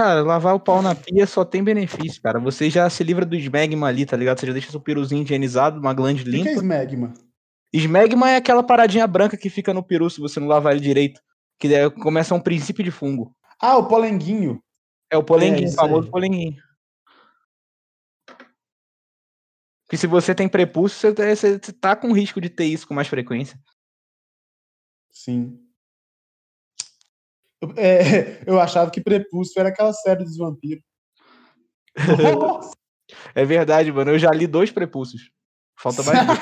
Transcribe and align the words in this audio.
Cara, 0.00 0.22
lavar 0.22 0.54
o 0.54 0.60
pau 0.60 0.80
na 0.80 0.94
pia 0.94 1.26
só 1.26 1.44
tem 1.44 1.62
benefício, 1.62 2.22
cara. 2.22 2.40
Você 2.40 2.70
já 2.70 2.88
se 2.88 3.04
livra 3.04 3.26
do 3.26 3.36
esmegma 3.36 3.86
ali, 3.86 4.06
tá 4.06 4.16
ligado? 4.16 4.40
Você 4.40 4.46
já 4.46 4.52
deixa 4.54 4.70
seu 4.70 4.80
piruzinho 4.80 5.22
higienizado, 5.22 5.78
uma 5.78 5.92
glande 5.92 6.22
O 6.22 6.24
que, 6.24 6.30
limpa. 6.30 6.48
é 6.48 6.52
esmegma? 6.54 7.12
Esmegma 7.70 8.30
é 8.30 8.36
aquela 8.36 8.62
paradinha 8.62 9.06
branca 9.06 9.36
que 9.36 9.50
fica 9.50 9.74
no 9.74 9.82
peru 9.82 10.08
se 10.08 10.18
você 10.18 10.40
não 10.40 10.48
lavar 10.48 10.72
ele 10.72 10.80
direito. 10.80 11.20
Que 11.58 11.74
é- 11.74 11.90
começa 11.90 12.34
um 12.34 12.40
princípio 12.40 12.82
de 12.82 12.90
fungo. 12.90 13.36
Ah, 13.60 13.76
o 13.76 13.88
polenguinho. 13.88 14.62
É 15.12 15.18
o 15.18 15.22
polenguinho, 15.22 15.66
isso 15.66 15.74
o 15.74 15.80
famoso 15.80 16.10
polenguinho. 16.10 16.56
Que 19.90 19.98
se 19.98 20.06
você 20.06 20.34
tem 20.34 20.48
prepúcio, 20.48 20.98
você 20.98 21.12
tá- 21.12 21.24
você 21.36 21.58
você 21.58 21.72
tá 21.74 21.94
com 21.94 22.10
risco 22.12 22.40
de 22.40 22.48
ter 22.48 22.64
isso 22.64 22.88
com 22.88 22.94
mais 22.94 23.06
frequência. 23.06 23.60
Sim. 25.10 25.60
Eu, 27.60 27.72
é, 27.76 28.42
eu 28.46 28.60
achava 28.60 28.90
que 28.90 29.00
Prepúcio 29.00 29.58
era 29.58 29.68
aquela 29.68 29.92
série 29.92 30.24
dos 30.24 30.36
vampiros. 30.36 30.84
Nossa, 32.38 32.72
É 33.34 33.44
verdade, 33.44 33.92
mano. 33.92 34.12
Eu 34.12 34.18
já 34.18 34.30
li 34.30 34.46
dois 34.46 34.70
prepúcios. 34.70 35.30
Falta 35.78 36.02
mais 36.02 36.26
dois. 36.26 36.38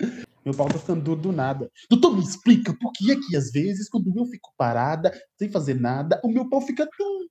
Meu 0.44 0.54
pau 0.54 0.66
tá 0.66 0.76
ficando 0.76 1.04
duro 1.04 1.20
do 1.20 1.32
nada. 1.32 1.70
Doutor, 1.88 2.16
me 2.16 2.22
explica 2.22 2.76
por 2.76 2.92
que 2.92 3.12
é 3.12 3.14
que 3.14 3.36
às 3.36 3.52
vezes, 3.52 3.88
quando 3.88 4.12
eu 4.16 4.26
fico 4.26 4.52
parada, 4.56 5.12
sem 5.38 5.48
fazer 5.48 5.78
nada, 5.78 6.20
o 6.24 6.28
meu 6.28 6.48
pau 6.48 6.60
fica 6.60 6.84
duro. 6.98 7.30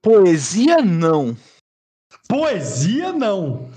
Poesia 0.00 0.80
não. 0.80 1.36
Poesia 2.28 3.12
não. 3.12 3.68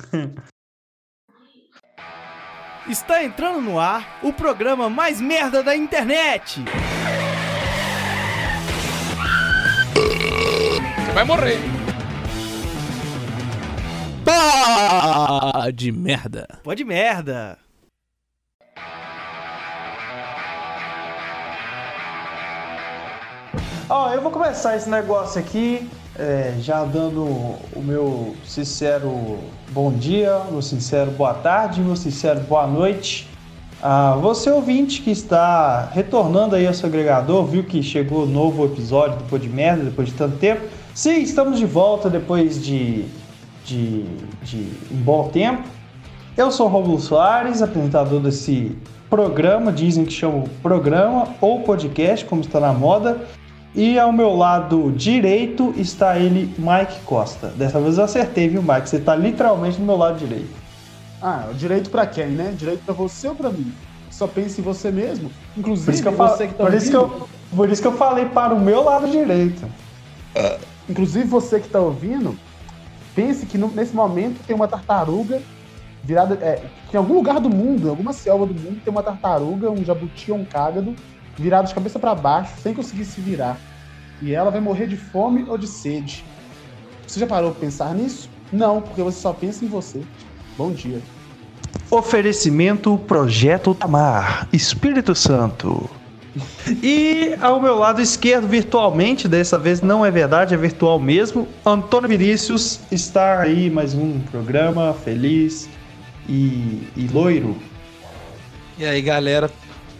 Está 2.87 3.23
entrando 3.23 3.59
no 3.59 3.79
ar 3.79 4.19
o 4.23 4.31
programa 4.31 4.87
mais 4.87 5.19
merda 5.19 5.63
da 5.63 5.75
internet. 5.75 6.63
Vai 11.13 11.23
morrer. 11.23 11.59
Pá 14.25 15.69
de 15.71 15.91
merda. 15.91 16.47
Pode 16.63 16.83
merda. 16.83 17.57
Ó, 23.89 24.11
eu 24.11 24.21
vou 24.21 24.31
começar 24.31 24.75
esse 24.75 24.89
negócio 24.89 25.39
aqui, 25.39 25.87
é, 26.17 26.55
já 26.59 26.83
dando 26.83 27.21
o 27.21 27.81
meu 27.83 28.35
sincero 28.43 29.37
bom 29.69 29.91
dia, 29.91 30.39
meu 30.49 30.61
sincero 30.63 31.11
boa 31.11 31.33
tarde, 31.33 31.81
meu 31.81 31.95
sincero 31.95 32.39
boa 32.41 32.65
noite. 32.65 33.29
A 33.81 34.15
você 34.15 34.49
ouvinte 34.49 35.01
que 35.01 35.11
está 35.11 35.89
retornando 35.93 36.55
aí 36.55 36.65
ao 36.65 36.73
seu 36.73 36.87
agregador, 36.87 37.45
viu 37.45 37.63
que 37.65 37.83
chegou 37.83 38.23
o 38.23 38.25
novo 38.25 38.65
episódio 38.65 39.17
do 39.19 39.25
Pô 39.25 39.37
de 39.37 39.49
Merda 39.49 39.83
depois 39.83 40.07
de 40.07 40.15
tanto 40.15 40.37
tempo. 40.37 40.63
Sim, 40.93 41.21
estamos 41.21 41.57
de 41.57 41.65
volta 41.65 42.07
depois 42.07 42.63
de, 42.63 43.05
de, 43.65 44.03
de 44.43 44.71
um 44.91 44.97
bom 44.97 45.27
tempo. 45.29 45.63
Eu 46.37 46.51
sou 46.51 46.67
o 46.67 46.69
Romulo 46.69 46.99
Soares, 46.99 47.63
apresentador 47.63 48.19
desse 48.19 48.77
programa, 49.09 49.71
dizem 49.71 50.05
que 50.05 50.13
chama 50.13 50.43
programa 50.61 51.29
ou 51.41 51.61
podcast, 51.61 52.25
como 52.25 52.41
está 52.41 52.59
na 52.59 52.71
moda. 52.73 53.27
E 53.73 53.97
ao 53.97 54.11
meu 54.11 54.35
lado 54.35 54.91
direito 54.91 55.73
está 55.77 56.19
ele, 56.19 56.53
Mike 56.59 56.99
Costa. 57.05 57.47
Dessa 57.47 57.79
vez 57.79 57.97
eu 57.97 58.03
acertei, 58.03 58.47
viu, 58.47 58.61
Mike? 58.61 58.87
Você 58.87 58.97
está 58.97 59.15
literalmente 59.15 59.77
do 59.77 59.85
meu 59.85 59.97
lado 59.97 60.19
direito. 60.19 60.53
Ah, 61.19 61.47
direito 61.55 61.89
pra 61.89 62.05
quem, 62.05 62.27
né? 62.27 62.53
Direito 62.55 62.83
pra 62.85 62.93
você 62.93 63.27
ou 63.29 63.35
pra 63.35 63.49
mim? 63.49 63.73
Só 64.11 64.27
pense 64.27 64.61
em 64.61 64.63
você 64.63 64.91
mesmo. 64.91 65.31
Inclusive, 65.57 65.85
Por 65.85 65.93
isso 65.93 66.03
que 66.03 66.07
eu, 66.07 66.13
falo, 66.13 66.37
você 66.37 66.47
que 66.47 66.53
tá 66.53 66.63
por 66.63 66.73
isso 66.75 66.89
que 66.91 66.95
eu, 66.95 67.27
por 67.55 67.69
isso 67.71 67.81
que 67.81 67.87
eu 67.87 67.97
falei 67.97 68.25
para 68.25 68.53
o 68.53 68.59
meu 68.59 68.83
lado 68.83 69.09
direito. 69.09 69.65
Inclusive 70.89 71.25
você 71.25 71.59
que 71.59 71.69
tá 71.69 71.79
ouvindo, 71.79 72.37
pense 73.15 73.45
que 73.45 73.57
nesse 73.57 73.95
momento 73.95 74.43
tem 74.45 74.55
uma 74.55 74.67
tartaruga 74.67 75.41
virada. 76.03 76.35
É, 76.41 76.61
que 76.89 76.95
em 76.95 76.99
algum 76.99 77.15
lugar 77.15 77.39
do 77.39 77.49
mundo, 77.49 77.87
em 77.87 77.89
alguma 77.89 78.13
selva 78.13 78.45
do 78.45 78.53
mundo, 78.53 78.81
tem 78.83 78.91
uma 78.91 79.03
tartaruga, 79.03 79.71
um 79.71 79.83
jabuti 79.83 80.31
ou 80.31 80.37
um 80.37 80.45
cágado, 80.45 80.95
virado 81.37 81.67
de 81.67 81.73
cabeça 81.73 81.97
pra 81.97 82.13
baixo, 82.13 82.53
sem 82.61 82.73
conseguir 82.73 83.05
se 83.05 83.21
virar. 83.21 83.57
E 84.21 84.33
ela 84.33 84.51
vai 84.51 84.61
morrer 84.61 84.87
de 84.87 84.97
fome 84.97 85.45
ou 85.47 85.57
de 85.57 85.67
sede. 85.67 86.23
Você 87.07 87.19
já 87.19 87.27
parou 87.27 87.51
pra 87.51 87.61
pensar 87.61 87.93
nisso? 87.93 88.29
Não, 88.51 88.81
porque 88.81 89.01
você 89.01 89.19
só 89.19 89.33
pensa 89.33 89.65
em 89.65 89.67
você. 89.67 90.01
Bom 90.57 90.71
dia. 90.71 91.01
Oferecimento 91.89 92.97
Projeto 92.97 93.73
Tamar, 93.73 94.47
Espírito 94.53 95.13
Santo. 95.13 95.89
E 96.81 97.35
ao 97.41 97.61
meu 97.61 97.77
lado 97.77 98.01
esquerdo, 98.01 98.47
virtualmente, 98.47 99.27
dessa 99.27 99.57
vez 99.57 99.81
não 99.81 100.05
é 100.05 100.11
verdade, 100.11 100.53
é 100.53 100.57
virtual 100.57 100.99
mesmo, 100.99 101.47
Antônio 101.65 102.09
Vinícius 102.09 102.79
está 102.91 103.39
aí 103.41 103.69
mais 103.69 103.93
um 103.93 104.19
programa 104.19 104.93
feliz 104.93 105.69
e, 106.27 106.87
e 106.95 107.07
loiro. 107.11 107.57
E 108.77 108.85
aí, 108.85 109.01
galera, 109.01 109.51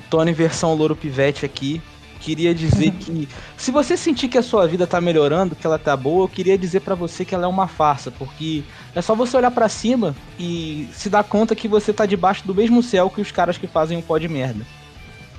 Tony 0.10 0.34
versão 0.34 0.74
Louro 0.74 0.96
Pivete 0.96 1.46
aqui. 1.46 1.82
Queria 2.20 2.56
dizer 2.56 2.92
que 3.00 3.28
se 3.58 3.72
você 3.72 3.96
sentir 3.98 4.30
que 4.30 4.38
a 4.38 4.42
sua 4.42 4.68
vida 4.68 4.88
tá 4.88 5.00
melhorando, 5.00 5.56
que 5.56 5.68
ela 5.68 5.78
tá 5.78 5.96
boa, 5.96 6.24
eu 6.24 6.30
queria 6.30 6.58
dizer 6.58 6.80
pra 6.80 6.96
você 6.96 7.24
que 7.24 7.36
ela 7.36 7.46
é 7.46 7.48
uma 7.48 7.68
farsa, 7.68 8.10
porque 8.10 8.64
é 8.96 9.02
só 9.02 9.14
você 9.14 9.38
olhar 9.38 9.52
pra 9.52 9.70
cima 9.70 10.16
e 10.40 10.88
se 10.94 11.10
dar 11.10 11.24
conta 11.24 11.56
que 11.56 11.68
você 11.68 11.94
tá 11.94 12.06
debaixo 12.06 12.48
do 12.48 12.56
mesmo 12.56 12.82
céu 12.82 13.10
que 13.10 13.22
os 13.22 13.32
caras 13.32 13.58
que 13.58 13.68
fazem 13.68 13.98
o 13.98 14.02
pó 14.02 14.18
de 14.18 14.28
merda. 14.28 14.66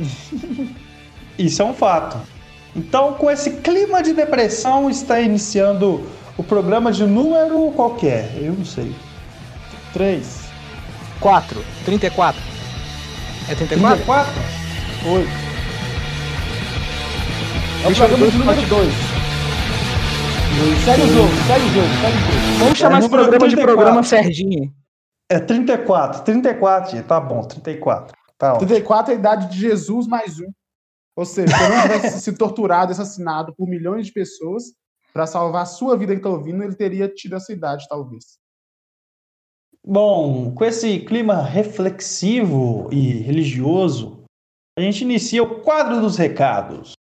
Isso 1.38 1.62
é 1.62 1.64
um 1.64 1.74
fato. 1.74 2.18
Então, 2.76 3.14
com 3.14 3.30
esse 3.30 3.50
clima 3.58 4.02
de 4.02 4.12
depressão, 4.12 4.90
está 4.90 5.20
iniciando 5.20 6.04
o 6.36 6.42
programa 6.42 6.90
de 6.90 7.04
número 7.06 7.70
qualquer, 7.72 8.30
eu 8.36 8.52
não 8.52 8.64
sei. 8.64 8.94
3, 9.92 10.40
4, 11.20 11.64
34. 11.84 12.42
É 13.48 13.54
34? 13.54 14.04
34? 14.04 14.32
8. 15.06 15.28
É 17.84 17.88
o 17.88 17.94
programa 17.94 18.28
de 18.30 18.38
número 18.38 18.62
2. 18.62 18.94
Segue 20.84 21.02
o 21.02 21.08
jogo, 21.08 21.28
segue 21.46 21.64
o 21.66 21.68
jogo, 21.70 21.88
segue 22.00 22.16
o 22.16 22.20
jogo. 22.20 22.40
Vamos 22.58 22.78
chamar 22.78 22.96
É, 22.96 22.98
esse 23.00 23.08
programa 23.08 23.48
de 23.48 23.56
34. 23.56 23.74
programa 23.74 24.02
Serginho. 24.02 24.72
É 25.28 25.38
34, 25.38 26.22
34, 26.22 26.90
gente. 26.92 27.04
tá 27.06 27.20
bom, 27.20 27.42
34. 27.42 28.14
Tá 28.38 28.54
ótimo. 28.54 28.68
34 28.68 29.12
é 29.12 29.16
a 29.16 29.18
idade 29.18 29.50
de 29.50 29.58
Jesus 29.58 30.06
mais 30.06 30.38
um. 30.40 30.50
Ou 31.16 31.24
seja, 31.24 31.56
se 31.56 31.62
ele 31.62 31.74
não 31.74 31.82
tivesse 31.82 32.20
sido 32.20 32.38
torturado, 32.38 32.92
assassinado 32.92 33.54
por 33.54 33.68
milhões 33.68 34.06
de 34.06 34.12
pessoas 34.12 34.64
para 35.12 35.26
salvar 35.26 35.62
a 35.62 35.66
sua 35.66 35.96
vida 35.96 36.14
que 36.14 36.22
tá 36.22 36.28
ouvindo, 36.28 36.62
ele 36.62 36.74
teria 36.74 37.08
tido 37.08 37.36
essa 37.36 37.52
idade, 37.52 37.86
talvez. 37.88 38.36
Bom, 39.86 40.52
com 40.54 40.64
esse 40.64 41.00
clima 41.00 41.42
reflexivo 41.42 42.88
e 42.90 43.18
religioso, 43.18 44.24
a 44.76 44.80
gente 44.80 45.02
inicia 45.02 45.42
o 45.42 45.60
quadro 45.60 46.00
dos 46.00 46.16
recados. 46.16 46.93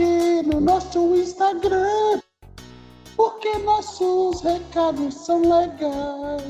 Comente 0.00 0.48
no 0.48 0.60
nosso 0.62 1.14
Instagram, 1.14 2.22
porque 3.16 3.58
nossos 3.58 4.40
recados 4.40 5.14
são 5.14 5.42
legais. 5.42 6.42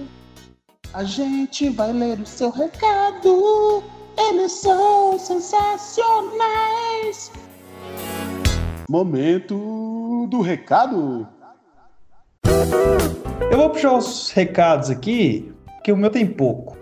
A 0.95 1.03
gente 1.03 1.69
vai 1.71 1.93
ler 1.93 2.21
o 2.21 2.27
seu 2.27 2.51
recado, 2.51 3.83
eles 4.17 4.53
são 4.53 5.19
sensacionais. 5.19 7.33
Momento 8.89 10.29
do 10.31 10.41
recado. 10.41 11.27
Eu 13.51 13.59
vou 13.59 13.71
puxar 13.71 13.97
os 13.97 14.31
recados 14.31 14.91
aqui, 14.91 15.53
que 15.83 15.91
o 15.91 15.97
meu 15.97 16.11
tem 16.11 16.25
pouco. 16.25 16.79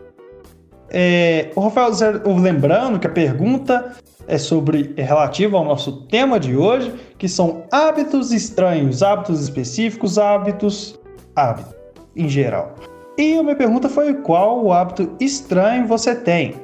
É, 0.90 1.50
o 1.56 1.60
Rafael 1.60 1.94
Zé, 1.94 2.10
lembrando 2.10 2.98
que 2.98 3.06
a 3.06 3.10
pergunta 3.10 3.96
é 4.28 4.36
sobre 4.36 4.92
é 4.96 5.02
relativa 5.02 5.56
ao 5.56 5.64
nosso 5.64 6.02
tema 6.02 6.38
de 6.38 6.54
hoje, 6.54 6.94
que 7.16 7.28
são 7.28 7.64
hábitos 7.72 8.30
estranhos, 8.30 9.02
hábitos 9.02 9.42
específicos, 9.42 10.18
hábitos, 10.18 11.00
hábitos 11.34 11.74
em 12.14 12.28
geral. 12.28 12.74
E 13.16 13.38
a 13.38 13.42
minha 13.42 13.56
pergunta 13.56 13.88
foi 13.88 14.14
qual 14.14 14.62
o 14.62 14.72
hábito 14.72 15.16
estranho 15.18 15.86
você 15.86 16.14
tem? 16.14 16.54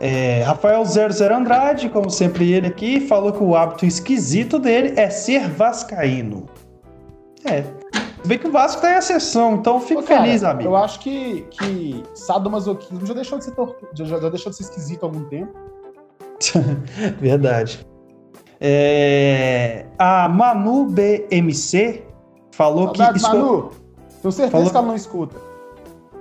É, 0.00 0.42
Rafael 0.42 0.84
00 0.84 1.34
Andrade, 1.34 1.88
como 1.88 2.10
sempre 2.10 2.52
ele 2.52 2.66
aqui, 2.66 3.00
falou 3.00 3.32
que 3.32 3.42
o 3.42 3.54
hábito 3.54 3.86
esquisito 3.86 4.58
dele 4.58 4.94
é 4.96 5.08
ser 5.08 5.48
vascaíno. 5.48 6.46
É, 7.44 7.64
Bem 8.24 8.38
que 8.38 8.46
o 8.46 8.52
Vasco 8.52 8.80
tá 8.80 8.92
em 8.92 8.94
ascensão, 8.94 9.54
então 9.56 9.80
fico 9.80 10.00
Ô, 10.00 10.04
cara, 10.04 10.22
feliz, 10.22 10.44
amigo. 10.44 10.70
Eu 10.70 10.76
acho 10.76 11.00
que, 11.00 11.42
que 11.50 12.02
sadomasoquismo 12.14 13.04
já 13.04 13.14
deixou 13.14 13.38
de 13.38 13.44
ser 13.44 13.54
já, 13.94 14.20
já 14.20 14.28
deixou 14.28 14.50
de 14.50 14.56
ser 14.56 14.62
esquisito 14.62 15.02
há 15.02 15.06
algum 15.06 15.24
tempo. 15.24 15.52
Verdade. 17.20 17.86
É, 18.60 19.86
A 19.98 20.28
Manu 20.28 20.86
BMC 20.86 22.02
falou 22.52 22.86
Saudades, 22.88 23.22
que. 23.22 23.28
esco- 23.28 23.36
Manu! 23.36 23.70
Tenho 24.22 24.32
certeza 24.32 24.50
Falou- 24.52 24.70
que 24.70 24.76
ela 24.76 24.86
não 24.86 24.94
escuta. 24.96 25.36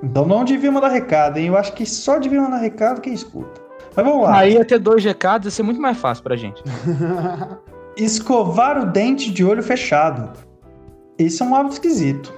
Então 0.03 0.25
não 0.25 0.43
devia 0.43 0.71
mandar 0.71 0.87
recado, 0.87 1.37
hein? 1.37 1.47
Eu 1.47 1.57
acho 1.57 1.73
que 1.73 1.85
só 1.85 2.17
devia 2.17 2.41
mandar 2.41 2.57
recado 2.57 2.99
quem 3.01 3.13
escuta. 3.13 3.61
Mas 3.95 4.05
vamos 4.05 4.23
lá. 4.23 4.39
Aí 4.39 4.53
ia 4.53 4.65
ter 4.65 4.79
dois 4.79 5.03
recados, 5.03 5.45
ia 5.45 5.51
ser 5.51 5.61
muito 5.63 5.79
mais 5.79 5.97
fácil 5.97 6.23
pra 6.23 6.35
gente. 6.35 6.63
Escovar 7.95 8.81
o 8.81 8.85
dente 8.87 9.29
de 9.31 9.43
olho 9.45 9.61
fechado. 9.61 10.31
Esse 11.19 11.43
é 11.43 11.45
um 11.45 11.53
hábito 11.53 11.73
esquisito. 11.73 12.33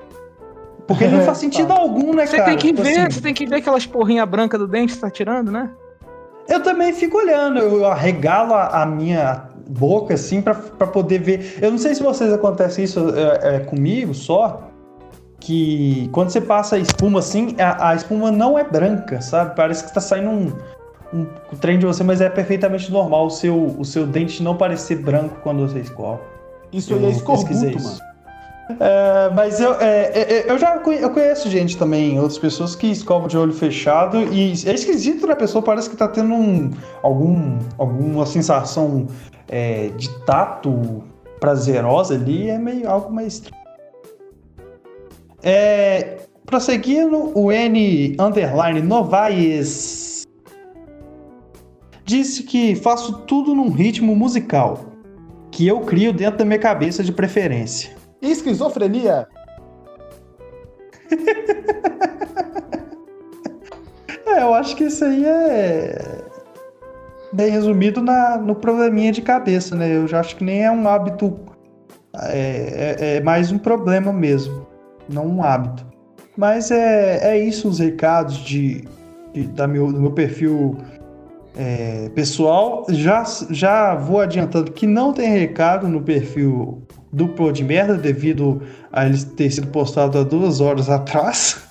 Porque 0.88 1.08
não 1.08 1.22
faz 1.24 1.38
sentido 1.38 1.72
algum, 1.72 2.14
né, 2.14 2.26
Você 2.26 2.36
cara? 2.38 2.50
tem 2.50 2.58
que 2.58 2.68
Tipo 2.68 2.82
ver, 2.84 3.00
assim, 3.00 3.12
você 3.12 3.22
tem 3.22 3.34
que 3.34 3.46
ver 3.46 3.58
aquelas 3.58 3.86
porrinhas 3.86 4.28
brancas 4.28 4.60
do 4.60 4.68
dente 4.68 4.88
que 4.94 4.96
você 4.96 5.02
tá 5.02 5.10
tirando, 5.10 5.52
né? 5.52 5.70
Eu 6.48 6.62
também 6.62 6.94
fico 6.94 7.18
olhando, 7.18 7.60
eu 7.60 7.86
arregalo 7.86 8.54
a, 8.54 8.84
a 8.84 8.86
minha 8.86 9.48
boca 9.68 10.14
assim 10.14 10.42
pra, 10.42 10.54
pra 10.54 10.88
poder 10.88 11.20
ver. 11.20 11.60
Eu 11.62 11.72
não 11.72 11.78
sei 11.78 11.96
se 11.96 12.04
vocês 12.04 12.32
acontece 12.34 12.84
isso 12.84 13.00
é, 13.16 13.56
é, 13.56 13.60
comigo 13.60 14.14
só, 14.14 14.70
que 15.40 16.10
quando 16.12 16.30
você 16.30 16.42
passa 16.42 16.76
a 16.76 16.80
espuma 16.80 17.20
assim, 17.20 17.56
a, 17.60 17.90
a 17.90 17.96
espuma 17.96 18.32
não 18.32 18.58
é 18.58 18.64
branca, 18.64 19.22
sabe? 19.22 19.56
Parece 19.56 19.86
que 19.86 19.94
tá 19.94 20.02
saindo 20.02 20.30
um, 20.30 20.54
um, 21.14 21.26
um 21.52 21.58
trem 21.58 21.80
de 21.80 21.86
você, 21.86 22.04
mas 22.04 22.22
é 22.22 22.30
perfeitamente 22.30 22.92
normal 22.92 23.28
o 23.28 23.30
seu, 23.30 23.76
o 23.78 23.86
seu 23.86 24.06
dente 24.06 24.44
não 24.44 24.56
parecer 24.56 24.98
branco 24.98 25.38
quando 25.44 25.68
você 25.68 25.80
escova. 25.80 26.22
Isso 26.72 26.94
aí 26.94 27.04
é 27.04 27.06
Eu 27.06 27.12
escorbuto, 27.12 27.48
pesquisei 27.48 27.76
isso. 27.76 28.02
É, 28.80 29.30
mas 29.34 29.60
eu, 29.60 29.74
é, 29.76 30.12
é, 30.14 30.34
é, 30.34 30.52
eu 30.52 30.58
já 30.58 30.80
conhe- 30.80 31.02
eu 31.02 31.10
conheço 31.10 31.50
gente 31.50 31.78
também, 31.78 32.18
outras 32.18 32.38
pessoas 32.38 32.76
que 32.76 32.88
escovam 32.88 33.28
de 33.28 33.38
olho 33.38 33.52
fechado 33.54 34.18
e 34.34 34.52
é 34.66 34.74
esquisito, 34.74 35.28
né? 35.28 35.34
A 35.34 35.36
pessoa 35.36 35.62
parece 35.62 35.90
que 35.90 35.98
tá 35.98 36.08
tendo 36.08 36.34
um, 36.34 36.72
algum, 37.02 37.60
alguma 37.78 38.26
sensação 38.26 39.08
é, 39.50 39.90
de 39.98 40.10
tato 40.26 41.04
prazerosa 41.40 42.16
ali, 42.16 42.50
é 42.50 42.58
meio 42.58 42.90
algo 42.90 43.14
mais. 43.14 43.44
É, 45.42 46.20
prosseguindo, 46.46 47.38
o 47.38 47.52
N 47.52 48.16
underline 48.18 48.82
Novaes 48.82 50.24
disse 52.06 52.44
que 52.44 52.76
faço 52.76 53.20
tudo 53.28 53.54
num 53.54 53.70
ritmo 53.70 54.16
musical 54.16 54.86
que 55.52 55.68
eu 55.68 55.82
crio 55.82 56.14
dentro 56.14 56.38
da 56.40 56.46
minha 56.46 56.60
cabeça 56.60 57.04
de 57.04 57.12
preferência. 57.12 58.03
Esquizofrenia? 58.24 59.28
É, 64.26 64.42
eu 64.42 64.54
acho 64.54 64.76
que 64.76 64.86
isso 64.86 65.04
aí 65.04 65.26
é 65.26 66.24
bem 67.32 67.50
resumido 67.52 68.02
na, 68.02 68.38
no 68.38 68.56
probleminha 68.56 69.12
de 69.12 69.22
cabeça, 69.22 69.76
né? 69.76 69.96
Eu 69.96 70.08
já 70.08 70.20
acho 70.20 70.36
que 70.36 70.44
nem 70.44 70.64
é 70.64 70.72
um 70.72 70.88
hábito, 70.88 71.38
é, 72.30 72.96
é- 73.00 73.16
é 73.18 73.22
mais 73.22 73.52
um 73.52 73.58
problema 73.58 74.14
mesmo, 74.14 74.66
não 75.10 75.28
um 75.28 75.44
hábito. 75.44 75.86
Mas 76.38 76.72
é, 76.72 77.20
é 77.36 77.38
isso 77.38 77.68
os 77.68 77.80
recados 77.80 78.38
de, 78.38 78.88
de- 79.34 79.48
da 79.48 79.68
meu, 79.68 79.92
do 79.92 80.00
meu 80.02 80.12
perfil 80.12 80.78
é, 81.56 82.10
pessoal. 82.16 82.86
Já, 82.90 83.24
já 83.52 83.94
vou 83.96 84.20
adiantando 84.20 84.72
que 84.72 84.88
não 84.88 85.14
tem 85.14 85.30
recado 85.30 85.88
no 85.88 86.02
perfil 86.02 86.82
Pô 87.36 87.52
de 87.52 87.64
Merda, 87.64 87.96
devido 87.96 88.62
a 88.92 89.06
ele 89.06 89.24
ter 89.24 89.52
sido 89.52 89.68
postado 89.68 90.18
há 90.18 90.24
duas 90.24 90.60
horas 90.60 90.90
atrás. 90.90 91.64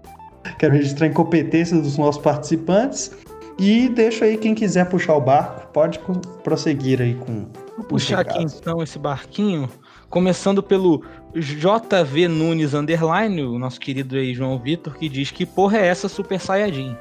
Quero 0.58 0.74
registrar 0.74 1.06
a 1.06 1.10
incompetência 1.10 1.80
dos 1.80 1.96
nossos 1.96 2.20
participantes. 2.22 3.10
E 3.58 3.88
deixo 3.88 4.24
aí 4.24 4.36
quem 4.36 4.54
quiser 4.54 4.88
puxar 4.88 5.14
o 5.14 5.20
barco, 5.20 5.68
pode 5.72 6.00
prosseguir 6.42 7.00
aí 7.00 7.14
com. 7.14 7.46
Vou 7.76 7.86
puxar 7.86 8.20
aqui 8.20 8.32
recados. 8.32 8.58
então 8.58 8.82
esse 8.82 8.98
barquinho, 8.98 9.68
começando 10.08 10.62
pelo 10.62 11.02
JV 11.34 12.28
Nunes 12.28 12.74
Underline, 12.74 13.42
o 13.42 13.58
nosso 13.58 13.78
querido 13.78 14.16
aí 14.16 14.34
João 14.34 14.58
Vitor, 14.58 14.94
que 14.94 15.08
diz 15.08 15.30
que 15.30 15.46
porra 15.46 15.78
é 15.78 15.86
essa 15.86 16.08
Super 16.08 16.40
Saiyajin? 16.40 16.96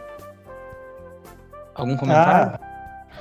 Algum 1.73 1.97
comentário? 1.97 2.53
Ah, 2.53 2.70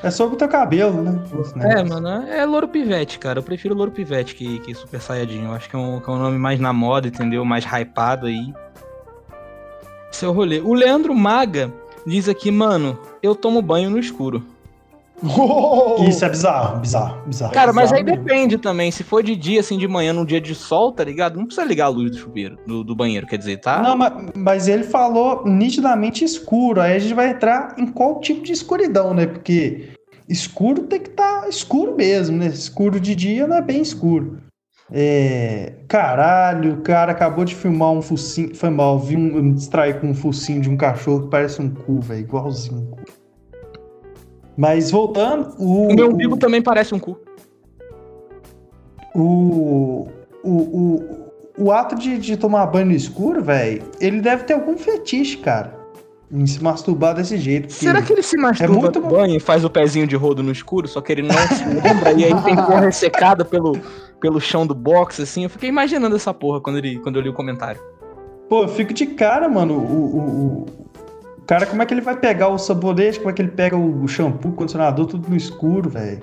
é 0.02 0.10
sobre 0.10 0.34
o 0.34 0.38
teu 0.38 0.48
cabelo, 0.48 1.02
né? 1.02 1.20
É, 1.60 1.82
mano, 1.84 2.08
é 2.08 2.44
Louro 2.44 2.68
Pivete, 2.68 3.18
cara. 3.18 3.38
Eu 3.38 3.42
prefiro 3.42 3.74
Louro 3.74 3.90
Pivete 3.90 4.34
que, 4.34 4.58
que 4.60 4.74
Super 4.74 5.00
Saiyajin. 5.00 5.44
Eu 5.44 5.52
acho 5.52 5.68
que 5.68 5.76
é, 5.76 5.78
um, 5.78 6.00
que 6.00 6.08
é 6.08 6.12
um 6.12 6.18
nome 6.18 6.38
mais 6.38 6.58
na 6.58 6.72
moda, 6.72 7.08
entendeu? 7.08 7.44
Mais 7.44 7.64
hypado 7.64 8.26
aí. 8.26 8.52
Seu 10.10 10.32
rolê. 10.32 10.60
O 10.60 10.72
Leandro 10.72 11.14
Maga 11.14 11.72
diz 12.06 12.28
aqui, 12.28 12.50
mano, 12.50 12.98
eu 13.22 13.34
tomo 13.34 13.60
banho 13.60 13.90
no 13.90 13.98
escuro. 13.98 14.42
Isso 16.08 16.24
é 16.24 16.28
bizarro, 16.28 16.80
bizarro, 16.80 17.22
bizarro. 17.26 17.52
Cara, 17.52 17.72
mas 17.72 17.92
aí 17.92 18.00
Exatamente. 18.00 18.24
depende 18.24 18.58
também. 18.58 18.90
Se 18.90 19.04
for 19.04 19.22
de 19.22 19.36
dia, 19.36 19.60
assim, 19.60 19.76
de 19.76 19.86
manhã, 19.86 20.12
num 20.12 20.24
dia 20.24 20.40
de 20.40 20.54
sol, 20.54 20.92
tá 20.92 21.04
ligado? 21.04 21.36
Não 21.36 21.46
precisa 21.46 21.66
ligar 21.66 21.86
a 21.86 21.88
luz 21.88 22.12
do 22.12 22.18
chuveiro, 22.18 22.58
do, 22.66 22.82
do 22.82 22.96
banheiro, 22.96 23.26
quer 23.26 23.36
dizer, 23.36 23.58
tá? 23.58 23.82
Não, 23.82 23.96
mas, 23.96 24.12
mas 24.34 24.68
ele 24.68 24.84
falou 24.84 25.44
nitidamente 25.44 26.24
escuro. 26.24 26.80
Aí 26.80 26.94
a 26.94 26.98
gente 26.98 27.14
vai 27.14 27.30
entrar 27.30 27.74
em 27.78 27.86
qual 27.86 28.20
tipo 28.20 28.42
de 28.42 28.52
escuridão, 28.52 29.12
né? 29.12 29.26
Porque 29.26 29.90
escuro 30.28 30.84
tem 30.84 31.00
que 31.00 31.10
estar 31.10 31.48
escuro 31.48 31.94
mesmo, 31.94 32.36
né? 32.38 32.46
Escuro 32.46 32.98
de 32.98 33.14
dia 33.14 33.46
não 33.46 33.56
é 33.56 33.62
bem 33.62 33.82
escuro. 33.82 34.38
É. 34.92 35.74
Caralho, 35.86 36.74
o 36.74 36.80
cara 36.82 37.12
acabou 37.12 37.44
de 37.44 37.54
filmar 37.54 37.92
um 37.92 38.02
focinho. 38.02 38.54
Foi 38.54 38.70
mal, 38.70 38.98
vi 38.98 39.16
um, 39.16 39.36
eu 39.36 39.42
me 39.42 39.52
distraí 39.52 39.94
com 39.94 40.08
um 40.08 40.14
focinho 40.14 40.60
de 40.60 40.70
um 40.70 40.76
cachorro 40.76 41.24
que 41.24 41.30
parece 41.30 41.60
um 41.60 41.70
cu, 41.70 42.00
velho. 42.00 42.20
Igualzinho 42.20 42.80
um 42.80 42.86
cu. 42.86 43.19
Mas 44.56 44.90
voltando, 44.90 45.54
o. 45.58 45.88
O 45.88 45.94
meu 45.94 46.08
o- 46.08 46.12
umbigo 46.12 46.36
também 46.36 46.60
parece 46.62 46.94
um 46.94 46.98
cu. 46.98 47.18
o, 49.14 50.06
o, 50.42 50.50
o, 50.50 51.32
o 51.58 51.72
ato 51.72 51.94
de, 51.96 52.18
de 52.18 52.36
tomar 52.36 52.66
banho 52.66 52.86
no 52.86 52.92
escuro, 52.92 53.42
velho, 53.42 53.82
ele 54.00 54.20
deve 54.20 54.44
ter 54.44 54.54
algum 54.54 54.76
fetiche, 54.76 55.36
cara. 55.38 55.78
Em 56.32 56.46
se 56.46 56.62
masturbar 56.62 57.12
desse 57.16 57.36
jeito. 57.36 57.72
Será 57.72 58.00
que 58.00 58.12
ele 58.12 58.22
se 58.22 58.36
masturba 58.36 58.72
muito 58.72 59.00
no 59.00 59.08
bom. 59.08 59.16
banho 59.16 59.36
e 59.36 59.40
faz 59.40 59.64
o 59.64 59.70
pezinho 59.70 60.06
de 60.06 60.14
rodo 60.14 60.44
no 60.44 60.52
escuro, 60.52 60.86
só 60.86 61.00
que 61.00 61.10
ele 61.10 61.22
não 61.22 61.34
se 61.34 61.64
lembra 61.64 62.12
e 62.12 62.24
aí 62.24 62.42
tem 62.44 62.54
porra 62.54 62.82
ressecada 62.82 63.44
pelo, 63.44 63.72
pelo 64.20 64.40
chão 64.40 64.64
do 64.64 64.72
box, 64.74 65.20
assim? 65.20 65.42
Eu 65.42 65.50
fiquei 65.50 65.68
imaginando 65.68 66.14
essa 66.14 66.32
porra 66.32 66.60
quando, 66.60 66.78
ele, 66.78 67.00
quando 67.00 67.16
eu 67.16 67.22
li 67.22 67.28
o 67.28 67.32
comentário. 67.34 67.80
Pô, 68.48 68.62
eu 68.62 68.68
fico 68.68 68.94
de 68.94 69.06
cara, 69.06 69.48
mano. 69.48 69.74
O, 69.74 69.78
o, 69.78 70.18
o- 70.18 70.60
o 70.60 70.89
cara, 71.50 71.66
como 71.66 71.82
é 71.82 71.86
que 71.86 71.92
ele 71.92 72.00
vai 72.00 72.16
pegar 72.16 72.46
o 72.46 72.56
sabonete? 72.56 73.18
Como 73.18 73.28
é 73.28 73.32
que 73.32 73.42
ele 73.42 73.50
pega 73.50 73.76
o 73.76 74.06
shampoo, 74.06 74.50
o 74.50 74.52
condicionador, 74.52 75.06
tudo 75.06 75.28
no 75.28 75.34
escuro, 75.34 75.90
velho? 75.90 76.22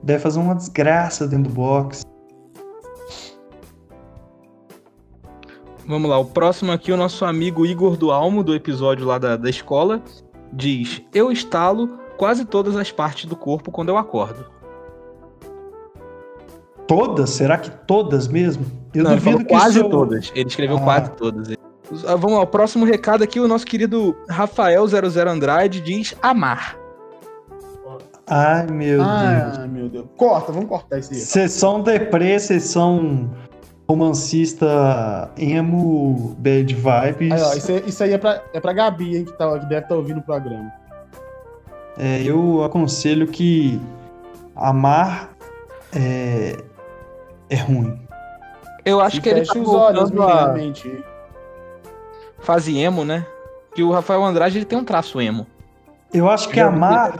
Deve 0.00 0.20
fazer 0.20 0.38
uma 0.38 0.54
desgraça 0.54 1.26
dentro 1.26 1.50
do 1.50 1.54
box. 1.56 2.02
Vamos 5.84 6.08
lá, 6.08 6.18
o 6.18 6.24
próximo 6.24 6.70
aqui, 6.70 6.92
o 6.92 6.96
nosso 6.96 7.24
amigo 7.24 7.66
Igor 7.66 7.96
do 7.96 8.12
Almo, 8.12 8.44
do 8.44 8.54
episódio 8.54 9.04
lá 9.04 9.18
da, 9.18 9.36
da 9.36 9.50
escola, 9.50 10.00
diz: 10.52 11.02
Eu 11.12 11.32
estalo 11.32 11.98
quase 12.16 12.44
todas 12.44 12.76
as 12.76 12.92
partes 12.92 13.24
do 13.24 13.34
corpo 13.34 13.72
quando 13.72 13.88
eu 13.88 13.98
acordo. 13.98 14.46
Todas? 16.86 17.30
Será 17.30 17.58
que 17.58 17.70
todas 17.86 18.28
mesmo? 18.28 18.64
Eu 18.94 19.02
Não, 19.02 19.12
ele 19.12 19.20
falou 19.20 19.40
que 19.40 19.46
quase 19.46 19.82
todas. 19.82 20.30
Ele 20.32 20.48
escreveu 20.48 20.76
Ah. 20.76 20.80
quase 20.80 21.10
todas. 21.10 21.48
Ah, 22.06 22.16
Vamos 22.16 22.32
lá, 22.38 22.42
o 22.42 22.46
próximo 22.46 22.84
recado 22.84 23.22
aqui, 23.22 23.38
o 23.40 23.48
nosso 23.48 23.66
querido 23.66 24.16
Rafael00 24.28 25.26
Andrade 25.28 25.80
diz 25.80 26.14
amar. 26.22 26.76
Ai, 28.26 28.66
meu 28.66 28.98
Deus. 28.98 29.06
Ah, 29.06 29.66
meu 29.70 29.88
Deus. 29.88 30.06
Corta, 30.16 30.50
vamos 30.50 30.68
cortar 30.68 30.98
esse 30.98 31.12
aí. 31.12 31.20
Sessão 31.20 31.82
deprê, 31.82 32.38
sessão 32.38 33.30
romancista 33.86 35.30
emo, 35.36 36.34
bad 36.38 36.74
vibes. 36.74 37.32
Aí, 37.32 37.42
ó, 37.42 37.52
isso, 37.54 37.70
aí- 37.72 37.82
isso 37.86 38.02
aí 38.02 38.12
é 38.14 38.18
pra, 38.18 38.42
é 38.54 38.60
pra 38.60 38.72
Gabi, 38.72 39.18
hein, 39.18 39.24
que, 39.26 39.32
tá, 39.32 39.58
que 39.58 39.66
deve 39.66 39.82
estar 39.82 39.94
ouvindo 39.94 40.20
o 40.20 40.22
programa. 40.22 40.72
É, 41.98 42.22
eu 42.22 42.64
aconselho 42.64 43.26
que 43.26 43.78
amar 44.56 45.30
é, 45.94 46.56
é 47.50 47.56
ruim. 47.56 48.00
Eu 48.86 49.00
acho 49.02 49.18
E 49.18 49.20
que 49.20 49.28
ele 49.28 49.44
tá 49.44 49.58
os 49.58 49.68
olhos, 49.68 50.10
a. 50.18 50.54
fase 52.44 52.78
emo, 52.78 53.04
né? 53.04 53.26
Que 53.74 53.82
o 53.82 53.90
Rafael 53.90 54.22
Andrade 54.22 54.58
ele 54.58 54.64
tem 54.64 54.78
um 54.78 54.84
traço 54.84 55.20
emo. 55.20 55.46
Eu 56.12 56.30
acho 56.30 56.48
que 56.48 56.54
vi 56.54 56.60
amar, 56.60 57.18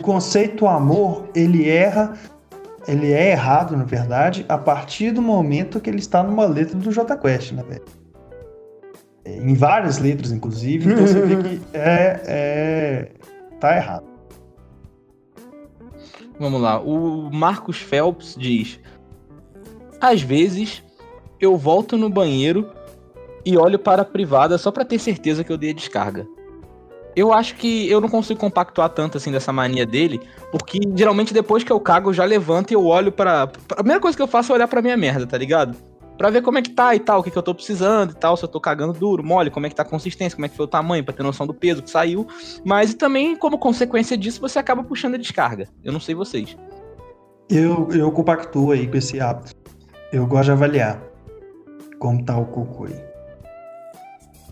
o 0.00 0.02
conceito 0.02 0.66
amor, 0.66 1.28
ele 1.34 1.68
erra, 1.68 2.14
ele 2.88 3.12
é 3.12 3.32
errado, 3.32 3.76
na 3.76 3.84
verdade, 3.84 4.46
a 4.48 4.56
partir 4.56 5.10
do 5.10 5.20
momento 5.20 5.78
que 5.78 5.90
ele 5.90 5.98
está 5.98 6.22
numa 6.22 6.46
letra 6.46 6.74
do 6.74 6.90
J 6.90 7.16
Quest, 7.18 7.52
né, 7.52 7.62
velho? 7.68 7.84
É, 9.26 9.36
Em 9.36 9.54
várias 9.54 9.98
letras, 9.98 10.32
inclusive, 10.32 10.90
então 10.90 11.06
você 11.06 11.20
vê 11.20 11.36
que 11.36 11.60
é, 11.74 12.22
é. 12.26 13.12
tá 13.60 13.76
errado. 13.76 14.06
Vamos 16.38 16.60
lá. 16.60 16.80
O 16.80 17.30
Marcos 17.30 17.78
Phelps 17.78 18.34
diz: 18.38 18.80
Às 20.00 20.22
vezes 20.22 20.82
eu 21.38 21.56
volto 21.56 21.96
no 21.96 22.08
banheiro 22.08 22.70
e 23.44 23.56
olho 23.56 23.78
para 23.78 24.02
a 24.02 24.04
privada 24.04 24.56
só 24.58 24.70
pra 24.70 24.84
ter 24.84 24.98
certeza 24.98 25.44
que 25.44 25.52
eu 25.52 25.58
dei 25.58 25.70
a 25.70 25.74
descarga. 25.74 26.26
Eu 27.16 27.32
acho 27.32 27.54
que 27.54 27.88
eu 27.88 28.00
não 28.00 28.08
consigo 28.08 28.40
compactuar 28.40 28.88
tanto 28.88 29.18
assim 29.18 29.30
dessa 29.30 29.52
mania 29.52 29.86
dele, 29.86 30.20
porque 30.50 30.80
geralmente 30.96 31.32
depois 31.32 31.62
que 31.62 31.72
eu 31.72 31.78
cago 31.78 32.10
eu 32.10 32.14
já 32.14 32.24
levanto 32.24 32.72
e 32.72 32.74
eu 32.74 32.84
olho 32.84 33.12
pra. 33.12 33.42
A 33.42 33.76
primeira 33.76 34.00
coisa 34.00 34.16
que 34.16 34.22
eu 34.22 34.26
faço 34.26 34.52
é 34.52 34.56
olhar 34.56 34.66
pra 34.66 34.82
minha 34.82 34.96
merda, 34.96 35.26
tá 35.26 35.38
ligado? 35.38 35.76
Pra 36.18 36.30
ver 36.30 36.42
como 36.42 36.58
é 36.58 36.62
que 36.62 36.70
tá 36.70 36.94
e 36.94 37.00
tal, 37.00 37.20
o 37.20 37.22
que, 37.22 37.30
que 37.30 37.38
eu 37.38 37.42
tô 37.42 37.54
precisando 37.54 38.12
e 38.12 38.14
tal, 38.14 38.36
se 38.36 38.44
eu 38.44 38.48
tô 38.48 38.60
cagando 38.60 38.92
duro, 38.92 39.22
mole, 39.24 39.50
como 39.50 39.66
é 39.66 39.68
que 39.68 39.74
tá 39.74 39.82
a 39.82 39.86
consistência, 39.86 40.36
como 40.36 40.46
é 40.46 40.48
que 40.48 40.56
foi 40.56 40.64
o 40.64 40.68
tamanho, 40.68 41.04
pra 41.04 41.12
ter 41.12 41.24
noção 41.24 41.46
do 41.46 41.54
peso 41.54 41.82
que 41.82 41.90
saiu. 41.90 42.26
Mas 42.64 42.94
também, 42.94 43.36
como 43.36 43.58
consequência 43.58 44.16
disso, 44.16 44.40
você 44.40 44.58
acaba 44.58 44.84
puxando 44.84 45.14
a 45.14 45.18
descarga. 45.18 45.68
Eu 45.82 45.92
não 45.92 45.98
sei 45.98 46.14
vocês. 46.14 46.56
Eu, 47.50 47.88
eu 47.92 48.10
compactuo 48.12 48.70
aí 48.70 48.86
com 48.86 48.96
esse 48.96 49.20
hábito. 49.20 49.52
Eu 50.12 50.24
gosto 50.26 50.46
de 50.46 50.52
avaliar 50.52 51.02
como 51.98 52.24
tá 52.24 52.36
o 52.36 52.46
cocô 52.46 52.84
aí. 52.84 53.13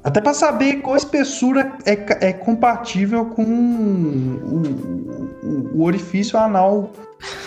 Até 0.05 0.21
pra 0.21 0.35
saber 0.35 0.81
qual 0.81 0.97
espessura 0.97 1.73
é, 1.87 2.29
é 2.29 2.33
compatível 2.33 3.27
com 3.27 3.43
o, 3.45 5.37
o- 5.43 5.71
o 5.79 5.83
orifício 5.85 6.39
anal 6.39 6.91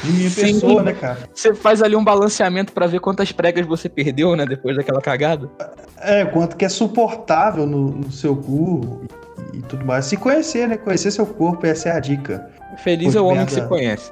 de 0.04 0.12
minha 0.12 0.30
Sim. 0.30 0.42
pessoa, 0.54 0.82
né, 0.84 0.94
cara? 0.94 1.18
Você 1.34 1.54
faz 1.54 1.82
ali 1.82 1.96
um 1.96 2.04
balanceamento 2.04 2.72
pra 2.72 2.88
ver 2.88 3.00
quantas 3.02 3.32
pregas 3.32 3.66
você 3.66 3.90
perdeu, 3.90 4.36
né, 4.36 4.46
depois 4.46 4.76
daquela 4.78 5.02
cagada. 5.02 5.50
É, 6.00 6.24
quanto 6.26 6.56
que 6.56 6.64
é 6.64 6.70
suportável 6.70 7.66
no, 7.66 7.90
no 7.92 8.12
seu 8.12 8.36
cu 8.36 9.02
e, 9.54 9.58
e 9.58 9.62
tudo 9.64 9.86
mais. 9.86 10.06
Se 10.06 10.16
conhecer, 10.16 10.68
né? 10.68 10.78
Conhecer 10.78 11.12
seu 11.12 11.26
corpo, 11.26 11.66
essa 11.66 11.90
é 11.90 11.92
a 11.92 12.00
dica. 12.00 12.50
Feliz 12.84 13.16
é 13.16 13.22
o 13.22 13.26
homem 13.26 13.46
que 13.46 13.54
se 13.54 13.62
conhece. 13.68 14.12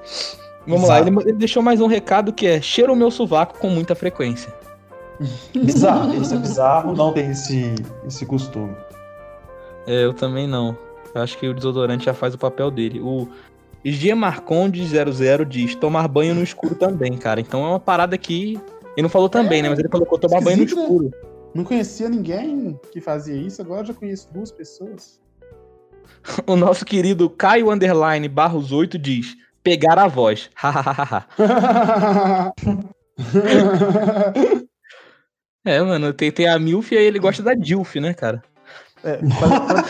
Vamos 0.68 0.88
lá, 0.88 1.00
Exato. 1.00 1.10
ele, 1.20 1.30
ele 1.30 1.38
deixou 1.38 1.62
mais 1.64 1.80
um 1.82 1.88
recado 1.88 2.32
que 2.34 2.48
é 2.48 2.62
cheira 2.62 2.92
o 2.92 2.96
meu 2.96 3.12
sovaco 3.12 3.58
com 3.60 3.70
muita 3.70 3.96
frequência. 3.96 4.54
Bizarro, 5.54 6.16
isso 6.16 6.34
é 6.34 6.38
bizarro, 6.38 6.96
não 6.96 7.14
tem 7.14 7.32
esse, 7.32 7.76
esse 8.06 8.26
costume. 8.26 8.76
É, 9.86 10.06
eu 10.06 10.14
também 10.14 10.48
não. 10.48 10.78
Eu 11.14 11.22
acho 11.22 11.38
que 11.38 11.48
o 11.48 11.54
desodorante 11.54 12.06
já 12.06 12.14
faz 12.14 12.34
o 12.34 12.38
papel 12.38 12.72
dele. 12.72 13.00
O 13.00 13.28
G 13.86 14.16
Marconde 14.16 14.84
00 14.86 15.46
diz 15.46 15.76
tomar 15.76 16.08
banho 16.08 16.34
no 16.34 16.42
escuro 16.44 16.76
também, 16.76 17.18
cara. 17.18 17.40
Então 17.40 17.64
é 17.64 17.68
uma 17.70 17.80
parada 17.80 18.18
que. 18.18 18.60
Ele 18.96 19.04
não 19.04 19.10
falou 19.10 19.30
também, 19.30 19.62
né? 19.62 19.70
Mas 19.70 19.80
ele 19.80 19.90
colocou 19.90 20.18
tomar 20.18 20.42
banho 20.42 20.58
no 20.58 20.66
né? 20.66 20.70
escuro. 20.70 21.12
Não 21.54 21.64
conhecia 21.64 22.10
ninguém 22.10 22.80
que 22.92 23.00
fazia 23.00 23.36
isso, 23.36 23.62
agora 23.62 23.82
eu 23.82 23.86
já 23.86 23.94
conheço 23.94 24.28
duas 24.34 24.52
pessoas. 24.52 25.22
O 26.48 26.56
nosso 26.56 26.86
querido 26.86 27.30
Caio 27.30 27.70
Underline 27.70 28.30
Barros 28.30 28.72
8 28.72 28.98
diz: 28.98 29.36
pegar 29.62 30.00
a 30.00 30.08
voz. 30.08 30.50
É, 35.66 35.82
mano, 35.82 36.12
tem, 36.14 36.32
tem 36.32 36.48
a 36.48 36.60
Milf 36.60 36.92
e 36.92 36.98
aí 36.98 37.06
ele 37.06 37.20
gosta 37.20 37.42
da 37.42 37.54
Dilf, 37.54 37.96
né, 37.96 38.14
cara? 38.14 38.44
É, 39.04 39.18
pra, 39.18 39.60
pra- 39.62 39.84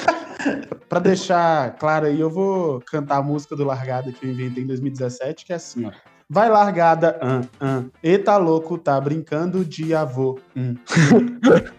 pra 0.89 0.99
deixar 0.99 1.71
claro 1.77 2.05
aí, 2.07 2.19
eu 2.19 2.29
vou 2.29 2.81
cantar 2.81 3.17
a 3.17 3.23
música 3.23 3.55
do 3.55 3.63
Largada 3.63 4.11
que 4.11 4.25
eu 4.25 4.31
inventei 4.31 4.63
em 4.63 4.67
2017, 4.67 5.45
que 5.45 5.53
é 5.53 5.55
assim, 5.55 5.85
ó. 5.85 5.91
Vai 6.29 6.49
largada, 6.49 7.17
ah, 7.21 7.41
ah. 7.59 7.83
Eita 8.01 8.35
louco, 8.37 8.77
tá 8.77 8.99
brincando 8.99 9.63
de 9.63 9.93
avô. 9.93 10.39
hum. 10.55 10.75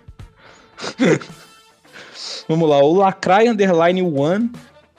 Vamos 2.48 2.68
lá, 2.68 2.78
o 2.78 2.94
Lacrai 2.94 3.48
Underline 3.48 4.02
One 4.02 4.50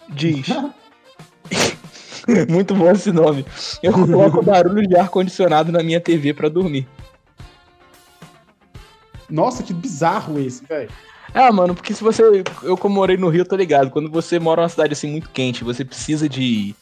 diz. 0.09 0.47
Muito 2.49 2.73
bom 2.73 2.91
esse 2.91 3.11
nome. 3.11 3.45
Eu 3.83 3.93
coloco 3.93 4.41
barulho 4.43 4.87
de 4.87 4.97
ar-condicionado 4.97 5.71
na 5.71 5.83
minha 5.83 6.01
TV 6.01 6.33
pra 6.33 6.49
dormir. 6.49 6.87
Nossa, 9.29 9.63
que 9.63 9.73
bizarro 9.73 10.39
esse, 10.39 10.63
velho. 10.65 10.89
É, 11.33 11.51
mano, 11.51 11.75
porque 11.75 11.93
se 11.93 12.03
você. 12.03 12.43
Eu, 12.63 12.77
como 12.77 12.95
morei 12.95 13.17
no 13.17 13.27
Rio, 13.29 13.45
tô 13.45 13.55
ligado. 13.55 13.89
Quando 13.89 14.09
você 14.09 14.39
mora 14.39 14.61
numa 14.61 14.69
cidade 14.69 14.93
assim 14.93 15.09
muito 15.11 15.29
quente, 15.29 15.63
você 15.63 15.83
precisa 15.83 16.29
de, 16.29 16.73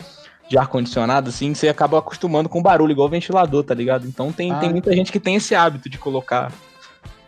de 0.49 0.57
ar-condicionado, 0.57 1.29
assim, 1.29 1.53
você 1.55 1.69
acaba 1.69 1.97
acostumando 1.97 2.47
com 2.47 2.61
barulho, 2.61 2.91
igual 2.91 3.09
ventilador, 3.09 3.63
tá 3.63 3.73
ligado? 3.73 4.07
Então 4.07 4.31
tem, 4.31 4.51
Ah. 4.51 4.59
tem 4.59 4.69
muita 4.69 4.93
gente 4.93 5.11
que 5.11 5.19
tem 5.19 5.35
esse 5.35 5.55
hábito 5.55 5.89
de 5.89 5.97
colocar 5.97 6.51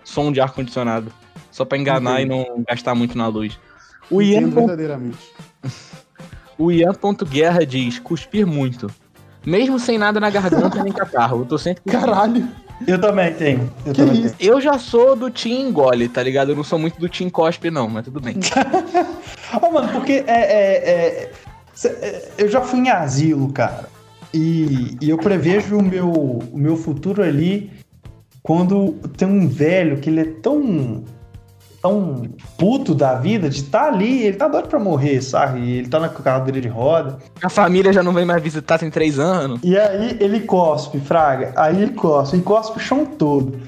som 0.03 0.31
de 0.31 0.39
ar-condicionado. 0.39 1.12
Só 1.51 1.63
pra 1.65 1.77
enganar 1.77 2.22
e 2.22 2.25
não 2.25 2.63
gastar 2.67 2.93
muito 2.93 3.17
na 3.17 3.27
luz. 3.27 3.57
O 4.12 4.22
Ian, 4.22 4.41
Entendo 4.41 4.55
verdadeiramente. 4.55 5.17
o 6.60 6.72
Ian.guerra 6.72 7.65
diz: 7.65 7.98
cuspir 7.98 8.45
muito. 8.45 8.91
Mesmo 9.45 9.79
sem 9.79 9.98
nada 9.98 10.19
na 10.19 10.29
garganta 10.29 10.84
nem 10.84 10.91
catarro. 10.91 11.39
Eu 11.41 11.45
tô 11.45 11.57
sempre 11.57 11.81
cuspindo. 11.84 12.05
Caralho. 12.05 12.48
Eu 12.88 13.00
também 13.00 13.34
tenho. 13.34 13.72
Eu 13.86 13.94
Que 13.94 14.01
também 14.01 14.25
isso? 14.25 14.36
Eu 14.39 14.60
já 14.60 14.77
sou 14.77 15.15
do 15.15 15.29
Team 15.32 15.70
Engole, 15.70 16.10
tá 16.10 16.22
ligado? 16.22 16.51
Eu 16.51 16.55
não 16.55 16.63
sou 16.63 16.77
muito 16.77 17.00
do 17.00 17.08
Team 17.08 17.29
Cospe, 17.29 17.72
não, 17.72 17.88
mas 17.88 18.03
tudo 18.05 18.20
bem. 18.20 18.34
tenho. 18.36 18.65
Ô, 19.62 19.72
mano, 19.72 19.89
porque 19.94 20.24
é, 20.27 20.34
é- 20.34 20.89
é- 20.89 21.32
cê- 21.74 21.88
é- 22.01 22.29
eu 22.38 22.48
já 22.50 22.62
fui 22.62 22.79
em 22.79 22.89
asilo, 22.89 23.51
cara. 23.53 23.88
E, 24.34 24.98
e 25.01 25.10
eu 25.10 25.17
prevejo 25.17 25.77
o 25.77 25.82
meu, 25.82 26.10
o 26.12 26.58
meu 26.58 26.75
futuro 26.75 27.24
ali 27.24 27.72
quando 28.44 28.91
tem 29.17 29.27
um 29.27 29.48
velho 29.48 29.98
que 29.98 30.10
ele 30.10 30.20
é 30.20 30.25
tão. 30.25 31.03
Tão 31.86 32.24
puto 32.58 32.96
da 32.96 33.13
vida 33.13 33.48
de 33.48 33.58
estar 33.58 33.89
ali, 33.89 34.24
ele 34.24 34.38
tá 34.38 34.48
doido 34.48 34.68
pra 34.68 34.80
morrer, 34.80 35.22
sabe? 35.22 35.60
Ele 35.70 35.88
tá 35.88 36.00
na 36.00 36.10
cadeira 36.10 36.60
de 36.60 36.68
roda. 36.68 37.18
A 37.44 37.50
família 37.50 37.94
já 37.94 38.01
não 38.01 38.12
vem 38.12 38.25
mais 38.25 38.42
visitar 38.42 38.80
tem 38.80 38.89
três 38.89 39.20
anos. 39.20 39.60
E 39.63 39.77
aí 39.77 40.18
ele 40.20 40.39
cospe, 40.39 41.00
fraga. 41.00 41.54
Aí 41.56 41.80
ele 41.80 41.92
cospe, 41.94 42.38
e 42.38 42.42
cospe 42.42 42.77
o 42.77 42.82
chão 42.82 43.06
todo. 43.06 43.60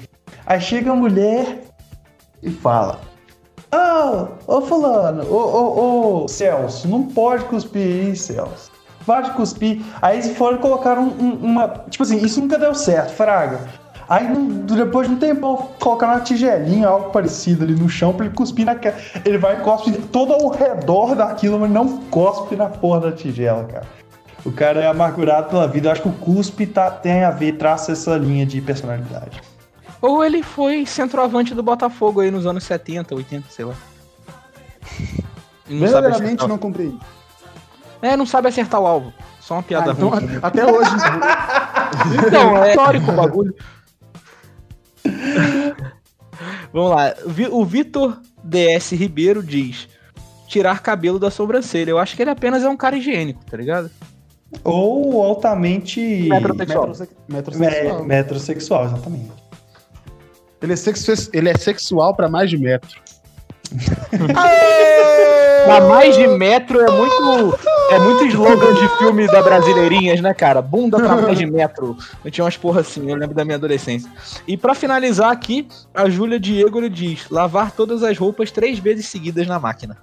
Aí 0.44 0.60
chega 0.60 0.90
a 0.90 0.96
mulher 0.96 1.60
e 2.42 2.50
fala: 2.50 2.98
Ah, 3.70 4.26
ô 4.48 4.60
fulano, 4.62 5.22
ô, 5.30 5.36
ô, 5.36 6.24
ô, 6.24 6.28
Celso, 6.28 6.88
não 6.88 7.04
pode 7.04 7.44
cuspir 7.44 7.82
aí, 7.82 8.16
Celso. 8.16 8.68
Pode 9.06 9.30
cuspir. 9.30 9.80
Aí 10.02 10.16
eles 10.18 10.36
foram 10.36 10.58
colocar 10.58 10.98
um- 10.98 11.14
um- 11.20 11.38
uma. 11.44 11.68
Tipo 11.88 12.02
assim, 12.02 12.18
isso 12.18 12.40
nunca 12.40 12.58
deu 12.58 12.74
certo, 12.74 13.12
fraga. 13.12 13.60
Aí 14.08 14.26
não- 14.26 14.46
depois 14.64 15.06
de 15.06 15.14
um 15.14 15.18
tempão, 15.18 15.68
colocaram 15.78 16.14
uma 16.14 16.20
tigelinha, 16.20 16.88
algo 16.88 17.10
parecido 17.10 17.64
ali 17.64 17.74
no 17.74 17.88
chão 17.88 18.12
pra 18.14 18.24
ele 18.26 18.34
cuspir 18.34 18.64
naquela. 18.64 18.96
Ele 19.24 19.36
vai 19.36 19.58
e 19.58 19.60
cospe 19.60 19.92
todo 19.92 20.32
ao 20.32 20.48
redor 20.48 21.14
daquilo, 21.14 21.58
mas 21.60 21.70
não 21.70 21.98
cospe 22.04 22.56
na 22.56 22.66
porra 22.66 23.00
da 23.00 23.12
tigela, 23.12 23.64
cara. 23.64 23.86
O 24.46 24.52
cara 24.52 24.80
é 24.80 24.86
amargurado 24.86 25.50
pela 25.50 25.68
vida. 25.68 25.88
Eu 25.88 25.92
acho 25.92 26.00
que 26.02 26.08
o 26.08 26.12
cuspe 26.12 26.66
tá- 26.66 26.90
tem 26.90 27.22
a 27.24 27.30
ver, 27.30 27.52
traça 27.58 27.92
essa 27.92 28.16
linha 28.16 28.46
de 28.46 28.60
personalidade. 28.62 29.42
Ou 30.00 30.24
ele 30.24 30.42
foi 30.42 30.86
centroavante 30.86 31.54
do 31.54 31.62
Botafogo 31.62 32.20
aí 32.20 32.30
nos 32.30 32.46
anos 32.46 32.64
70, 32.64 33.14
80, 33.14 33.46
sei 33.50 33.64
lá. 33.66 33.74
Não 35.68 35.80
Verdadeiramente 35.80 36.46
não 36.48 36.56
comprei. 36.56 36.94
É, 38.00 38.16
não 38.16 38.24
sabe 38.24 38.48
acertar 38.48 38.80
o 38.80 38.86
alvo. 38.86 39.12
Só 39.40 39.54
uma 39.54 39.62
piada 39.62 39.90
Ah, 39.90 39.94
então, 39.94 40.08
ruim. 40.08 40.38
a- 40.42 40.46
até 40.46 40.64
hoje. 40.64 40.90
Então, 42.26 42.62
é 42.64 42.70
histórico 42.70 43.10
o 43.10 43.14
bagulho. 43.14 43.54
Vamos 46.72 46.90
lá. 46.90 47.14
O 47.50 47.64
Vitor 47.64 48.20
DS 48.44 48.92
Ribeiro 48.92 49.42
diz: 49.42 49.88
tirar 50.46 50.80
cabelo 50.82 51.18
da 51.18 51.30
sobrancelha. 51.30 51.90
Eu 51.90 51.98
acho 51.98 52.14
que 52.16 52.22
ele 52.22 52.30
apenas 52.30 52.62
é 52.62 52.68
um 52.68 52.76
cara 52.76 52.96
higiênico, 52.96 53.44
tá 53.44 53.56
ligado? 53.56 53.90
Ou 54.64 55.22
altamente. 55.24 56.00
Metrosexual. 56.00 56.86
Metrose- 56.88 57.08
Metrosexual. 57.28 58.00
Me- 58.02 58.06
metrosexual, 58.08 58.84
exatamente. 58.86 59.30
Ele, 60.62 60.72
é 60.72 60.76
sexu- 60.76 61.30
ele 61.32 61.48
é 61.48 61.56
sexual 61.56 62.14
pra 62.14 62.28
mais 62.28 62.48
de 62.50 62.56
metro. 62.58 63.00
Pra 65.64 65.80
mais 65.82 66.16
de 66.16 66.26
metro 66.26 66.80
é 66.80 66.90
muito. 66.90 67.58
É 67.90 67.98
muito 67.98 68.26
slogan 68.26 68.74
de 68.74 68.88
filme 68.98 69.26
da 69.26 69.42
Brasileirinhas, 69.42 70.20
né, 70.20 70.34
cara? 70.34 70.60
Bunda 70.60 70.98
pra 70.98 71.16
mais 71.16 71.38
de 71.38 71.46
metro. 71.46 71.96
Eu 72.22 72.30
tinha 72.30 72.44
umas 72.44 72.56
porra 72.56 72.82
assim, 72.82 73.10
eu 73.10 73.16
lembro 73.16 73.34
da 73.34 73.44
minha 73.44 73.56
adolescência. 73.56 74.10
E 74.46 74.56
pra 74.56 74.74
finalizar 74.74 75.30
aqui, 75.30 75.66
a 75.94 76.08
Júlia 76.08 76.38
Diego 76.38 76.88
diz: 76.88 77.26
lavar 77.30 77.70
todas 77.70 78.02
as 78.02 78.18
roupas 78.18 78.50
três 78.50 78.78
vezes 78.78 79.06
seguidas 79.06 79.46
na 79.46 79.58
máquina. 79.58 79.96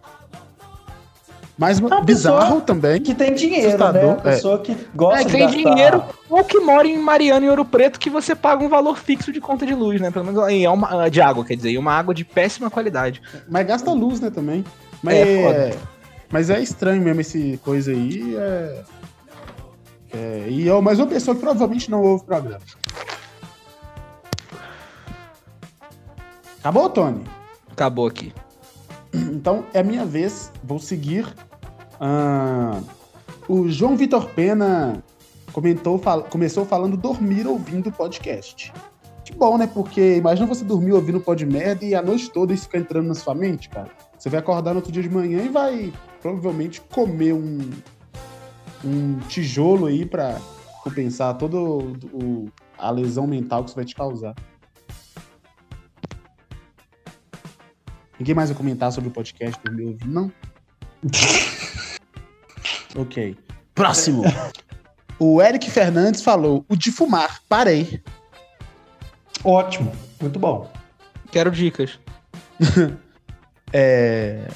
Mas 1.57 1.79
uma 1.79 2.01
bizarro 2.01 2.59
também. 2.59 3.01
Que 3.01 3.15
tem 3.15 3.33
dinheiro, 3.33 3.67
Assustador, 3.67 4.03
né? 4.03 4.11
A 4.11 4.15
pessoa 4.15 4.59
que 4.59 4.75
gosta 4.93 5.21
É, 5.21 5.23
que 5.23 5.25
de 5.27 5.31
tem 5.31 5.41
gastar. 5.45 5.73
dinheiro 5.73 6.03
ou 6.29 6.43
que 6.43 6.59
mora 6.59 6.85
em 6.85 6.97
Mariana 6.97 7.45
e 7.45 7.49
Ouro 7.49 7.63
Preto 7.63 7.97
que 7.97 8.09
você 8.09 8.35
paga 8.35 8.61
um 8.63 8.67
valor 8.67 8.97
fixo 8.97 9.31
de 9.31 9.39
conta 9.39 9.65
de 9.65 9.73
luz, 9.73 10.01
né? 10.01 10.11
Pelo 10.11 10.25
menos 10.25 10.49
é 10.49 10.69
uma, 10.69 11.09
de 11.09 11.21
água, 11.21 11.45
quer 11.45 11.55
dizer, 11.55 11.71
e 11.71 11.77
uma 11.77 11.93
água 11.93 12.13
de 12.13 12.25
péssima 12.25 12.69
qualidade. 12.69 13.21
Mas 13.47 13.65
gasta 13.65 13.89
luz, 13.91 14.19
né, 14.19 14.29
também. 14.29 14.65
Mas 15.01 15.15
É, 15.15 15.41
é, 15.43 15.77
mas 16.29 16.49
é 16.49 16.59
estranho 16.59 17.01
mesmo 17.01 17.21
esse 17.21 17.57
coisa 17.63 17.91
aí. 17.91 18.35
É, 18.35 18.81
é, 20.13 20.45
e 20.49 20.67
é 20.67 20.81
mais 20.81 20.99
uma 20.99 21.07
pessoa 21.07 21.35
que 21.35 21.41
provavelmente 21.41 21.89
não 21.89 22.01
ouve 22.01 22.23
o 22.23 22.25
programa. 22.25 22.59
Acabou, 26.59 26.89
Tony? 26.89 27.23
Acabou 27.71 28.07
aqui. 28.07 28.33
Então 29.13 29.63
é 29.73 29.81
minha 29.81 30.05
vez, 30.05 30.51
vou 30.63 30.79
seguir. 30.79 31.25
Ah, 31.99 32.81
o 33.47 33.69
João 33.69 33.95
Vitor 33.95 34.29
Pena 34.31 35.03
comentou, 35.53 35.97
fal- 35.97 36.23
começou 36.23 36.65
falando 36.65 36.97
dormir 36.97 37.47
ouvindo 37.47 37.91
podcast. 37.91 38.73
Que 39.23 39.33
bom, 39.33 39.57
né? 39.57 39.65
Porque 39.67 40.17
imagina 40.17 40.45
você 40.47 40.63
dormir 40.63 40.91
ouvindo 40.93 41.19
pod 41.19 41.45
merda 41.45 41.83
e 41.85 41.95
a 41.95 42.01
noite 42.01 42.29
toda 42.29 42.53
isso 42.53 42.63
ficar 42.65 42.79
entrando 42.79 43.07
na 43.07 43.15
sua 43.15 43.33
mente, 43.33 43.69
cara. 43.69 43.89
Você 44.17 44.29
vai 44.29 44.39
acordar 44.39 44.71
no 44.71 44.77
outro 44.77 44.91
dia 44.91 45.01
de 45.01 45.09
manhã 45.09 45.41
e 45.43 45.49
vai 45.49 45.93
provavelmente 46.21 46.81
comer 46.81 47.33
um, 47.33 47.69
um 48.83 49.17
tijolo 49.27 49.87
aí 49.87 50.05
pra 50.05 50.39
compensar 50.83 51.35
toda 51.37 51.57
a 52.77 52.91
lesão 52.91 53.25
mental 53.25 53.63
que 53.63 53.69
isso 53.69 53.75
vai 53.75 53.85
te 53.85 53.95
causar. 53.95 54.35
Ninguém 58.19 58.35
mais 58.35 58.49
vai 58.49 58.57
comentar 58.57 58.91
sobre 58.91 59.09
o 59.09 59.13
podcast 59.13 59.61
do 59.63 59.71
meu 59.73 59.87
ouvido, 59.87 60.11
não? 60.11 60.31
ok. 62.95 63.37
Próximo. 63.73 64.23
O 65.17 65.41
Eric 65.41 65.71
Fernandes 65.71 66.21
falou: 66.21 66.65
o 66.67 66.75
de 66.75 66.91
fumar, 66.91 67.39
parei. 67.47 68.01
Ótimo, 69.43 69.93
muito 70.21 70.37
bom. 70.37 70.69
Quero 71.31 71.51
dicas. 71.51 71.99
É... 73.73 74.47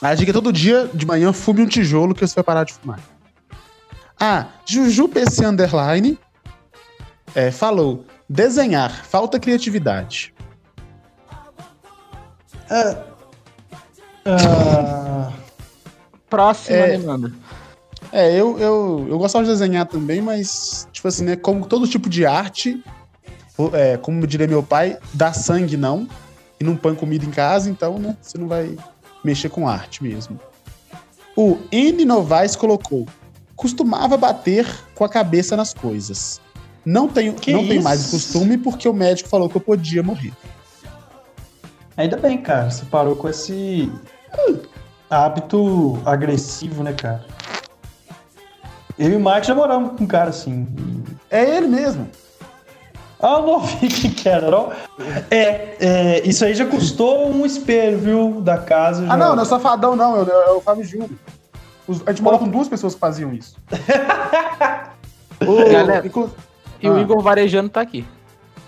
A 0.00 0.14
dica 0.14 0.30
é 0.30 0.32
todo 0.32 0.50
dia 0.50 0.88
de 0.94 1.04
manhã 1.04 1.30
fume 1.30 1.60
um 1.60 1.66
tijolo 1.66 2.14
que 2.14 2.26
você 2.26 2.34
vai 2.34 2.44
parar 2.44 2.64
de 2.64 2.72
fumar. 2.72 3.00
Ah, 4.18 4.46
Juju 4.64 5.08
PC 5.08 5.44
Underline 5.44 6.18
é, 7.34 7.50
falou: 7.50 8.06
desenhar, 8.28 9.04
falta 9.04 9.38
criatividade. 9.38 10.32
Ah, 12.70 13.04
Próxima 16.32 16.78
É. 16.78 16.96
demanda. 16.96 17.30
É, 18.10 18.32
eu, 18.32 18.58
eu, 18.58 19.06
eu 19.10 19.18
gostava 19.18 19.44
de 19.44 19.50
desenhar 19.50 19.86
também, 19.86 20.22
mas, 20.22 20.88
tipo 20.90 21.06
assim, 21.06 21.24
né? 21.24 21.36
Como 21.36 21.66
todo 21.66 21.86
tipo 21.86 22.08
de 22.08 22.24
arte, 22.24 22.82
é, 23.74 23.98
como 23.98 24.26
diria 24.26 24.48
meu 24.48 24.62
pai, 24.62 24.96
dá 25.12 25.34
sangue 25.34 25.76
não. 25.76 26.08
E 26.58 26.64
não 26.64 26.74
põe 26.74 26.94
comida 26.94 27.24
em 27.26 27.30
casa, 27.30 27.68
então, 27.68 27.98
né? 27.98 28.16
Você 28.22 28.38
não 28.38 28.48
vai 28.48 28.74
mexer 29.22 29.50
com 29.50 29.68
arte 29.68 30.02
mesmo. 30.02 30.40
O 31.36 31.58
N 31.70 32.02
Novaes 32.06 32.56
colocou: 32.56 33.06
costumava 33.54 34.16
bater 34.16 34.66
com 34.94 35.04
a 35.04 35.08
cabeça 35.10 35.54
nas 35.54 35.74
coisas. 35.74 36.40
Não 36.84 37.08
tenho, 37.08 37.34
Que 37.34 37.52
não 37.52 37.66
tenho 37.68 37.82
mais 37.82 38.08
o 38.08 38.10
costume 38.10 38.56
porque 38.56 38.88
o 38.88 38.94
médico 38.94 39.28
falou 39.28 39.50
que 39.50 39.56
eu 39.56 39.60
podia 39.60 40.02
morrer. 40.02 40.32
ainda 41.96 42.16
bem, 42.16 42.38
cara. 42.38 42.70
Você 42.70 42.86
parou 42.86 43.16
com 43.16 43.28
esse 43.28 43.92
hábito 45.12 46.00
agressivo, 46.04 46.82
né, 46.82 46.92
cara? 46.92 47.24
Eu 48.98 49.10
e 49.10 49.16
o 49.16 49.20
Mike 49.20 49.46
já 49.46 49.54
moramos 49.54 49.96
com 49.96 50.04
um 50.04 50.06
cara 50.06 50.30
assim. 50.30 50.66
É 51.30 51.42
ele 51.56 51.66
mesmo. 51.66 52.08
Ah, 53.20 53.34
eu 53.38 53.42
não 53.46 53.60
vi 53.78 53.88
que 53.88 54.28
era, 54.28 54.50
não. 54.50 54.72
É, 55.30 55.76
é, 55.80 56.22
isso 56.26 56.44
aí 56.44 56.54
já 56.54 56.66
custou 56.66 57.30
um 57.30 57.46
espelho, 57.46 57.98
viu, 57.98 58.40
da 58.40 58.58
casa. 58.58 59.04
Ah, 59.04 59.08
já. 59.08 59.16
não, 59.16 59.36
não 59.36 59.42
é 59.42 59.46
safadão, 59.46 59.94
não. 59.96 60.16
É, 60.16 60.22
o- 60.52 60.58
é 60.58 60.60
Fábio 60.60 60.84
Júnior. 60.84 61.10
Os- 61.86 62.02
a 62.06 62.10
gente 62.12 62.22
mora 62.22 62.38
com 62.38 62.48
duas 62.48 62.68
pessoas 62.68 62.94
que 62.94 63.00
faziam 63.00 63.32
isso. 63.32 63.56
O- 65.44 65.56
Galera, 65.72 66.06
inclu- 66.06 66.30
E 66.80 66.88
o 66.88 66.94
Ah. 66.96 67.00
Igor 67.00 67.20
Varejano 67.20 67.68
tá 67.68 67.80
aqui. 67.80 68.06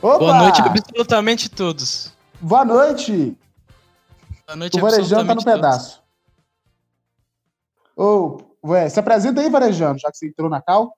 Opa! 0.02 0.18
Boa 0.18 0.38
noite, 0.38 0.60
absolutamente 0.60 1.48
todos. 1.48 2.12
Boa 2.40 2.64
noite! 2.64 3.36
Boa 4.46 4.56
noite, 4.56 4.76
O 4.76 4.80
Varejano 4.80 5.24
tá 5.26 5.34
no 5.34 5.40
todos. 5.42 5.44
pedaço. 5.44 6.02
Ô, 7.96 8.38
ué, 8.64 8.88
se 8.88 8.98
apresenta 8.98 9.40
aí, 9.40 9.48
Varejano, 9.48 9.98
já 9.98 10.10
que 10.10 10.16
você 10.18 10.26
entrou 10.28 10.50
na 10.50 10.60
cal. 10.60 10.96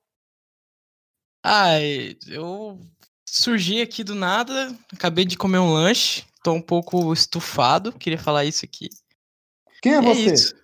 Ai, 1.44 2.16
eu 2.28 2.80
surgi 3.28 3.80
aqui 3.80 4.02
do 4.02 4.14
nada, 4.14 4.74
acabei 4.92 5.24
de 5.24 5.36
comer 5.36 5.58
um 5.58 5.72
lanche, 5.72 6.24
tô 6.42 6.52
um 6.52 6.62
pouco 6.62 7.12
estufado, 7.12 7.92
queria 7.92 8.18
falar 8.18 8.44
isso 8.44 8.64
aqui. 8.64 8.88
Quem 9.82 9.92
é 9.92 9.96
É 9.98 10.00
você? 10.02 10.32
isso. 10.32 10.54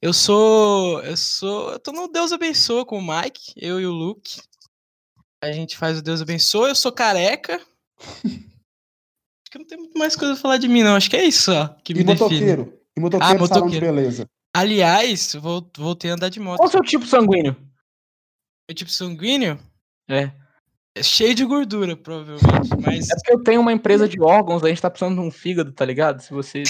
Eu 0.00 0.12
sou. 0.12 1.00
Eu 1.02 1.16
sou. 1.16 1.72
Eu 1.72 1.78
tô 1.80 1.90
no 1.90 2.06
Deus 2.08 2.32
Abençoa 2.32 2.86
com 2.86 2.98
o 2.98 3.02
Mike, 3.02 3.52
eu 3.56 3.80
e 3.80 3.86
o 3.86 3.90
Luke. 3.90 4.40
A 5.42 5.50
gente 5.50 5.76
faz 5.76 5.98
o 5.98 6.02
Deus 6.02 6.22
Abençoa, 6.22 6.68
eu 6.68 6.74
sou 6.74 6.92
careca. 6.92 7.60
Acho 9.42 9.50
que 9.50 9.58
não 9.58 9.66
tem 9.66 9.76
muito 9.76 9.98
mais 9.98 10.14
coisa 10.14 10.34
pra 10.34 10.40
falar 10.42 10.56
de 10.56 10.68
mim, 10.68 10.82
não. 10.84 10.94
Acho 10.94 11.10
que 11.10 11.16
é 11.16 11.24
isso 11.24 11.52
só 11.52 11.68
que 11.84 11.92
E 11.92 11.96
me 11.96 12.04
define. 12.04 12.22
motoqueiro. 12.22 12.80
E 12.96 13.00
motoqueiro 13.00 13.44
Ah, 13.44 13.46
salão 13.48 13.68
de 13.68 13.74
motoqueiro. 13.74 13.86
beleza. 13.86 14.30
Aliás, 14.54 15.34
vou, 15.34 15.66
voltei 15.76 16.10
a 16.10 16.14
andar 16.14 16.28
de 16.28 16.38
moto. 16.40 16.58
Qual 16.58 16.68
o 16.68 16.72
seu 16.72 16.82
tipo 16.82 17.06
sanguíneo? 17.06 17.56
Meu 18.68 18.74
tipo 18.74 18.90
sanguíneo 18.90 19.58
É. 20.08 20.30
é 20.94 21.02
cheio 21.02 21.34
de 21.34 21.44
gordura, 21.44 21.96
provavelmente. 21.96 22.70
Mas 22.84 23.10
É 23.10 23.14
porque 23.14 23.32
eu 23.32 23.42
tenho 23.42 23.60
uma 23.60 23.72
empresa 23.72 24.08
de 24.08 24.20
órgãos, 24.20 24.62
a 24.62 24.68
gente 24.68 24.80
tá 24.82 24.90
precisando 24.90 25.20
de 25.20 25.26
um 25.26 25.30
fígado, 25.30 25.72
tá 25.72 25.84
ligado? 25.84 26.20
Se 26.20 26.30
você 26.32 26.62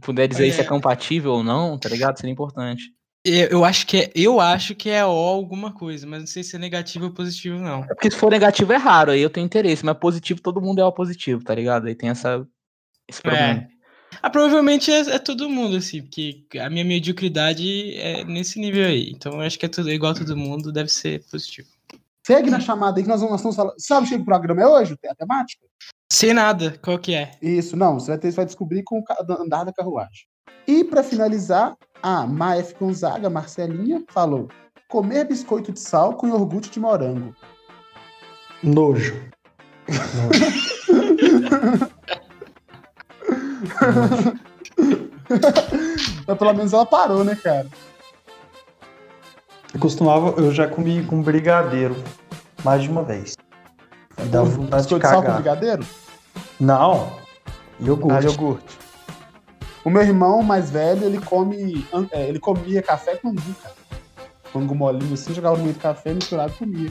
puder 0.00 0.28
dizer 0.28 0.44
aí 0.44 0.52
se 0.52 0.60
é 0.60 0.64
É. 0.64 0.68
compatível 0.68 1.32
ou 1.32 1.42
não, 1.42 1.78
tá 1.78 1.88
ligado? 1.88 2.16
Seria 2.18 2.32
importante. 2.32 2.84
eu 3.24 3.64
acho 3.64 3.86
que 3.86 3.96
é, 3.98 4.12
eu 4.16 4.40
acho 4.40 4.74
que 4.74 4.88
é 4.90 5.04
O 5.04 5.10
alguma 5.10 5.72
coisa, 5.72 6.06
mas 6.06 6.20
não 6.20 6.26
sei 6.26 6.42
se 6.42 6.56
é 6.56 6.58
negativo 6.58 7.06
ou 7.06 7.12
positivo, 7.12 7.58
não. 7.58 7.84
É 7.84 7.88
porque 7.94 8.10
se 8.10 8.16
for 8.16 8.30
negativo 8.30 8.72
é 8.72 8.76
raro, 8.76 9.10
aí 9.12 9.20
eu 9.20 9.30
tenho 9.30 9.44
interesse, 9.46 9.84
mas 9.84 9.96
positivo 9.98 10.40
todo 10.40 10.60
mundo 10.60 10.80
é 10.80 10.84
O 10.84 10.92
positivo, 10.92 11.42
tá 11.44 11.54
ligado? 11.54 11.86
Aí 11.86 11.94
tem 11.94 12.08
essa, 12.08 12.44
esse 13.08 13.20
problema. 13.20 13.66
Ah, 14.22 14.30
provavelmente 14.30 14.92
é, 14.92 15.00
é 15.00 15.18
todo 15.18 15.50
mundo, 15.50 15.76
assim, 15.76 16.00
porque 16.00 16.44
a 16.60 16.70
minha 16.70 16.84
mediocridade 16.84 17.96
é 17.96 18.24
nesse 18.24 18.60
nível 18.60 18.86
aí. 18.86 19.10
Então 19.10 19.32
eu 19.32 19.40
acho 19.40 19.58
que 19.58 19.66
é 19.66 19.68
tudo 19.68 19.90
igual 19.90 20.12
a 20.12 20.14
todo 20.14 20.36
mundo, 20.36 20.70
deve 20.70 20.90
ser 20.90 21.24
positivo. 21.28 21.68
Segue 22.24 22.48
na 22.48 22.60
chamada 22.60 22.98
aí 22.98 23.02
que 23.02 23.08
nós, 23.08 23.20
vamos, 23.20 23.32
nós 23.32 23.40
estamos 23.40 23.56
falando. 23.56 23.74
Sabe 23.78 24.06
o 24.06 24.08
que 24.08 24.14
o 24.14 24.24
programa 24.24 24.62
é 24.62 24.66
hoje? 24.66 24.96
Tem 24.96 25.10
a 25.10 25.14
temática? 25.14 25.66
Sem 26.12 26.32
nada, 26.32 26.78
qual 26.80 26.96
que 27.00 27.14
é? 27.14 27.32
Isso, 27.42 27.76
não. 27.76 27.98
Você 27.98 28.12
vai, 28.12 28.18
ter, 28.18 28.30
você 28.30 28.36
vai 28.36 28.46
descobrir 28.46 28.84
com 28.84 29.00
o 29.00 29.42
andar 29.42 29.64
da 29.64 29.72
carruagem. 29.72 30.24
E 30.68 30.84
pra 30.84 31.02
finalizar, 31.02 31.76
a 32.00 32.24
Maef 32.24 32.74
Gonzaga, 32.78 33.28
Marcelinha, 33.28 34.04
falou: 34.08 34.46
comer 34.88 35.26
biscoito 35.26 35.72
de 35.72 35.80
sal 35.80 36.14
com 36.14 36.28
iogurte 36.28 36.70
de 36.70 36.78
morango. 36.78 37.34
Nojo. 38.62 39.20
Mas 46.26 46.38
pelo 46.38 46.52
menos 46.54 46.72
ela 46.72 46.86
parou, 46.86 47.24
né, 47.24 47.34
cara? 47.36 47.66
Eu 49.72 49.80
costumava, 49.80 50.40
eu 50.40 50.52
já 50.52 50.68
comi 50.68 51.04
com 51.04 51.22
brigadeiro 51.22 51.96
mais 52.62 52.82
de 52.82 52.90
uma 52.90 53.02
vez. 53.02 53.34
Aí 54.16 54.28
dava 54.28 54.48
vontade 54.50 54.82
de 54.84 54.88
sal 54.88 54.98
com 54.98 55.00
cagar. 55.00 55.34
brigadeiro? 55.36 55.86
Não. 56.60 57.12
Iogurte. 57.80 58.26
Ah, 58.26 58.30
iogurte. 58.30 58.78
O 59.84 59.90
meu 59.90 60.02
irmão 60.02 60.42
mais 60.42 60.70
velho, 60.70 61.04
ele 61.04 61.18
come. 61.20 61.86
é, 62.12 62.28
ele 62.28 62.38
comia 62.38 62.82
café 62.82 63.16
com 63.16 63.30
angu, 63.30 63.54
cara. 63.62 63.74
Angu 64.54 64.74
molinho 64.74 65.14
assim, 65.14 65.34
jogava 65.34 65.56
no 65.56 65.62
meio 65.62 65.74
do 65.74 65.80
café, 65.80 66.12
misturado 66.12 66.52
e 66.52 66.58
comia. 66.58 66.90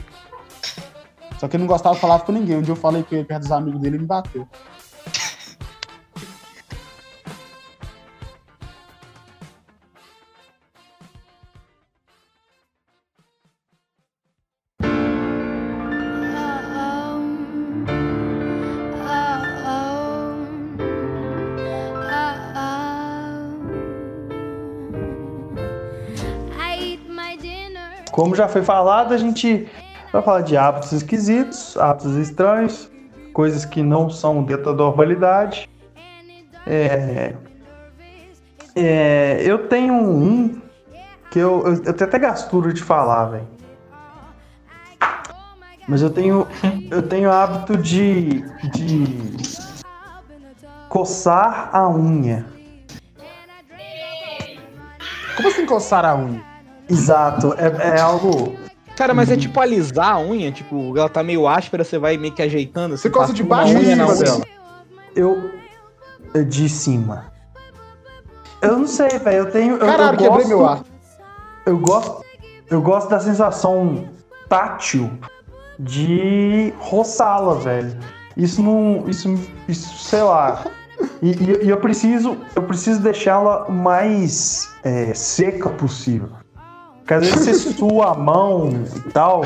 Só 1.40 1.48
que 1.48 1.56
ele 1.56 1.64
não 1.64 1.68
gostava 1.68 1.96
de 1.96 2.02
falar 2.02 2.20
com 2.20 2.32
ninguém. 2.32 2.58
Um 2.58 2.62
dia 2.62 2.72
eu 2.72 2.76
falei 2.76 3.04
com 3.04 3.16
ele 3.16 3.24
perto 3.24 3.44
dos 3.44 3.52
amigos 3.52 3.80
dele 3.80 3.98
e 3.98 4.00
me 4.00 4.06
bateu. 4.06 4.48
Como 28.22 28.36
já 28.36 28.48
foi 28.48 28.62
falado, 28.62 29.16
a 29.16 29.18
gente 29.18 29.68
vai 30.14 30.22
falar 30.22 30.42
de 30.42 30.56
hábitos 30.56 30.92
esquisitos, 30.92 31.76
hábitos 31.76 32.16
estranhos, 32.18 32.88
coisas 33.34 33.66
que 33.66 33.82
não 33.82 34.12
são 34.12 34.44
dentro 34.44 34.66
da 34.66 34.74
normalidade. 34.74 35.68
É, 36.68 37.34
é, 38.76 39.42
eu 39.44 39.68
tenho 39.68 39.96
um 39.96 40.62
que 41.32 41.40
eu, 41.40 41.64
eu, 41.66 41.74
eu 41.84 41.94
tenho 41.96 42.08
até 42.08 42.20
gastura 42.20 42.72
de 42.72 42.84
falar, 42.84 43.26
velho. 43.26 43.48
Mas 45.88 46.04
eu 46.04 46.12
tenho, 46.12 46.48
eu 46.92 47.02
tenho 47.02 47.32
hábito 47.32 47.76
de, 47.76 48.42
de 48.70 49.36
coçar 50.90 51.76
a 51.76 51.90
unha. 51.90 52.46
Como 55.36 55.48
assim 55.48 55.66
coçar 55.66 56.06
a 56.06 56.16
unha? 56.16 56.51
Exato, 56.92 57.54
é, 57.58 57.98
é 57.98 58.02
algo. 58.02 58.56
Cara, 58.96 59.14
mas 59.14 59.32
é 59.32 59.38
tipo 59.38 59.60
alisar 59.60 60.16
a 60.16 60.20
unha, 60.20 60.52
tipo, 60.52 60.96
ela 60.98 61.10
tá 61.10 61.24
meio 61.24 61.48
áspera, 61.48 61.84
você 61.84 61.98
vai 61.98 62.18
meio 62.18 62.34
que 62.34 62.42
ajeitando. 62.42 62.98
Você 62.98 63.08
assim, 63.08 63.18
passa 63.18 63.34
de 63.34 63.44
baixo 63.44 63.74
pra 63.74 63.82
unha. 63.82 64.08
cima. 64.16 64.46
Eu. 65.16 65.52
eu 66.34 66.46
de 66.46 66.68
cima. 66.70 67.32
Eu 68.62 68.78
não 68.78 68.88
sei, 68.88 69.10
velho. 69.10 69.38
Eu 69.38 69.52
tenho. 69.52 69.74
Eu, 69.76 69.80
Caralho, 69.80 70.14
eu 70.14 70.18
quebrei 70.18 70.30
gosto, 70.30 70.48
meu 70.48 70.66
ar. 70.68 70.84
Eu 71.66 71.78
gosto. 71.80 72.26
Eu 72.70 72.82
gosto 72.82 73.10
da 73.10 73.20
sensação 73.20 74.06
tátil 74.48 75.10
de 75.80 76.74
roçá-la, 76.78 77.56
velho. 77.56 77.98
Isso 78.38 78.62
não. 78.62 79.06
Isso, 79.08 79.34
isso 79.68 79.98
sei 79.98 80.22
lá. 80.22 80.64
E, 81.22 81.32
e- 81.32 81.66
e 81.66 81.70
eu 81.70 81.78
preciso. 81.78 82.38
Eu 82.56 82.64
preciso 82.64 83.02
deixá-la 83.02 83.66
o 83.66 83.72
mais 83.72 84.70
é, 84.84 85.14
seca 85.14 85.70
possível. 85.70 86.30
Porque 87.02 87.14
às 87.16 87.28
vezes 87.28 87.62
você 87.64 87.74
sua 87.74 88.12
a 88.12 88.14
mão 88.16 88.70
e 88.96 89.00
tal. 89.12 89.42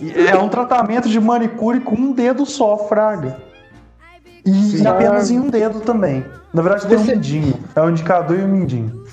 e 0.00 0.26
é 0.26 0.36
um 0.38 0.48
tratamento 0.48 1.08
de 1.08 1.18
manicure 1.18 1.80
com 1.80 1.94
um 1.96 2.12
dedo 2.12 2.44
só, 2.46 2.76
fraga. 2.76 3.40
E, 4.44 4.50
e 4.50 4.78
Sim. 4.78 4.86
apenas 4.86 5.30
em 5.30 5.38
um 5.40 5.48
dedo 5.48 5.80
também. 5.80 6.24
Na 6.52 6.62
verdade, 6.62 6.86
tem 6.86 6.96
Você- 6.98 7.12
um 7.12 7.14
mindinho. 7.16 7.54
É 7.74 7.80
o 7.82 7.90
indicador 7.90 8.38
e 8.38 8.42
o 8.42 8.48
mindinho. 8.48 9.04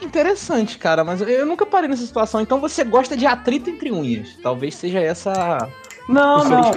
Interessante, 0.00 0.78
cara, 0.78 1.04
mas 1.04 1.20
eu- 1.20 1.46
nunca 1.46 1.64
parei 1.64 1.88
nessa 1.88 2.04
situação. 2.04 2.40
Então 2.40 2.60
você 2.60 2.82
gosta 2.84 3.16
de 3.16 3.24
atrito 3.24 3.70
entre 3.70 3.90
unhas. 3.92 4.36
Talvez 4.42 4.74
seja 4.74 4.98
essa. 5.00 5.68
Não, 6.08 6.42
não 6.44 6.58
é- 6.58 6.72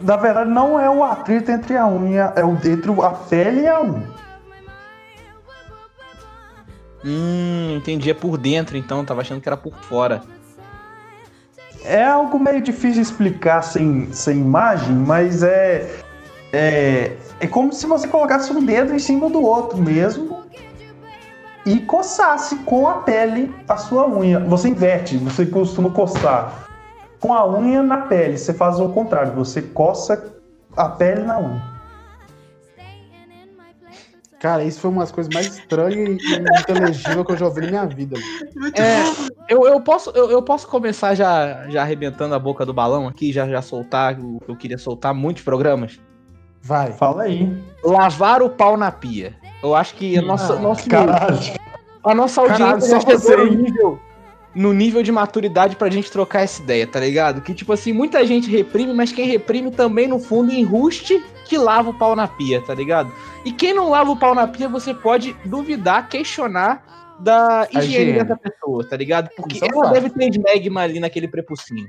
na 0.00 0.16
verdade, 0.16 0.50
não 0.50 0.78
é 0.78 0.88
o 0.88 1.02
atrito 1.02 1.50
entre 1.50 1.76
a 1.76 1.86
unha, 1.86 2.32
é 2.36 2.44
o 2.44 2.52
entre 2.52 2.92
a 3.02 3.10
pele 3.10 3.62
e 3.62 3.66
a 3.68 3.82
unha. 3.82 4.04
Hum, 7.06 7.76
entendi. 7.76 8.10
É 8.10 8.14
por 8.14 8.36
dentro, 8.36 8.76
então. 8.76 9.04
Tava 9.04 9.20
achando 9.20 9.40
que 9.40 9.48
era 9.48 9.56
por 9.56 9.72
fora. 9.74 10.22
É 11.84 12.04
algo 12.04 12.36
meio 12.36 12.60
difícil 12.60 12.94
de 12.94 13.00
explicar 13.02 13.62
sem, 13.62 14.12
sem 14.12 14.38
imagem, 14.38 14.92
mas 14.92 15.44
é, 15.44 15.88
é. 16.52 17.16
É 17.38 17.46
como 17.46 17.72
se 17.72 17.86
você 17.86 18.08
colocasse 18.08 18.52
um 18.52 18.64
dedo 18.64 18.92
em 18.92 18.98
cima 18.98 19.30
do 19.30 19.40
outro 19.40 19.78
mesmo 19.78 20.42
e 21.64 21.78
coçasse 21.80 22.56
com 22.60 22.88
a 22.88 22.94
pele 23.02 23.54
a 23.68 23.76
sua 23.76 24.08
unha. 24.08 24.40
Você 24.40 24.68
inverte, 24.68 25.16
você 25.18 25.46
costuma 25.46 25.90
coçar 25.90 26.66
com 27.20 27.32
a 27.32 27.46
unha 27.46 27.82
na 27.82 27.98
pele. 27.98 28.36
Você 28.36 28.52
faz 28.52 28.80
o 28.80 28.88
contrário, 28.88 29.32
você 29.32 29.62
coça 29.62 30.34
a 30.76 30.88
pele 30.88 31.22
na 31.22 31.38
unha. 31.38 31.75
Cara, 34.38 34.62
isso 34.62 34.80
foi 34.80 34.90
uma 34.90 35.00
das 35.00 35.10
coisas 35.10 35.32
mais 35.32 35.46
estranhas 35.46 36.20
e 36.22 36.60
inteligíveis 36.60 37.26
que 37.26 37.32
eu 37.32 37.36
já 37.36 37.46
ouvi 37.46 37.62
na 37.62 37.66
minha 37.68 37.86
vida. 37.86 38.18
É, 38.74 39.02
eu, 39.48 39.66
eu, 39.66 39.80
posso, 39.80 40.10
eu, 40.10 40.30
eu 40.30 40.42
posso 40.42 40.68
começar 40.68 41.14
já, 41.14 41.66
já 41.68 41.82
arrebentando 41.82 42.34
a 42.34 42.38
boca 42.38 42.66
do 42.66 42.72
balão 42.74 43.08
aqui, 43.08 43.32
já, 43.32 43.48
já 43.48 43.62
soltar 43.62 44.18
o 44.20 44.38
que 44.40 44.50
eu 44.50 44.56
queria 44.56 44.76
soltar 44.76 45.14
muitos 45.14 45.42
programas. 45.42 45.98
Vai. 46.62 46.92
Fala 46.92 47.22
aí. 47.22 47.50
Lavar 47.82 48.42
o 48.42 48.50
pau 48.50 48.76
na 48.76 48.92
pia. 48.92 49.34
Eu 49.62 49.74
acho 49.74 49.94
que 49.94 50.18
a 50.18 50.22
nossa, 50.22 50.54
Ah, 50.54 50.58
nosso, 50.58 50.88
Caralho. 50.88 51.38
a 52.04 52.14
nossa 52.14 52.42
Caralho, 52.42 52.64
audiência 52.64 53.00
só 53.00 53.10
já 53.10 53.18
chegou 53.18 53.18
você, 53.18 53.36
no 53.36 53.62
nível, 53.62 53.98
no 54.54 54.72
nível 54.74 55.02
de 55.02 55.12
maturidade 55.12 55.76
pra 55.76 55.88
gente 55.88 56.10
trocar 56.10 56.40
essa 56.42 56.60
ideia, 56.60 56.86
tá 56.86 57.00
ligado? 57.00 57.40
Que, 57.40 57.54
tipo 57.54 57.72
assim, 57.72 57.92
muita 57.92 58.24
gente 58.26 58.50
reprime, 58.50 58.92
mas 58.92 59.12
quem 59.12 59.26
reprime 59.26 59.70
também, 59.70 60.06
no 60.06 60.18
fundo, 60.18 60.52
enruste 60.52 61.24
que 61.46 61.56
lava 61.56 61.90
o 61.90 61.94
pau 61.94 62.14
na 62.16 62.26
pia, 62.28 62.60
tá 62.60 62.74
ligado? 62.74 63.12
E 63.44 63.52
quem 63.52 63.72
não 63.72 63.90
lava 63.90 64.10
o 64.10 64.16
pau 64.16 64.34
na 64.34 64.46
pia, 64.46 64.68
você 64.68 64.92
pode 64.92 65.34
duvidar, 65.44 66.08
questionar 66.08 67.16
da 67.18 67.66
higiene, 67.70 67.86
higiene. 67.86 68.24
dessa 68.24 68.36
pessoa, 68.36 68.88
tá 68.88 68.96
ligado? 68.96 69.30
Porque 69.36 69.56
Isso 69.56 69.64
é 69.64 69.68
ela 69.68 69.90
deve 69.90 70.10
ter 70.10 70.28
esmegma 70.28 70.82
ali 70.82 71.00
naquele 71.00 71.28
prepucinho. 71.28 71.88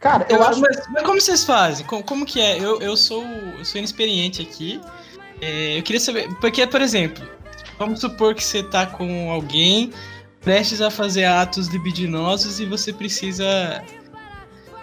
Cara, 0.00 0.26
eu 0.28 0.36
Eu 0.36 0.44
acho. 0.44 0.60
mas, 0.60 0.88
mas 0.88 1.02
como 1.02 1.20
vocês 1.20 1.44
fazem? 1.44 1.86
Como, 1.86 2.02
como 2.02 2.26
que 2.26 2.40
é? 2.40 2.58
Eu, 2.58 2.80
eu 2.80 2.96
sou 2.96 3.22
eu 3.58 3.64
sou 3.64 3.78
inexperiente 3.78 4.42
aqui. 4.42 4.80
É, 5.40 5.78
eu 5.78 5.82
queria 5.82 6.00
saber. 6.00 6.32
Porque, 6.36 6.66
por 6.66 6.80
exemplo, 6.80 7.26
vamos 7.78 8.00
supor 8.00 8.34
que 8.34 8.44
você 8.44 8.62
tá 8.62 8.86
com 8.86 9.30
alguém 9.32 9.92
prestes 10.40 10.82
a 10.82 10.90
fazer 10.90 11.24
atos 11.24 11.68
libidinosos 11.68 12.60
e 12.60 12.66
você 12.66 12.92
precisa. 12.92 13.82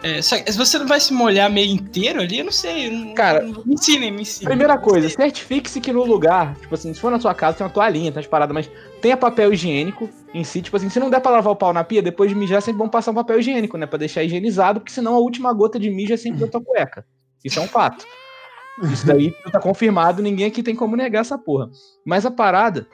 É, 0.04 0.20
você 0.22 0.80
não 0.80 0.88
vai 0.88 1.00
se 1.00 1.14
molhar 1.14 1.50
meio 1.52 1.72
inteiro 1.72 2.22
ali? 2.22 2.40
Eu 2.40 2.46
não 2.46 2.52
sei. 2.52 2.88
eu 2.88 2.92
não- 2.92 3.14
Cara, 3.14 3.44
não- 3.44 3.64
me 3.64 3.76
ensinem, 3.76 4.12
me 4.12 4.24
ensinem. 4.24 4.48
Primeira 4.48 4.78
coisa, 4.78 5.08
certifique-se 5.10 5.80
que 5.80 5.94
no 5.94 6.04
lugar, 6.04 6.56
tipo 6.56 6.74
assim, 6.74 6.92
se 6.94 7.00
for 7.00 7.12
na 7.12 7.20
sua 7.20 7.36
casa, 7.36 7.58
tem 7.58 7.68
uma 7.68 7.72
toalhinha, 7.74 8.12
tem 8.12 8.18
umas 8.18 8.28
paradas, 8.28 8.54
mas 8.54 8.70
tenha 9.00 9.16
papel 9.16 9.54
higiênico 9.54 10.10
em 10.34 10.44
si. 10.44 10.62
Tipo 10.62 10.78
assim, 10.78 10.90
se 10.90 11.00
não 11.00 11.10
der 11.10 11.20
pra 11.22 11.30
lavar 11.32 11.54
o 11.54 11.56
pau 11.56 11.72
na 11.72 11.84
pia, 11.84 12.02
depois 12.02 12.30
de 12.32 12.36
mijar, 12.36 12.58
é 12.58 12.62
sempre 12.62 12.80
bom 12.80 12.90
passar 12.90 13.12
um 13.12 13.16
papel 13.16 13.40
higiênico, 13.40 13.78
né? 13.78 13.86
Pra 13.86 14.00
deixar 14.00 14.24
higienizado, 14.24 14.80
porque 14.80 14.92
senão 14.92 15.14
a 15.14 15.20
última 15.20 15.54
gota 15.54 15.78
de 15.80 15.90
mijo 15.92 16.14
é 16.14 16.18
sempre 16.18 16.40
da 16.40 16.48
tua 16.48 16.62
cueca. 16.62 17.06
Isso 17.46 17.60
é 17.60 17.62
um 17.62 17.68
fato. 17.68 18.04
Isso 18.92 19.06
daí 19.06 19.32
tá 19.52 19.60
confirmado, 19.60 20.24
ninguém 20.24 20.48
aqui 20.48 20.64
tem 20.64 20.76
como 20.76 20.96
negar 20.96 21.20
essa 21.20 21.38
porra. 21.38 21.70
Mas 22.04 22.26
a 22.26 22.32
parada 22.32 22.88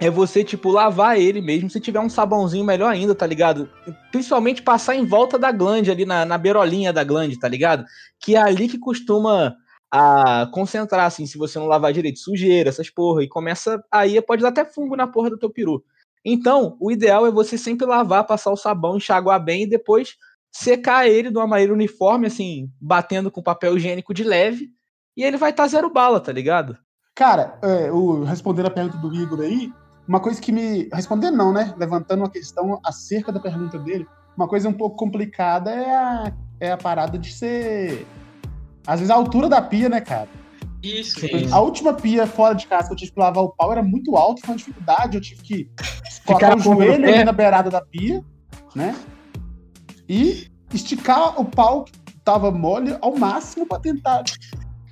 é 0.00 0.08
você, 0.08 0.42
tipo, 0.42 0.70
lavar 0.70 1.20
ele 1.20 1.40
mesmo. 1.42 1.68
Se 1.68 1.78
tiver 1.78 2.00
um 2.00 2.08
sabãozinho, 2.08 2.64
melhor 2.64 2.90
ainda, 2.90 3.14
tá 3.14 3.26
ligado? 3.26 3.68
Principalmente 4.10 4.62
passar 4.62 4.94
em 4.94 5.04
volta 5.04 5.38
da 5.38 5.52
glande, 5.52 5.90
ali 5.90 6.06
na, 6.06 6.24
na 6.24 6.38
beirolinha 6.38 6.92
da 6.92 7.04
glande, 7.04 7.38
tá 7.38 7.46
ligado? 7.46 7.84
Que 8.18 8.34
é 8.34 8.40
ali 8.40 8.66
que 8.66 8.78
costuma 8.78 9.54
a 9.92 10.48
concentrar, 10.52 11.06
assim, 11.06 11.26
se 11.26 11.36
você 11.36 11.58
não 11.58 11.66
lavar 11.66 11.92
direito, 11.92 12.18
sujeira, 12.20 12.70
essas 12.70 12.88
porra, 12.88 13.24
e 13.24 13.28
começa, 13.28 13.82
aí 13.90 14.20
pode 14.22 14.40
dar 14.40 14.48
até 14.48 14.64
fungo 14.64 14.96
na 14.96 15.06
porra 15.06 15.30
do 15.30 15.38
teu 15.38 15.50
peru. 15.50 15.84
Então, 16.24 16.76
o 16.80 16.90
ideal 16.92 17.26
é 17.26 17.30
você 17.30 17.58
sempre 17.58 17.86
lavar, 17.86 18.26
passar 18.26 18.52
o 18.52 18.56
sabão, 18.56 18.96
enxaguar 18.96 19.42
bem 19.42 19.64
e 19.64 19.68
depois 19.68 20.16
secar 20.52 21.08
ele 21.08 21.30
de 21.30 21.36
uma 21.36 21.46
maneira 21.46 21.72
uniforme, 21.72 22.26
assim, 22.26 22.70
batendo 22.80 23.30
com 23.30 23.42
papel 23.42 23.76
higiênico 23.76 24.14
de 24.14 24.24
leve, 24.24 24.70
e 25.16 25.24
ele 25.24 25.36
vai 25.36 25.50
estar 25.50 25.66
zero 25.66 25.90
bala, 25.90 26.20
tá 26.20 26.32
ligado? 26.32 26.78
Cara, 27.14 27.58
é, 27.62 27.90
o, 27.90 28.22
respondendo 28.22 28.66
a 28.66 28.70
pergunta 28.70 28.96
do 28.96 29.14
Igor 29.14 29.40
aí, 29.40 29.72
uma 30.10 30.18
coisa 30.18 30.40
que 30.40 30.50
me. 30.50 30.88
Respondendo 30.92 31.36
não, 31.36 31.52
né? 31.52 31.72
Levantando 31.78 32.22
uma 32.22 32.30
questão 32.30 32.80
acerca 32.84 33.30
da 33.30 33.38
pergunta 33.38 33.78
dele, 33.78 34.04
uma 34.36 34.48
coisa 34.48 34.68
um 34.68 34.72
pouco 34.72 34.96
complicada 34.96 35.70
é 35.70 35.94
a, 35.94 36.32
é 36.58 36.72
a 36.72 36.76
parada 36.76 37.16
de 37.16 37.32
ser. 37.32 38.04
Às 38.84 38.98
vezes 38.98 39.10
a 39.10 39.14
altura 39.14 39.48
da 39.48 39.62
pia, 39.62 39.88
né, 39.88 40.00
cara? 40.00 40.28
Isso, 40.82 41.20
Sim. 41.20 41.36
isso. 41.36 41.54
A 41.54 41.60
última 41.60 41.94
pia 41.94 42.26
fora 42.26 42.54
de 42.54 42.66
casa 42.66 42.88
que 42.88 42.94
eu 42.94 42.96
tive 42.96 43.12
que 43.12 43.20
lavar 43.20 43.44
o 43.44 43.50
pau 43.50 43.70
era 43.70 43.84
muito 43.84 44.16
alto, 44.16 44.40
foi 44.40 44.50
uma 44.50 44.58
dificuldade. 44.58 45.16
Eu 45.16 45.20
tive 45.20 45.42
que 45.42 45.70
colocar 46.26 46.56
o 46.56 46.58
joelho 46.58 47.08
ali 47.08 47.22
na 47.22 47.32
beirada 47.32 47.70
da 47.70 47.80
pia, 47.80 48.24
né? 48.74 48.96
E 50.08 50.50
esticar 50.74 51.40
o 51.40 51.44
pau 51.44 51.84
que 51.84 51.92
tava 52.24 52.50
mole 52.50 52.98
ao 53.00 53.16
máximo 53.16 53.64
pra 53.64 53.78
tentar 53.78 54.24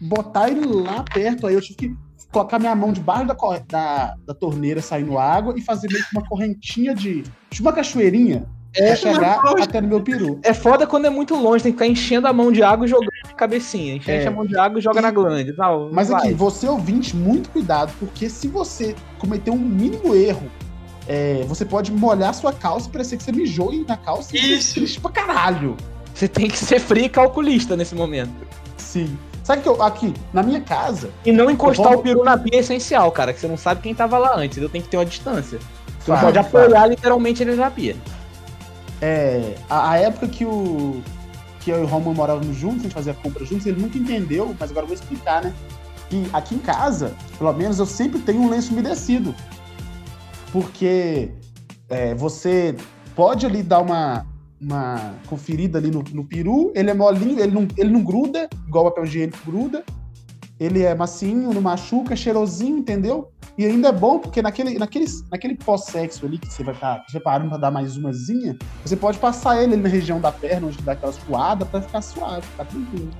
botar 0.00 0.48
ele 0.48 0.64
lá 0.64 1.02
perto. 1.02 1.48
Aí 1.48 1.54
eu 1.54 1.60
tive 1.60 1.76
que 1.76 2.07
colocar 2.32 2.58
minha 2.58 2.74
mão 2.74 2.92
debaixo 2.92 3.26
da, 3.26 3.34
da, 3.68 4.14
da 4.26 4.34
torneira 4.34 4.80
saindo 4.82 5.18
água 5.18 5.54
e 5.56 5.60
fazer 5.62 5.88
meio 5.90 6.04
que 6.04 6.16
uma 6.16 6.26
correntinha 6.28 6.94
de. 6.94 7.22
Tipo 7.50 7.62
uma 7.68 7.72
cachoeirinha. 7.72 8.44
pra 8.76 8.96
chegar 8.96 9.40
até 9.62 9.80
no 9.80 9.88
meu 9.88 10.00
peru. 10.00 10.38
É 10.42 10.52
foda 10.52 10.86
quando 10.86 11.06
é 11.06 11.10
muito 11.10 11.34
longe, 11.34 11.62
tem 11.62 11.72
que 11.72 11.78
ficar 11.78 11.90
enchendo 11.90 12.26
a 12.28 12.32
mão 12.32 12.52
de 12.52 12.62
água 12.62 12.84
e 12.86 12.88
jogando 12.88 13.08
de 13.26 13.34
cabecinha. 13.34 13.94
Enche 13.96 14.10
É. 14.10 14.26
a 14.26 14.30
mão 14.30 14.44
de 14.46 14.56
água 14.58 14.78
e 14.78 14.82
joga 14.82 14.98
E- 14.98 15.02
na 15.02 15.10
glande. 15.10 15.54
Não, 15.56 15.90
Mas 15.92 16.08
vai. 16.08 16.20
aqui, 16.26 16.34
você 16.34 16.68
ouvinte, 16.68 17.16
muito 17.16 17.48
cuidado, 17.48 17.92
porque 17.98 18.28
se 18.28 18.46
você 18.46 18.94
cometer 19.18 19.50
um 19.50 19.58
mínimo 19.58 20.14
erro, 20.14 20.50
é, 21.06 21.42
você 21.48 21.64
pode 21.64 21.90
molhar 21.90 22.34
sua 22.34 22.52
calça 22.52 22.88
e 22.88 22.92
parecer 22.92 23.16
que 23.16 23.22
você 23.22 23.32
mijou 23.32 23.72
na 23.88 23.96
calça 23.96 24.36
e 24.36 24.54
Isso. 24.58 24.74
triste 24.74 25.00
pra 25.00 25.10
caralho. 25.10 25.74
Você 26.14 26.28
tem 26.28 26.48
que 26.48 26.58
ser 26.58 26.78
frio 26.80 27.04
e 27.06 27.08
calculista 27.08 27.74
nesse 27.76 27.94
momento. 27.94 28.34
Sim. 28.76 29.16
Sabe 29.48 29.62
que 29.62 29.68
eu, 29.70 29.82
aqui, 29.82 30.12
na 30.30 30.42
minha 30.42 30.60
casa, 30.60 31.08
E 31.24 31.32
não 31.32 31.50
encostar 31.50 31.92
vou- 31.92 32.00
o 32.00 32.02
peru 32.02 32.22
na 32.22 32.36
pia 32.36 32.56
é 32.56 32.60
essencial, 32.60 33.10
cara, 33.10 33.32
que 33.32 33.40
você 33.40 33.48
não 33.48 33.56
sabe 33.56 33.80
quem 33.80 33.94
tava 33.94 34.18
lá 34.18 34.36
antes. 34.36 34.58
Eu 34.58 34.68
tenho 34.68 34.84
que 34.84 34.90
ter 34.90 34.98
uma 34.98 35.06
distância. 35.06 35.58
Você 35.98 36.10
não 36.10 36.16
Fato, 36.18 36.24
pode 36.26 36.38
apoiar 36.38 36.86
literalmente 36.86 37.42
ele 37.42 37.54
na 37.56 37.70
pia. 37.70 37.96
é, 39.00 39.54
a, 39.70 39.92
a 39.92 39.96
época 39.96 40.28
que 40.28 40.44
o 40.44 41.00
que 41.60 41.70
eu 41.70 41.78
e 41.80 41.82
o 41.82 41.86
Romulo 41.86 42.14
morávamos 42.14 42.58
juntos, 42.58 42.80
a 42.80 42.82
gente 42.82 42.92
fazia 42.92 43.14
compra 43.14 43.42
juntos, 43.46 43.64
ele 43.64 43.80
nunca 43.80 43.96
entendeu, 43.96 44.54
mas 44.60 44.70
agora 44.70 44.84
eu 44.84 44.88
vou 44.88 44.94
explicar, 44.94 45.42
né? 45.42 45.54
Que 46.10 46.28
aqui 46.30 46.54
em 46.54 46.58
casa, 46.58 47.14
pelo 47.38 47.52
menos, 47.54 47.78
eu 47.78 47.86
sempre 47.86 48.18
tenho 48.20 48.42
um 48.42 48.50
lenço 48.50 48.70
umedecido. 48.70 49.34
Porque 50.52 51.30
é, 51.88 52.14
você 52.14 52.76
pode 53.16 53.46
ali 53.46 53.62
dar 53.62 53.80
uma, 53.80 54.26
uma 54.60 55.14
conferida 55.26 55.78
ali 55.78 55.90
no, 55.90 56.02
no 56.12 56.24
peru, 56.24 56.72
ele 56.74 56.90
é 56.90 56.94
molinho, 56.94 57.38
ele 57.38 57.52
não, 57.52 57.68
ele 57.76 57.90
não 57.90 58.02
gruda, 58.02 58.48
igual 58.66 58.86
o 58.86 58.88
papel 58.90 59.04
higiênico 59.04 59.38
gruda. 59.46 59.84
Ele 60.58 60.82
é 60.82 60.92
macinho, 60.92 61.52
não 61.52 61.60
machuca, 61.60 62.16
cheirosinho, 62.16 62.78
entendeu? 62.78 63.30
E 63.56 63.64
ainda 63.64 63.88
é 63.88 63.92
bom 63.92 64.18
porque 64.18 64.42
naquele, 64.42 64.76
naquele, 64.76 65.06
naquele 65.30 65.54
pós-sexo 65.54 66.26
ali 66.26 66.36
que 66.36 66.52
você 66.52 66.64
vai 66.64 66.74
estar 66.74 67.04
preparando 67.06 67.48
pra 67.50 67.58
dar 67.58 67.70
mais 67.70 67.96
umazinha, 67.96 68.56
você 68.84 68.96
pode 68.96 69.18
passar 69.18 69.62
ele 69.62 69.74
ali 69.74 69.82
na 69.82 69.88
região 69.88 70.20
da 70.20 70.32
perna, 70.32 70.66
onde 70.66 70.82
dá 70.82 70.92
aquela 70.92 71.12
suada, 71.12 71.64
pra 71.64 71.80
ficar 71.80 72.02
suave, 72.02 72.42
ficar 72.42 72.64
tranquilo. 72.64 73.10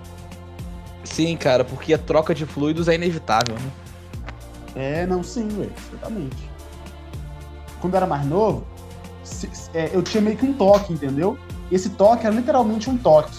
Sim, 1.05 1.37
cara, 1.37 1.65
porque 1.65 1.95
a 1.95 1.99
troca 1.99 2.35
de 2.35 2.45
fluidos 2.45 2.89
é 2.89 2.95
inevitável, 2.97 3.55
né? 3.55 3.71
É, 4.75 5.07
não, 5.07 5.23
sim, 5.23 5.49
ué, 5.59 5.69
exatamente. 5.89 6.51
Quando 7.81 7.95
eu 7.95 7.97
era 7.99 8.07
mais 8.07 8.27
novo, 8.27 8.65
se- 9.29 9.71
é, 9.75 9.91
eu 9.93 10.03
tinha 10.03 10.21
meio 10.21 10.37
que 10.37 10.45
um 10.47 10.53
toque, 10.53 10.93
entendeu? 10.93 11.39
E 11.71 11.75
esse 11.75 11.91
toque 11.91 12.27
era 12.27 12.35
literalmente 12.35 12.89
um 12.91 12.97
toque. 12.97 13.39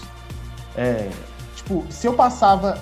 É, 0.76 1.08
tipo, 1.56 1.84
se 1.90 2.06
eu 2.06 2.14
passava 2.14 2.78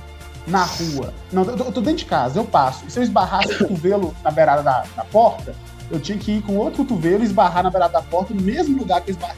na 0.46 0.64
rua, 0.64 1.12
não, 1.32 1.42
eu 1.44 1.56
tô, 1.56 1.64
eu 1.64 1.72
tô 1.72 1.80
dentro 1.80 1.98
de 1.98 2.04
casa, 2.06 2.38
eu 2.38 2.44
passo, 2.44 2.84
e 2.86 2.90
se 2.90 2.98
eu 2.98 3.02
esbarrasse 3.02 3.52
o 3.54 3.58
cotovelo 3.58 4.14
na 4.22 4.30
beirada 4.30 4.62
da, 4.62 4.84
da 4.96 5.04
porta, 5.04 5.54
eu 5.90 5.98
tinha 6.00 6.16
que 6.18 6.32
ir 6.32 6.42
com 6.42 6.56
outro 6.56 6.84
cotovelo 6.84 7.22
e 7.22 7.26
esbarrar 7.26 7.62
na 7.62 7.70
beirada 7.70 7.94
da 7.94 8.02
porta 8.02 8.32
no 8.34 8.40
mesmo 8.42 8.78
lugar 8.78 9.00
que 9.00 9.10
eu 9.10 9.12
esbarrei. 9.14 9.36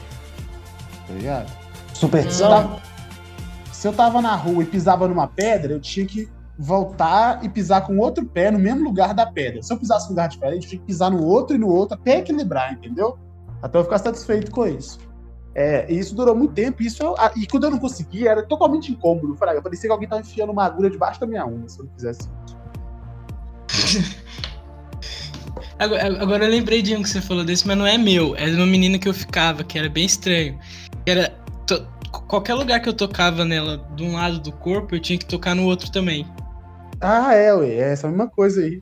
Tá 1.07 1.13
ligado? 1.13 1.47
Se 1.47 1.53
eu 1.93 1.95
Superstição? 1.95 2.49
tava, 2.49 2.81
se 3.71 3.87
eu 3.87 3.93
tava 3.93 4.21
na 4.21 4.35
rua 4.35 4.63
e 4.63 4.65
pisava 4.65 5.07
numa 5.07 5.27
pedra, 5.27 5.73
eu 5.73 5.79
tinha 5.79 6.05
que 6.05 6.29
voltar 6.57 7.43
e 7.43 7.49
pisar 7.49 7.81
com 7.81 7.97
outro 7.97 8.23
pé 8.25 8.51
no 8.51 8.59
mesmo 8.59 8.83
lugar 8.83 9.13
da 9.13 9.25
pedra. 9.25 9.63
Se 9.63 9.73
eu 9.73 9.77
pisasse 9.77 10.05
num 10.05 10.11
lugar 10.11 10.29
diferente, 10.29 10.63
eu 10.65 10.69
tinha 10.69 10.79
que 10.79 10.85
pisar 10.85 11.09
no 11.09 11.23
outro 11.25 11.55
e 11.55 11.59
no 11.59 11.67
outro 11.67 11.95
até 11.95 12.19
equilibrar, 12.19 12.73
entendeu? 12.73 13.17
Até 13.61 13.77
eu 13.77 13.83
ficar 13.83 13.99
satisfeito 13.99 14.51
com 14.51 14.65
isso. 14.67 14.99
É, 15.53 15.85
e 15.91 15.99
isso 15.99 16.15
durou 16.15 16.35
muito 16.35 16.53
tempo. 16.53 16.81
Isso 16.81 17.03
eu- 17.03 17.15
e 17.35 17.45
quando 17.45 17.65
eu 17.65 17.71
não 17.71 17.77
conseguia, 17.79 18.31
era 18.31 18.43
totalmente 18.43 18.91
incômodo. 18.91 19.35
Fraga. 19.35 19.61
Parecia 19.61 19.87
que 19.89 19.91
alguém 19.91 20.07
tava 20.07 20.21
enfiando 20.21 20.51
uma 20.51 20.65
agulha 20.65 20.89
debaixo 20.89 21.19
da 21.19 21.27
minha 21.27 21.45
unha, 21.45 21.67
se 21.67 21.79
eu 21.79 21.85
não 21.85 21.91
fizesse. 21.93 22.29
Agora, 25.77 26.21
agora 26.21 26.45
eu 26.45 26.49
lembrei 26.51 26.81
de 26.81 26.95
um 26.95 27.01
que 27.01 27.09
você 27.09 27.19
falou 27.19 27.43
desse, 27.43 27.65
mas 27.67 27.75
não 27.77 27.87
é 27.87 27.97
meu. 27.97 28.35
É 28.35 28.45
de 28.45 28.55
uma 28.55 28.67
menina 28.67 28.99
que 28.99 29.09
eu 29.09 29.13
ficava, 29.13 29.63
que 29.63 29.79
era 29.79 29.89
bem 29.89 30.05
estranho. 30.05 30.59
Era. 31.05 31.33
to- 31.65 31.85
qualquer 32.27 32.53
lugar 32.53 32.79
que 32.79 32.87
eu 32.87 32.93
tocava 32.93 33.43
nela 33.43 33.83
de 33.95 34.03
um 34.03 34.13
lado 34.13 34.39
do 34.39 34.51
corpo, 34.51 34.95
eu 34.95 34.99
tinha 34.99 35.17
que 35.17 35.25
tocar 35.25 35.55
no 35.55 35.63
outro 35.65 35.91
também. 35.91 36.27
Ah, 36.99 37.33
é, 37.33 37.53
ué. 37.53 37.69
É 37.69 37.91
essa 37.93 38.07
mesma 38.07 38.27
coisa 38.27 38.61
aí. 38.61 38.81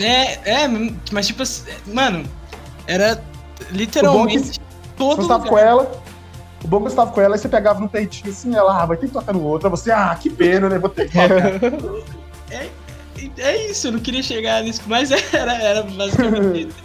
É, 0.00 0.62
é, 0.62 0.68
mas 1.10 1.26
tipo 1.26 1.42
assim, 1.42 1.68
mano, 1.92 2.22
era 2.86 3.20
literalmente 3.70 4.60
todo 4.96 5.22
Você 5.22 5.28
tava 5.28 5.44
lugar. 5.44 5.50
com 5.50 5.58
ela. 5.58 6.02
O 6.64 6.68
bom 6.68 6.78
é 6.78 6.82
que 6.84 6.90
você 6.90 6.96
tava 6.96 7.10
com 7.10 7.20
ela, 7.20 7.34
aí 7.34 7.38
você 7.40 7.48
pegava 7.48 7.80
no 7.80 7.88
peitinho 7.88 8.30
assim, 8.30 8.54
ela, 8.54 8.82
ah, 8.82 8.86
vai 8.86 8.96
ter 8.96 9.06
que 9.06 9.12
tocar 9.12 9.32
no 9.32 9.42
outro. 9.42 9.66
Aí 9.66 9.70
você, 9.70 9.90
ah, 9.90 10.16
que 10.20 10.30
pena, 10.30 10.68
né? 10.68 10.78
Vou 10.78 10.88
ter 10.90 11.08
que 11.08 11.18
tocar. 11.18 12.12
É 13.38 13.70
isso, 13.70 13.86
eu 13.86 13.92
não 13.92 14.00
queria 14.00 14.22
chegar 14.22 14.62
nisso, 14.62 14.82
mas 14.86 15.10
era, 15.32 15.54
era 15.62 15.82
basicamente 15.84 16.66
tipo. 16.66 16.82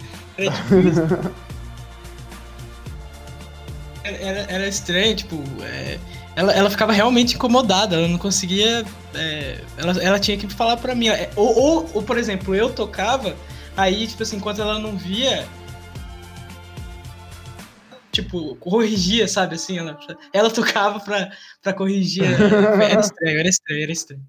Era, 4.04 4.16
era, 4.16 4.38
era 4.52 4.68
estranho, 4.68 5.16
tipo, 5.16 5.42
é, 5.62 5.98
ela, 6.36 6.52
ela 6.52 6.70
ficava 6.70 6.92
realmente 6.92 7.34
incomodada, 7.34 7.96
ela 7.96 8.08
não 8.08 8.18
conseguia. 8.18 8.84
é, 9.14 9.60
ela, 9.76 9.92
ela 10.02 10.18
tinha 10.18 10.36
que 10.38 10.48
falar 10.48 10.76
pra 10.76 10.94
mim. 10.94 11.08
é, 11.08 11.28
Ou, 11.36 11.58
ou, 11.58 11.90
ou, 11.94 12.02
por 12.02 12.16
exemplo, 12.16 12.54
eu 12.54 12.70
tocava, 12.70 13.34
aí, 13.76 14.06
tipo 14.06 14.22
assim, 14.22 14.36
enquanto 14.36 14.60
ela 14.62 14.78
não 14.78 14.96
via. 14.96 15.46
Tipo, 18.18 18.56
corrigia, 18.56 19.28
sabe 19.28 19.54
assim? 19.54 19.78
Ela, 19.78 19.96
ela 20.32 20.50
tocava 20.50 20.98
pra, 20.98 21.30
pra 21.62 21.72
corrigir. 21.72 22.24
Era 22.90 23.00
estranho, 23.00 23.38
era 23.38 23.48
estranho, 23.48 23.82
era 23.84 23.92
estranho. 23.92 24.22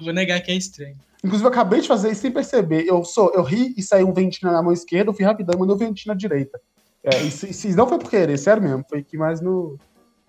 Não 0.00 0.06
Vou 0.06 0.12
negar 0.12 0.40
que 0.40 0.50
é 0.50 0.56
estranho. 0.56 0.96
Inclusive, 1.22 1.46
eu 1.46 1.52
acabei 1.52 1.80
de 1.80 1.86
fazer 1.86 2.10
isso 2.10 2.22
sem 2.22 2.32
perceber. 2.32 2.84
Eu, 2.88 3.04
sou, 3.04 3.32
eu 3.34 3.44
ri 3.44 3.72
e 3.76 3.82
saiu 3.82 4.08
um 4.08 4.12
ventinho 4.12 4.50
na 4.50 4.60
mão 4.60 4.72
esquerda, 4.72 5.10
eu 5.10 5.14
fui 5.14 5.24
rapidão 5.24 5.54
e 5.54 5.58
mandei 5.60 5.76
um 5.76 5.78
ventinho 5.78 6.12
na 6.12 6.18
direita. 6.18 6.60
É, 7.04 7.22
e 7.22 7.30
se, 7.30 7.52
se 7.52 7.76
não 7.76 7.88
foi 7.88 7.98
por 7.98 8.10
querer, 8.10 8.36
sério 8.36 8.60
mesmo. 8.60 8.84
Foi 8.88 8.98
aqui 8.98 9.16
mais 9.16 9.40
no. 9.40 9.78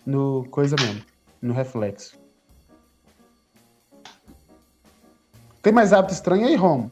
No 0.06 0.46
coisa 0.52 0.76
mesmo. 0.80 1.02
No 1.42 1.56
reflexo. 1.56 2.16
Tem 5.64 5.74
mais 5.74 5.92
hábito 5.92 6.14
estranho 6.14 6.46
aí, 6.46 6.56
Rom? 6.56 6.88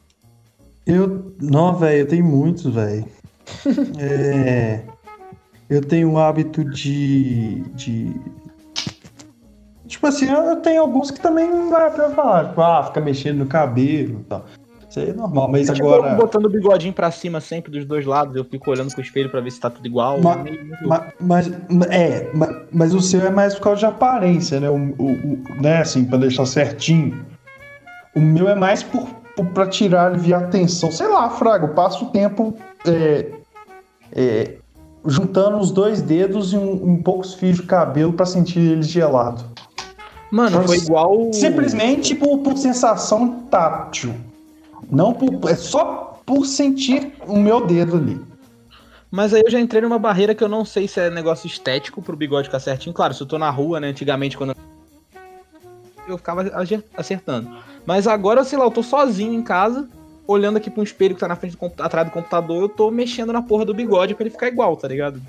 Eu. 0.84 1.36
Não, 1.40 1.76
velho, 1.76 2.00
eu 2.00 2.08
tenho 2.08 2.24
muitos, 2.24 2.74
velho. 2.74 3.06
É, 3.98 4.82
eu 5.68 5.80
tenho 5.80 6.12
o 6.12 6.18
hábito 6.18 6.64
de. 6.64 7.60
de. 7.74 8.12
Tipo 9.86 10.06
assim, 10.08 10.28
eu 10.28 10.42
eu 10.42 10.56
tenho 10.56 10.80
alguns 10.82 11.10
que 11.10 11.20
também 11.20 11.48
não 11.48 11.70
dá 11.70 11.90
pra 11.90 12.10
falar. 12.10 12.48
Tipo, 12.48 12.60
ah, 12.60 12.84
fica 12.84 13.00
mexendo 13.00 13.38
no 13.38 13.46
cabelo 13.46 14.20
e 14.20 14.24
tal. 14.24 14.44
Isso 14.88 15.00
aí 15.00 15.10
é 15.10 15.12
normal, 15.12 15.48
mas 15.50 15.68
Tipo, 15.70 15.92
agora. 15.92 16.14
botando 16.14 16.46
o 16.46 16.48
bigodinho 16.48 16.92
pra 16.92 17.10
cima 17.10 17.40
sempre 17.40 17.70
dos 17.70 17.84
dois 17.84 18.04
lados, 18.06 18.34
eu 18.34 18.44
fico 18.44 18.70
olhando 18.70 18.90
pro 18.92 19.00
espelho 19.02 19.30
pra 19.30 19.40
ver 19.40 19.50
se 19.50 19.60
tá 19.60 19.68
tudo 19.70 19.86
igual. 19.86 20.20
Ma- 20.20 20.38
Ma- 20.82 21.06
Mas, 21.20 21.50
é, 21.90 22.30
ma- 22.34 22.62
mas 22.72 22.94
o 22.94 23.00
seu 23.00 23.20
é 23.24 23.30
mais 23.30 23.54
por 23.54 23.62
causa 23.62 23.80
de 23.80 23.86
aparência, 23.86 24.58
né? 24.58 24.70
O, 24.70 24.74
o- 24.76 25.12
o- 25.12 25.62
né, 25.62 25.78
assim, 25.78 26.04
pra 26.04 26.18
deixar 26.18 26.46
certinho. 26.46 27.24
O 28.14 28.20
meu 28.20 28.48
é 28.48 28.54
mais 28.54 28.82
por, 28.82 29.06
por, 29.36 29.46
pra 29.46 29.66
tirar, 29.66 30.06
aliviar 30.06 30.44
a 30.44 30.46
tensão. 30.48 30.90
Sei 30.90 31.06
lá, 31.06 31.28
Fraga, 31.30 31.66
eu 31.66 31.74
passo 31.74 32.06
o 32.06 32.08
tempo 32.08 32.56
é, 32.86 33.26
é, 34.12 34.54
juntando 35.06 35.58
os 35.58 35.70
dois 35.70 36.02
dedos 36.02 36.52
e 36.52 36.56
um, 36.56 36.92
um 36.92 37.02
poucos 37.02 37.34
fios 37.34 37.56
de 37.56 37.62
cabelo 37.62 38.12
pra 38.12 38.26
sentir 38.26 38.58
eles 38.60 38.88
gelados. 38.88 39.44
Mano, 40.30 40.62
foi 40.64 40.78
igual. 40.78 41.32
Simplesmente 41.32 42.14
por, 42.14 42.38
por 42.38 42.56
sensação 42.56 43.40
tátil. 43.50 44.14
Não 44.90 45.12
por. 45.12 45.48
É 45.48 45.54
só 45.54 46.20
por 46.26 46.44
sentir 46.44 47.14
o 47.26 47.36
meu 47.38 47.66
dedo 47.66 47.96
ali. 47.96 48.20
Mas 49.10 49.32
aí 49.32 49.42
eu 49.44 49.50
já 49.50 49.60
entrei 49.60 49.80
numa 49.80 49.98
barreira 49.98 50.34
que 50.34 50.42
eu 50.42 50.48
não 50.48 50.64
sei 50.64 50.88
se 50.88 51.00
é 51.00 51.08
negócio 51.08 51.46
estético 51.46 52.02
pro 52.02 52.16
bigode 52.16 52.48
ficar 52.48 52.58
certinho. 52.60 52.92
Claro, 52.92 53.14
se 53.14 53.22
eu 53.22 53.26
tô 53.26 53.38
na 53.38 53.48
rua, 53.48 53.78
né? 53.78 53.88
Antigamente, 53.88 54.36
quando 54.36 54.54
eu- 56.08 56.18
ficava 56.18 56.44
acertando. 56.96 57.48
Mas 57.84 58.06
agora, 58.06 58.44
sei 58.44 58.58
lá, 58.58 58.64
eu 58.64 58.70
tô 58.70 58.82
sozinho 58.82 59.32
em 59.32 59.42
casa, 59.42 59.88
olhando 60.26 60.56
aqui 60.56 60.70
pra 60.70 60.80
um 60.80 60.84
espelho 60.84 61.14
que 61.14 61.20
tá 61.20 61.28
na 61.28 61.36
frente 61.36 61.56
do 61.56 61.82
atrás 61.82 62.06
do 62.06 62.12
computador, 62.12 62.62
eu 62.62 62.68
tô 62.68 62.90
mexendo 62.90 63.32
na 63.32 63.42
porra 63.42 63.64
do 63.64 63.74
bigode 63.74 64.14
pra 64.14 64.22
ele 64.24 64.30
ficar 64.30 64.48
igual, 64.48 64.76
tá 64.76 64.88
ligado? 64.88 65.20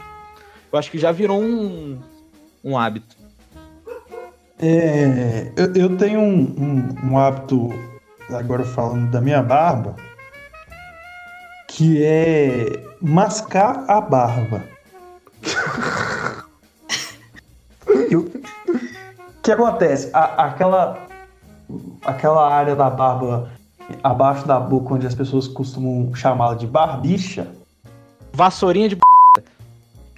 Eu 0.71 0.77
acho 0.79 0.91
que 0.91 0.97
já 0.97 1.11
virou 1.11 1.41
um, 1.41 1.99
um 2.63 2.77
hábito. 2.77 3.15
É, 4.59 5.51
eu, 5.55 5.73
eu 5.75 5.97
tenho 5.97 6.19
um, 6.19 6.41
um- 7.03 7.11
um 7.11 7.17
hábito, 7.17 7.69
agora 8.29 8.63
falando 8.63 9.09
da 9.11 9.21
minha 9.21 9.41
barba, 9.43 9.95
que 11.67 12.03
é 12.03 12.65
mascar 13.01 13.85
a 13.87 14.01
barba. 14.01 14.63
O 18.13 19.49
que 19.49 19.51
acontece? 19.53 20.09
A- 20.13 20.47
aquela, 20.47 21.07
aquela 22.03 22.53
área 22.53 22.75
da 22.75 22.89
barba 22.89 23.49
abaixo 24.03 24.47
da 24.47 24.59
boca, 24.59 24.93
onde 24.93 25.07
as 25.07 25.15
pessoas 25.15 25.47
costumam 25.47 26.13
chamá-la 26.13 26.55
de 26.55 26.67
barbicha, 26.67 27.47
Vassourinha 28.33 28.89
de 28.89 28.95
b... 28.95 29.01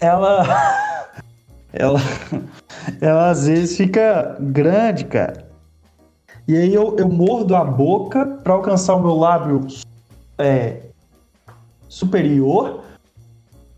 ela, 0.01 0.43
ela, 1.71 1.99
ela 2.99 3.29
às 3.29 3.45
vezes 3.45 3.77
fica 3.77 4.36
grande, 4.39 5.05
cara. 5.05 5.47
E 6.47 6.55
aí 6.55 6.73
eu, 6.73 6.97
eu 6.97 7.08
mordo 7.08 7.55
a 7.55 7.63
boca 7.63 8.25
para 8.43 8.53
alcançar 8.53 8.95
o 8.95 9.01
meu 9.01 9.15
lábio 9.15 9.67
é, 10.38 10.82
superior 11.88 12.84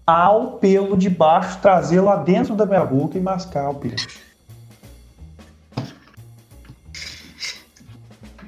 ao 0.07 0.53
pelo 0.53 0.97
de 0.97 1.09
baixo, 1.09 1.59
trazer 1.61 2.01
lá 2.01 2.15
dentro 2.15 2.55
da 2.55 2.65
minha 2.65 2.83
boca 2.83 3.17
e 3.17 3.21
mascar 3.21 3.69
o 3.69 3.75
pelo. 3.75 3.95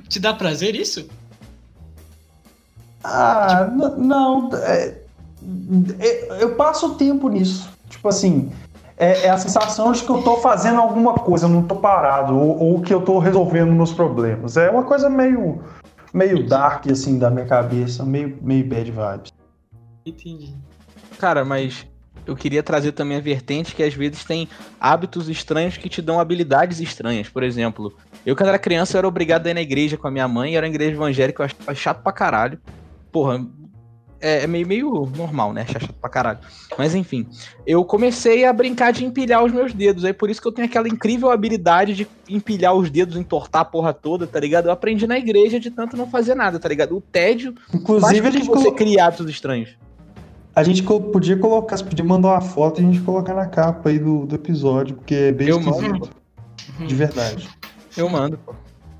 Te 0.09 0.19
dá 0.19 0.33
prazer 0.33 0.75
isso? 0.75 1.07
Ah, 3.03 3.69
não. 3.97 4.49
é- 4.53 4.95
é- 5.99 6.43
eu 6.43 6.55
passo 6.55 6.95
tempo 6.95 7.27
nisso. 7.29 7.69
Tipo 7.89 8.07
assim, 8.07 8.51
é, 8.97 9.25
é 9.25 9.29
a 9.29 9.37
sensação 9.37 9.91
de 9.91 10.03
que 10.03 10.09
eu 10.09 10.21
tô 10.21 10.37
fazendo 10.37 10.79
alguma 10.79 11.13
coisa, 11.15 11.45
eu 11.45 11.49
não 11.49 11.63
tô 11.63 11.75
parado, 11.75 12.37
ou, 12.37 12.57
ou 12.59 12.81
que 12.81 12.93
eu 12.93 13.01
tô 13.01 13.19
resolvendo 13.19 13.71
meus 13.71 13.91
problemas. 13.91 14.55
É 14.55 14.69
uma 14.69 14.83
coisa 14.83 15.09
meio, 15.09 15.61
meio 16.13 16.47
dark, 16.47 16.87
assim, 16.89 17.19
da 17.19 17.29
minha 17.29 17.45
cabeça, 17.45 18.03
meio, 18.03 18.37
meio 18.41 18.65
bad 18.65 18.91
vibes. 18.91 19.31
Entendi. 20.05 20.53
Cara, 21.19 21.43
mas 21.43 21.85
eu 22.25 22.35
queria 22.35 22.63
trazer 22.63 22.91
também 22.93 23.17
a 23.17 23.21
vertente 23.21 23.75
que 23.75 23.83
às 23.83 23.93
vezes 23.93 24.23
tem 24.23 24.47
hábitos 24.79 25.27
estranhos 25.29 25.77
que 25.77 25.89
te 25.89 26.01
dão 26.01 26.19
habilidades 26.19 26.79
estranhas. 26.79 27.29
Por 27.29 27.43
exemplo, 27.43 27.93
eu 28.25 28.35
quando 28.35 28.49
era 28.49 28.59
criança 28.59 28.95
eu 28.95 28.99
era 28.99 29.07
obrigado 29.07 29.47
a 29.47 29.51
ir 29.51 29.53
na 29.53 29.61
igreja 29.61 29.97
com 29.97 30.07
a 30.07 30.11
minha 30.11 30.27
mãe, 30.27 30.55
era 30.55 30.65
uma 30.65 30.69
igreja 30.73 30.91
evangélica, 30.93 31.41
eu 31.41 31.45
achava 31.45 31.75
chato 31.75 32.01
pra 32.01 32.11
caralho. 32.11 32.59
Porra, 33.13 33.45
é, 34.19 34.43
é 34.43 34.47
meio, 34.47 34.65
meio 34.67 34.89
normal, 35.15 35.53
né? 35.53 35.61
Achar 35.61 35.79
chato 35.81 35.93
pra 35.93 36.09
caralho. 36.09 36.39
Mas 36.77 36.95
enfim, 36.95 37.27
eu 37.67 37.83
comecei 37.85 38.43
a 38.45 38.51
brincar 38.53 38.91
de 38.91 39.05
empilhar 39.05 39.43
os 39.43 39.51
meus 39.51 39.73
dedos. 39.73 40.03
Aí 40.03 40.13
por 40.13 40.29
isso 40.29 40.41
que 40.41 40.47
eu 40.47 40.51
tenho 40.51 40.65
aquela 40.67 40.87
incrível 40.87 41.29
habilidade 41.29 41.93
de 41.93 42.07
empilhar 42.27 42.73
os 42.73 42.89
dedos, 42.89 43.15
entortar 43.17 43.61
a 43.61 43.65
porra 43.65 43.93
toda, 43.93 44.25
tá 44.25 44.39
ligado? 44.39 44.65
Eu 44.65 44.71
aprendi 44.71 45.05
na 45.05 45.17
igreja 45.19 45.59
de 45.59 45.69
tanto 45.69 45.95
não 45.95 46.09
fazer 46.09 46.35
nada, 46.35 46.57
tá 46.59 46.67
ligado? 46.67 46.97
O 46.97 47.01
tédio 47.01 47.53
faz 47.69 47.81
Inclusive, 47.81 48.21
com 48.21 48.31
que 48.31 48.37
gente, 48.39 48.47
você 48.47 48.71
colo- 48.71 48.99
hábitos 49.01 49.29
estranhos. 49.29 49.77
a 50.55 50.63
gente 50.63 50.81
podia 50.83 51.37
colocar, 51.37 51.77
você 51.77 51.83
podia 51.83 52.05
mandar 52.05 52.29
uma 52.29 52.41
foto 52.41 52.81
e 52.81 52.85
a 52.85 52.87
gente 52.87 53.01
colocar 53.01 53.33
na 53.33 53.45
capa 53.45 53.89
aí 53.89 53.99
do, 53.99 54.25
do 54.25 54.35
episódio, 54.35 54.95
porque 54.95 55.13
é 55.15 55.31
bem 55.31 55.49
Eu 55.49 55.59
esquisito. 55.59 56.09
De 56.87 56.95
verdade. 56.95 57.49
Eu 57.97 58.09
mando, 58.09 58.37
pô. 58.37 58.55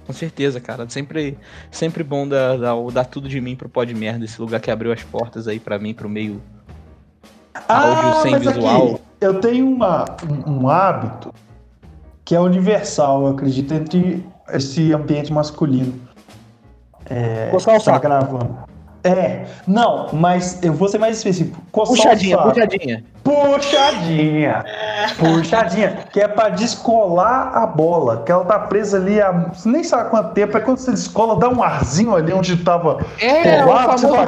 Com 0.06 0.14
certeza, 0.14 0.60
cara. 0.60 0.88
Sempre, 0.90 1.38
sempre 1.72 2.04
bom 2.04 2.28
dar, 2.28 2.58
dar, 2.58 2.76
dar 2.92 3.06
tudo 3.06 3.30
de 3.30 3.40
mim 3.40 3.56
pro 3.56 3.70
pó 3.70 3.84
de 3.84 3.94
merda, 3.94 4.26
esse 4.26 4.40
lugar 4.40 4.60
que 4.60 4.70
abriu 4.70 4.92
as 4.92 5.04
portas 5.04 5.48
aí 5.48 5.60
pra 5.60 5.80
mim, 5.80 5.94
pro 5.94 6.10
meio. 6.10 6.42
Áudio 7.68 8.22
sem 8.22 8.36
Ah, 8.36 8.38
visual. 8.40 8.86
Aqui, 8.96 9.02
eu 9.22 9.40
tenho 9.40 9.68
uma, 9.68 10.06
um, 10.28 10.64
um 10.64 10.70
hábito 10.70 11.34
que 12.26 12.36
é 12.36 12.40
universal, 12.40 13.22
eu 13.22 13.34
acredito, 13.34 13.74
entre 13.74 14.26
esse 14.50 14.94
ambiente 14.94 15.32
masculino. 15.32 15.94
É, 17.10 17.52
o 17.54 17.58
que 17.58 17.66
tá 17.66 17.80
saco. 17.80 18.02
gravando. 18.02 18.58
É, 19.06 19.44
não, 19.68 20.08
mas 20.14 20.64
eu 20.64 20.72
vou 20.74 20.88
ser 20.88 20.98
mais 20.98 21.18
específico. 21.18 21.62
Coçar 21.74 21.94
o 21.94 21.98
Puxadinha, 21.98 22.38
puxadinha. 22.38 23.04
Puxadinha. 23.22 24.66
Puxadinha. 25.20 25.98
Que 26.12 26.22
é 26.22 26.28
pra 26.28 26.48
descolar 26.48 27.52
a 27.54 27.66
bola. 27.66 28.24
Que 28.26 28.32
ela 28.32 28.46
tá 28.46 28.60
presa 28.60 28.96
ali 28.98 29.22
há. 29.22 29.32
Você 29.54 29.68
nem 29.68 29.84
sabe 29.84 30.10
quanto 30.10 30.34
tempo. 30.34 30.58
É 30.58 30.62
quando 30.62 30.78
você 30.78 30.92
descola, 30.92 31.36
dá 31.38 31.50
um 31.50 31.62
arzinho 31.62 32.16
ali 32.16 32.32
onde 32.32 32.56
tava. 32.56 33.06
É, 33.20 33.62
o 33.64 33.68
colado, 33.68 33.92
você 33.92 34.08
famoso 34.08 34.26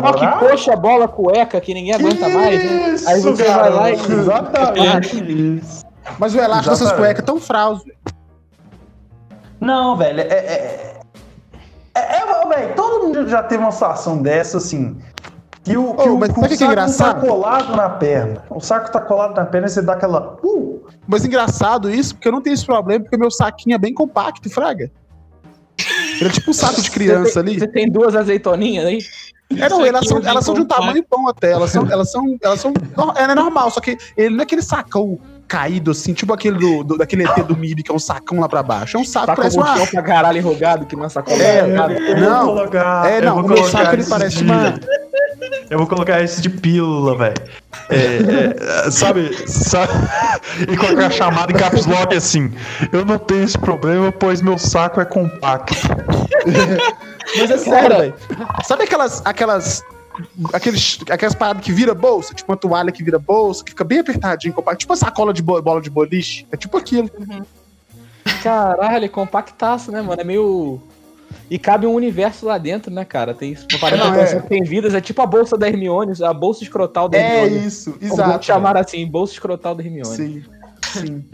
bloco 0.00 0.18
"Caralho". 0.20 0.38
coxa, 0.40 0.76
bola, 0.76 1.08
cueca, 1.08 1.58
que 1.60 1.72
ninguém 1.72 1.94
aguenta 1.94 2.28
mais, 2.28 2.62
né? 2.64 2.96
Aí 3.06 3.20
você 3.22 3.44
vai 3.44 3.70
lá 3.70 3.90
e. 3.90 3.94
Exatamente 3.94 5.16
isso. 5.58 5.86
Mas 6.18 6.34
o 6.34 6.38
elástico 6.38 6.70
dessas 6.70 6.92
cuecas 6.92 7.24
tão 7.24 7.40
fraus, 7.40 7.82
velho. 7.82 7.96
Não, 9.58 9.96
velho, 9.96 10.20
é. 10.20 10.24
É, 10.24 10.97
é, 11.98 12.16
é, 12.16 12.42
é, 12.42 12.48
velho, 12.48 12.74
todo 12.74 13.06
mundo 13.06 13.28
já 13.28 13.42
teve 13.42 13.62
uma 13.62 13.72
situação 13.72 14.22
dessa, 14.22 14.58
assim. 14.58 14.96
Que 15.64 15.76
o, 15.76 15.94
que 15.94 16.08
Ô, 16.08 16.14
o, 16.14 16.18
mas 16.18 16.30
o 16.30 16.32
o 16.32 16.34
que 16.48 16.54
é 16.54 16.56
saco 16.56 16.64
engraçado? 16.64 17.20
tá 17.20 17.26
colado 17.26 17.76
na 17.76 17.90
perna. 17.90 18.44
O 18.50 18.60
saco 18.60 18.90
tá 18.90 19.00
colado 19.00 19.34
na 19.36 19.44
perna 19.44 19.66
e 19.66 19.70
você 19.70 19.82
dá 19.82 19.92
aquela. 19.94 20.38
Uh, 20.42 20.86
Mas 21.06 21.24
engraçado 21.24 21.90
isso, 21.90 22.14
porque 22.14 22.28
eu 22.28 22.32
não 22.32 22.40
tenho 22.40 22.54
esse 22.54 22.64
problema, 22.64 23.04
porque 23.04 23.16
meu 23.16 23.30
saquinho 23.30 23.74
é 23.74 23.78
bem 23.78 23.92
compacto, 23.92 24.48
fraga. 24.48 24.90
Ele 26.20 26.28
é 26.28 26.32
tipo 26.32 26.50
um 26.50 26.54
saco 26.54 26.80
de 26.80 26.90
criança 26.90 27.30
Você 27.30 27.42
tem- 27.42 27.52
ali. 27.52 27.58
Você 27.60 27.68
tem 27.68 27.90
duas 27.90 28.16
azeitoninhas 28.16 28.86
aí? 28.86 28.98
É, 29.56 29.68
não, 29.68 29.84
elas 29.84 30.06
são, 30.06 30.16
Saquinho 30.16 30.30
elas 30.30 30.44
são 30.44 30.54
de 30.54 30.60
um 30.60 30.66
tamanho 30.66 31.04
bom 31.10 31.28
até. 31.28 31.52
Elas 31.52 31.70
são. 31.70 31.90
Elas 31.90 32.10
são. 32.10 32.36
Elas 32.42 32.60
são. 32.60 32.72
É 33.16 33.34
normal, 33.34 33.70
só 33.70 33.80
que 33.80 33.96
ele 34.16 34.30
não 34.30 34.40
é 34.40 34.42
aquele 34.42 34.62
sacão 34.62 35.18
caído 35.48 35.90
assim, 35.90 36.12
tipo 36.12 36.32
aquele 36.34 36.58
do, 36.58 36.84
do- 36.84 36.98
daquele 36.98 37.24
ET 37.24 37.42
do 37.44 37.56
MIB, 37.56 37.82
que 37.82 37.90
é 37.90 37.94
um 37.94 37.98
sacão 37.98 38.38
lá 38.38 38.48
pra 38.48 38.62
baixo. 38.62 38.96
É 38.98 39.00
um 39.00 39.04
saco, 39.04 39.26
Tá 39.26 39.34
parece 39.36 39.56
uma. 39.56 39.76
chão 39.78 39.86
pra 39.86 40.02
caralho 40.02 40.38
enrugado, 40.38 40.84
que 40.86 40.94
não 40.94 41.06
é 41.06 41.08
sacola. 41.08 41.42
É, 41.42 41.60
enrugada. 41.66 41.92
eu 41.94 42.16
não. 42.20 42.46
colocar. 42.46 43.10
É, 43.10 43.20
não, 43.22 43.38
o 43.38 43.48
meu 43.48 43.64
saco 43.64 43.94
ele 43.94 44.04
parece 44.04 44.36
de- 44.38 44.44
uma. 44.44 44.74
Eu 45.70 45.78
vou 45.78 45.86
colocar 45.86 46.20
esse 46.22 46.40
de 46.42 46.50
pílula, 46.50 47.16
velho. 47.16 47.34
É, 47.90 48.86
é, 48.86 48.90
sabe, 48.90 49.30
sabe? 49.48 49.92
E 50.68 50.76
colocar 50.76 51.06
a 51.06 51.10
chamada 51.10 51.52
em 51.52 51.56
caps 51.56 51.86
lock 51.86 52.14
assim. 52.14 52.52
Eu 52.92 53.04
não 53.04 53.18
tenho 53.18 53.44
esse 53.44 53.56
problema, 53.56 54.10
pois 54.12 54.42
meu 54.42 54.58
saco 54.58 55.00
é 55.00 55.04
compacto. 55.04 55.74
Mas 57.38 57.50
é 57.50 57.58
sério, 57.58 57.96
velho. 57.96 58.14
Sabe 58.64 58.84
aquelas. 58.84 59.22
aquelas 59.24 59.82
Aqueles, 60.52 60.98
aquelas 61.10 61.34
paradas 61.34 61.62
que 61.64 61.72
vira 61.72 61.94
bolsa, 61.94 62.34
tipo 62.34 62.50
uma 62.50 62.56
toalha 62.56 62.90
que 62.92 63.02
vira 63.04 63.18
bolsa, 63.18 63.62
que 63.64 63.70
fica 63.70 63.84
bem 63.84 63.98
apertadinho, 64.00 64.52
compacto, 64.54 64.80
tipo 64.80 64.92
uma 64.92 64.96
sacola 64.96 65.32
de 65.32 65.42
bo- 65.42 65.60
bola 65.62 65.80
de 65.80 65.90
boliche. 65.90 66.46
É 66.50 66.56
tipo 66.56 66.76
aquilo. 66.76 67.10
Caralho, 68.42 69.04
é 69.04 69.08
compactaço, 69.08 69.90
né, 69.90 70.02
mano? 70.02 70.20
É 70.20 70.24
meio. 70.24 70.80
E 71.50 71.58
cabe 71.58 71.86
um 71.86 71.94
universo 71.94 72.46
lá 72.46 72.58
dentro, 72.58 72.90
né, 72.92 73.04
cara? 73.04 73.34
Tem 73.34 73.54
parada 73.80 74.04
Não, 74.04 74.14
é. 74.14 74.40
que 74.40 74.48
tem 74.48 74.62
vidas, 74.62 74.94
é 74.94 75.00
tipo 75.00 75.20
a 75.22 75.26
bolsa 75.26 75.56
da 75.56 75.66
Hermione, 75.68 76.12
a 76.22 76.32
bolsa 76.32 76.62
escrotal 76.62 77.08
da 77.08 77.16
É 77.18 77.44
Hermione. 77.44 77.66
isso, 77.66 77.90
Vamos 78.00 78.12
exato. 78.14 78.44
chamar 78.46 78.76
assim, 78.76 79.06
bolsa 79.06 79.32
escrotal 79.34 79.74
da 79.74 79.82
Hermione. 79.82 80.16
Sim, 80.16 80.44
sim. 80.92 81.24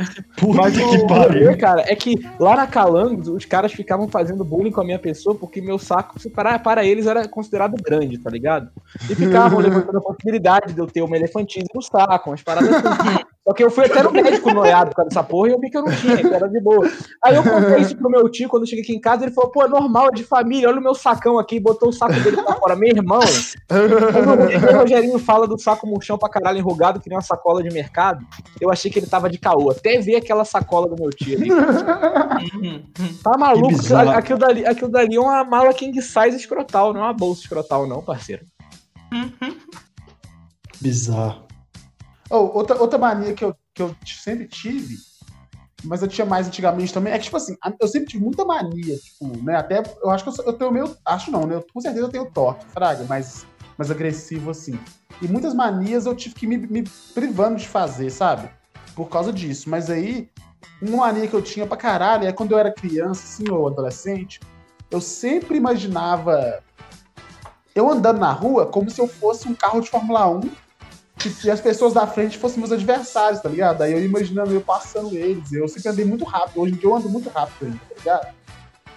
O 0.42 0.52
que 0.52 1.06
pariu. 1.06 1.58
cara, 1.58 1.84
é 1.86 1.94
que 1.94 2.14
lá 2.38 2.56
na 2.56 2.66
Calangos, 2.66 3.28
os 3.28 3.44
caras 3.44 3.72
ficavam 3.72 4.08
fazendo 4.08 4.44
bullying 4.44 4.70
com 4.70 4.80
a 4.80 4.84
minha 4.84 4.98
pessoa 4.98 5.34
porque 5.34 5.60
meu 5.60 5.78
saco, 5.78 6.18
para, 6.30 6.58
para 6.58 6.84
eles, 6.84 7.06
era 7.06 7.26
considerado 7.28 7.74
grande, 7.82 8.18
tá 8.18 8.30
ligado? 8.30 8.70
E 9.08 9.14
ficavam 9.14 9.58
levantando 9.60 9.98
a 9.98 10.02
possibilidade 10.02 10.72
de 10.72 10.80
eu 10.80 10.86
ter 10.86 11.02
uma 11.02 11.16
elefantinha 11.16 11.64
no 11.74 11.82
saco, 11.82 12.30
umas 12.30 12.42
paradas 12.42 12.72
assim. 12.72 13.24
Só 13.46 13.52
que 13.52 13.62
eu 13.62 13.70
fui 13.70 13.84
até 13.84 14.02
no 14.02 14.10
médico 14.10 14.54
noiado 14.54 14.90
por 14.90 14.96
causa 14.96 15.10
dessa 15.10 15.22
porra 15.22 15.48
e 15.48 15.52
eu 15.52 15.60
vi 15.60 15.68
que 15.68 15.76
eu 15.76 15.82
não 15.82 15.94
tinha, 15.94 16.16
que 16.16 16.26
era 16.26 16.48
de 16.48 16.58
boa. 16.60 16.90
Aí 17.22 17.36
eu 17.36 17.42
contei 17.42 17.78
isso 17.78 17.94
pro 17.94 18.08
meu 18.08 18.26
tio 18.30 18.48
quando 18.48 18.62
eu 18.62 18.66
cheguei 18.66 18.82
aqui 18.82 18.94
em 18.94 19.00
casa, 19.00 19.24
ele 19.24 19.34
falou, 19.34 19.50
pô, 19.50 19.64
é 19.64 19.68
normal, 19.68 20.08
é 20.08 20.12
de 20.12 20.24
família, 20.24 20.66
olha 20.68 20.80
o 20.80 20.82
meu 20.82 20.94
sacão 20.94 21.38
aqui, 21.38 21.60
botou 21.60 21.90
o 21.90 21.92
saco 21.92 22.14
dele 22.14 22.40
pra 22.42 22.54
fora. 22.54 22.74
Meu 22.74 22.88
irmão, 22.88 23.20
quando 23.68 24.74
o 24.74 24.78
Rogerinho 24.78 25.18
fala 25.18 25.46
do 25.46 25.58
saco 25.58 25.86
murchão 25.86 26.16
pra 26.16 26.30
caralho 26.30 26.58
enrugado, 26.58 27.00
que 27.00 27.08
nem 27.10 27.18
uma 27.18 27.22
sacola 27.22 27.62
de 27.62 27.68
mercado, 27.68 28.24
eu 28.58 28.70
achei 28.70 28.90
que 28.90 28.98
ele 28.98 29.06
tava 29.06 29.28
de 29.28 29.36
caô. 29.36 29.70
Até 29.70 30.00
ver 30.00 30.16
aquela 30.16 30.46
sacola 30.46 30.88
do 30.88 30.96
meu 30.98 31.10
tio 31.10 31.36
ali. 31.36 31.50
Tá 33.22 33.36
maluco? 33.36 33.74
Aquilo, 33.74 34.10
aquilo 34.10 34.38
dali, 34.38 34.66
aquilo 34.66 34.90
dali 34.90 35.16
é 35.16 35.20
uma 35.20 35.44
mala 35.44 35.74
king 35.74 36.00
size 36.00 36.36
escrotal, 36.36 36.94
não 36.94 37.00
é 37.02 37.04
uma 37.04 37.12
bolsa 37.12 37.42
escrotal, 37.42 37.86
não, 37.86 38.02
parceiro. 38.02 38.46
Bizarro. 40.80 41.43
Oh, 42.30 42.58
outra, 42.58 42.80
outra 42.80 42.98
mania 42.98 43.34
que 43.34 43.44
eu, 43.44 43.54
que 43.74 43.82
eu 43.82 43.94
sempre 44.04 44.46
tive, 44.46 44.96
mas 45.84 46.02
eu 46.02 46.08
tinha 46.08 46.24
mais 46.24 46.46
antigamente 46.46 46.92
também, 46.92 47.12
é 47.12 47.18
que, 47.18 47.24
tipo 47.24 47.36
assim, 47.36 47.56
eu 47.80 47.88
sempre 47.88 48.08
tive 48.08 48.24
muita 48.24 48.44
mania, 48.44 48.96
tipo, 48.96 49.26
né? 49.42 49.56
Até 49.56 49.82
eu 50.02 50.10
acho 50.10 50.24
que 50.24 50.40
eu, 50.40 50.46
eu 50.46 50.52
tenho 50.54 50.72
meio. 50.72 50.96
Acho 51.04 51.30
não, 51.30 51.46
né? 51.46 51.56
Eu, 51.56 51.66
com 51.72 51.80
certeza 51.80 52.06
eu 52.06 52.10
tenho 52.10 52.30
toque, 52.30 52.64
fraga, 52.66 53.04
mais, 53.04 53.46
mais 53.76 53.90
agressivo 53.90 54.50
assim. 54.50 54.78
E 55.20 55.28
muitas 55.28 55.54
manias 55.54 56.06
eu 56.06 56.14
tive 56.14 56.34
que 56.34 56.46
me, 56.46 56.56
me 56.56 56.84
privando 57.14 57.56
de 57.56 57.68
fazer, 57.68 58.10
sabe? 58.10 58.48
Por 58.94 59.08
causa 59.08 59.32
disso. 59.32 59.68
Mas 59.68 59.90
aí, 59.90 60.30
uma 60.80 60.98
mania 60.98 61.28
que 61.28 61.34
eu 61.34 61.42
tinha 61.42 61.66
pra 61.66 61.76
caralho 61.76 62.26
é 62.26 62.32
quando 62.32 62.52
eu 62.52 62.58
era 62.58 62.72
criança, 62.72 63.22
assim, 63.22 63.50
ou 63.50 63.68
adolescente, 63.68 64.40
eu 64.90 65.00
sempre 65.00 65.56
imaginava 65.56 66.62
eu 67.74 67.90
andando 67.90 68.20
na 68.20 68.30
rua 68.30 68.66
como 68.66 68.88
se 68.88 69.00
eu 69.00 69.08
fosse 69.08 69.48
um 69.48 69.54
carro 69.54 69.80
de 69.80 69.90
Fórmula 69.90 70.28
1 70.28 70.63
e 71.44 71.50
as 71.50 71.60
pessoas 71.60 71.94
da 71.94 72.06
frente 72.06 72.38
fossem 72.38 72.58
meus 72.58 72.72
adversários, 72.72 73.40
tá 73.40 73.48
ligado? 73.48 73.82
Aí 73.82 73.92
eu 73.92 74.04
imaginando 74.04 74.52
eu 74.52 74.60
passando 74.60 75.14
eles. 75.16 75.52
Eu 75.52 75.68
sempre 75.68 75.90
andei 75.90 76.04
muito 76.04 76.24
rápido. 76.24 76.60
Hoje 76.60 76.74
em 76.74 76.76
dia 76.76 76.88
eu 76.88 76.96
ando 76.96 77.08
muito 77.08 77.30
rápido 77.30 77.66
ainda, 77.66 77.78
tá 77.78 77.94
ligado? 77.96 78.34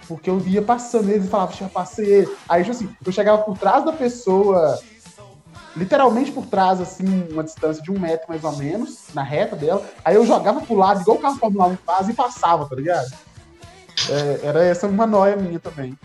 Porque 0.06 0.28
eu 0.28 0.40
ia 0.46 0.62
passando 0.62 1.10
eles 1.10 1.26
e 1.26 1.28
falava, 1.28 1.52
já 1.52 1.68
passei 1.68 2.06
ele. 2.06 2.36
Aí, 2.48 2.64
tipo 2.64 2.74
assim, 2.74 2.88
eu 3.04 3.12
chegava 3.12 3.42
por 3.42 3.56
trás 3.56 3.84
da 3.84 3.92
pessoa, 3.92 4.80
literalmente 5.76 6.32
por 6.32 6.46
trás, 6.46 6.80
assim, 6.80 7.28
uma 7.30 7.44
distância 7.44 7.82
de 7.82 7.90
um 7.90 7.98
metro 7.98 8.26
mais 8.28 8.42
ou 8.42 8.56
menos, 8.56 9.08
na 9.14 9.22
reta 9.22 9.54
dela. 9.54 9.84
Aí 10.04 10.16
eu 10.16 10.26
jogava 10.26 10.60
pro 10.60 10.74
lado, 10.74 11.02
igual 11.02 11.18
o 11.18 11.20
carro 11.20 11.36
Fórmula 11.36 11.66
1 11.68 11.76
faz, 11.84 12.08
e 12.08 12.14
passava, 12.14 12.66
tá 12.66 12.74
ligado? 12.74 13.10
É, 14.10 14.46
era 14.46 14.64
essa 14.64 14.86
uma 14.86 15.06
noia 15.06 15.36
minha 15.36 15.58
também. 15.58 15.96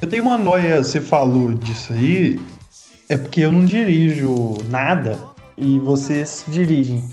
Eu 0.00 0.08
tenho 0.08 0.22
uma 0.22 0.38
noia, 0.38 0.82
você 0.82 1.00
falou 1.00 1.52
disso 1.52 1.92
aí, 1.92 2.40
é 3.10 3.16
porque 3.16 3.40
eu 3.40 3.50
não 3.50 3.64
dirijo 3.64 4.56
nada 4.68 5.18
e 5.58 5.80
vocês 5.80 6.44
dirigem. 6.46 7.04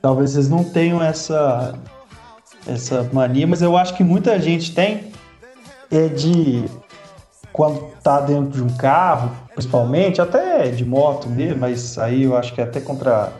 Talvez 0.00 0.30
vocês 0.30 0.48
não 0.48 0.64
tenham 0.64 1.02
essa, 1.02 1.78
essa 2.66 3.08
mania, 3.12 3.46
mas 3.46 3.60
eu 3.60 3.76
acho 3.76 3.94
que 3.94 4.02
muita 4.02 4.40
gente 4.40 4.74
tem. 4.74 5.12
É 5.90 6.08
de 6.08 6.64
quando 7.52 7.92
tá 8.02 8.18
dentro 8.22 8.50
de 8.50 8.62
um 8.62 8.76
carro, 8.78 9.30
principalmente, 9.54 10.22
até 10.22 10.70
de 10.70 10.86
moto 10.86 11.28
mesmo, 11.28 11.60
mas 11.60 11.98
aí 11.98 12.22
eu 12.22 12.34
acho 12.34 12.54
que 12.54 12.62
é 12.62 12.64
até 12.64 12.80
contra 12.80 13.30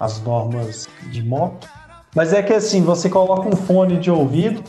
as 0.00 0.18
normas 0.22 0.88
de 1.12 1.22
moto. 1.22 1.68
Mas 2.14 2.32
é 2.32 2.42
que 2.42 2.54
assim, 2.54 2.80
você 2.80 3.10
coloca 3.10 3.46
um 3.46 3.54
fone 3.54 3.98
de 3.98 4.10
ouvido 4.10 4.64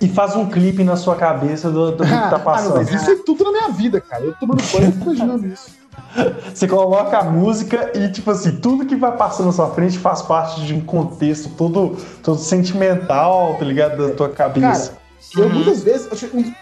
e 0.00 0.08
faz 0.08 0.34
um 0.36 0.46
clipe 0.46 0.82
na 0.84 0.96
sua 0.96 1.16
cabeça 1.16 1.70
do, 1.70 1.92
do 1.92 2.02
que 2.04 2.10
tá 2.10 2.36
Ah, 2.36 2.38
passando. 2.38 2.76
mas 2.76 2.92
isso 2.92 3.10
é 3.10 3.16
tudo 3.16 3.44
na 3.44 3.50
minha 3.52 3.68
vida, 3.70 4.00
cara. 4.00 4.24
Eu 4.24 4.34
tomando 4.34 4.62
banho, 4.72 4.92
eu 4.96 5.02
imaginando 5.02 5.46
isso. 5.46 5.76
Você 6.54 6.66
coloca 6.68 7.18
a 7.18 7.24
música 7.24 7.90
e, 7.94 8.10
tipo 8.10 8.30
assim, 8.30 8.56
tudo 8.56 8.86
que 8.86 8.96
vai 8.96 9.16
passando 9.16 9.46
na 9.46 9.52
sua 9.52 9.70
frente 9.70 9.98
faz 9.98 10.22
parte 10.22 10.62
de 10.64 10.74
um 10.74 10.80
contexto 10.80 11.50
todo, 11.50 11.96
todo 12.22 12.38
sentimental, 12.38 13.56
tá 13.58 13.64
ligado? 13.64 14.08
Da 14.08 14.14
tua 14.14 14.28
cabeça. 14.28 14.96
Eu 15.36 15.50
muitas 15.50 15.82
vezes, 15.82 16.08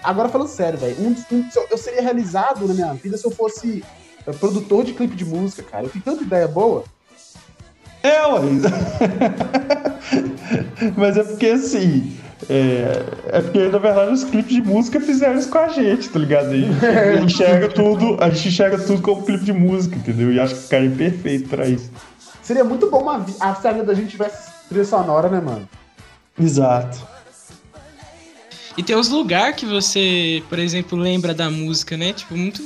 agora 0.02 0.28
falando 0.28 0.48
sério, 0.48 0.78
velho, 0.78 0.96
um, 0.98 1.14
um- 1.36 1.44
eu- 1.70 1.78
seria 1.78 2.02
realizado 2.02 2.66
na 2.66 2.74
minha 2.74 2.92
vida 2.94 3.16
se 3.16 3.24
eu 3.26 3.30
fosse 3.30 3.84
é, 4.26 4.32
produtor 4.32 4.82
de 4.82 4.92
clipe 4.94 5.14
de 5.14 5.24
música, 5.24 5.62
cara. 5.62 5.84
Eu 5.84 5.90
tenho 5.90 6.02
tanta 6.04 6.22
ideia 6.24 6.48
boa. 6.48 6.82
É, 8.02 8.26
ué. 8.26 8.40
Mas 10.96 11.16
é 11.16 11.22
porque 11.22 11.46
assim. 11.46 12.16
É, 12.50 13.02
é 13.28 13.40
porque, 13.40 13.68
na 13.68 13.78
verdade, 13.78 14.12
os 14.12 14.24
clipes 14.24 14.54
de 14.54 14.62
música 14.62 15.00
fizeram 15.00 15.38
isso 15.38 15.48
com 15.48 15.58
a 15.58 15.68
gente, 15.68 16.08
tá 16.08 16.18
ligado? 16.18 16.48
A 16.48 16.56
gente, 16.56 16.86
a 16.86 17.16
gente 17.16 17.34
enxerga 17.34 17.68
tudo, 17.68 18.22
a 18.22 18.28
gente 18.28 18.48
enxerga 18.48 18.78
tudo 18.78 19.00
como 19.00 19.24
clipe 19.24 19.44
de 19.44 19.52
música, 19.52 19.96
entendeu? 19.96 20.32
E 20.32 20.38
acho 20.38 20.54
que 20.68 20.74
é 20.74 20.88
perfeito 20.88 21.48
pra 21.48 21.66
isso. 21.66 21.90
Seria 22.42 22.62
muito 22.62 22.90
bom 22.90 23.02
uma, 23.02 23.24
a 23.40 23.52
vida 23.52 23.84
da 23.84 23.94
gente 23.94 24.10
tivesse 24.10 24.50
trilha 24.68 24.84
sonora, 24.84 25.28
né, 25.28 25.40
mano? 25.40 25.68
Exato. 26.38 26.98
E 28.76 28.82
tem 28.82 28.94
uns 28.94 29.08
lugares 29.08 29.56
que 29.56 29.64
você, 29.64 30.42
por 30.48 30.58
exemplo, 30.58 30.98
lembra 30.98 31.32
da 31.32 31.50
música, 31.50 31.96
né? 31.96 32.12
Tipo, 32.12 32.36
muito 32.36 32.62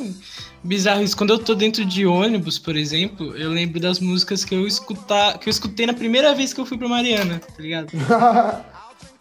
bizarro 0.62 1.02
isso. 1.02 1.16
Quando 1.16 1.30
eu 1.30 1.38
tô 1.38 1.54
dentro 1.54 1.84
de 1.84 2.04
ônibus, 2.04 2.58
por 2.58 2.76
exemplo, 2.76 3.36
eu 3.36 3.50
lembro 3.50 3.78
das 3.78 4.00
músicas 4.00 4.44
que 4.44 4.54
eu 4.54 4.66
escutar, 4.66 5.38
que 5.38 5.48
eu 5.48 5.50
escutei 5.50 5.86
na 5.86 5.94
primeira 5.94 6.34
vez 6.34 6.52
que 6.52 6.60
eu 6.60 6.66
fui 6.66 6.76
pra 6.76 6.88
Mariana, 6.88 7.38
tá 7.38 7.62
ligado? 7.62 7.90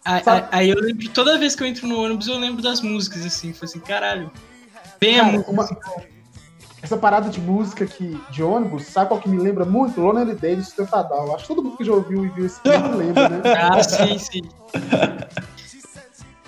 Aí, 0.04 0.70
eu 0.70 0.76
lembro 0.80 0.98
de 1.02 1.10
toda 1.10 1.38
vez 1.38 1.54
que 1.54 1.62
eu 1.62 1.66
entro 1.66 1.86
no 1.86 2.02
ônibus, 2.02 2.26
eu 2.26 2.38
lembro 2.38 2.62
das 2.62 2.80
músicas, 2.80 3.24
assim, 3.24 3.52
foi 3.52 3.66
assim, 3.66 3.80
caralho. 3.80 4.30
Bem 4.98 5.16
Cara, 5.18 5.44
uma- 5.48 5.68
essa 6.82 6.96
parada 6.96 7.28
de 7.28 7.40
música 7.40 7.86
que, 7.86 8.18
de 8.30 8.42
ônibus, 8.42 8.86
sabe 8.86 9.08
qual 9.08 9.20
que 9.20 9.28
me 9.28 9.38
lembra 9.38 9.64
muito? 9.64 10.00
Lonely 10.00 10.62
Stefadal. 10.64 11.26
Eu 11.26 11.34
Acho 11.34 11.44
que 11.46 11.54
todo 11.54 11.62
mundo 11.62 11.76
que 11.76 11.84
já 11.84 11.92
ouviu 11.92 12.24
e 12.24 12.28
viu 12.30 12.46
esse 12.46 12.60
clipe 12.60 12.78
lembra, 12.96 13.28
né? 13.28 13.42
Ah, 13.58 13.82
sim, 13.82 14.18
sim. 14.18 14.42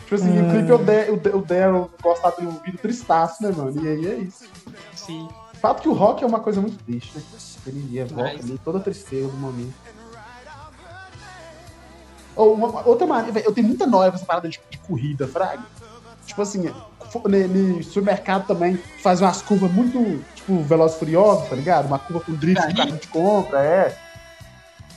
Tipo 0.03 0.15
assim, 0.15 0.41
o 0.43 0.51
clipe 0.51 0.71
é 0.71 0.75
o, 0.75 0.79
Der, 0.79 1.37
o, 1.37 1.43
Daryl 1.43 1.91
gostar 2.03 2.31
do 2.31 2.51
vídeo 2.63 2.79
tristaço, 2.81 3.43
né, 3.43 3.51
mano? 3.55 3.83
E 3.85 3.89
aí 3.89 4.07
é 4.07 4.15
isso. 4.17 4.45
Sim. 4.95 5.29
O 5.55 5.57
fato 5.59 5.83
que 5.83 5.89
o 5.89 5.93
rock 5.93 6.25
é 6.25 6.27
uma 6.27 6.41
coisa 6.41 6.61
muito 6.61 6.83
triste, 6.85 7.17
né? 7.17 7.23
Ele 7.67 7.99
evoca 7.99 8.23
Mas- 8.23 8.41
ali 8.45 8.59
toda 8.65 8.79
a 8.79 8.81
tristeza 8.81 9.29
do 9.29 9.37
momento. 9.37 9.73
Ou 12.35 12.55
uma, 12.55 12.87
outra 12.87 13.07
maneira, 13.07 13.41
eu 13.41 13.53
tenho 13.53 13.67
muita 13.67 13.87
nóia 13.87 14.11
com 14.11 14.17
essa 14.17 14.27
parada 14.27 14.49
de, 14.49 14.61
de 14.71 14.79
corrida, 14.79 15.27
fraga. 15.27 15.63
Tipo 16.27 16.43
assim, 16.43 16.73
no 17.21 17.83
supermercado 17.83 18.47
também 18.47 18.77
faz 19.03 19.21
umas 19.21 19.43
curvas 19.43 19.71
muito, 19.71 20.23
tipo, 20.35 20.63
veloz 20.63 20.95
e 20.95 20.99
furioso, 20.99 21.47
tá 21.49 21.57
ligado? 21.57 21.87
Uma 21.87 21.99
curva 21.99 22.25
com 22.25 22.33
drift 22.33 22.75
que 22.75 22.81
a 22.81 22.87
gente 22.87 23.09
compra, 23.09 23.63
é. 23.63 23.99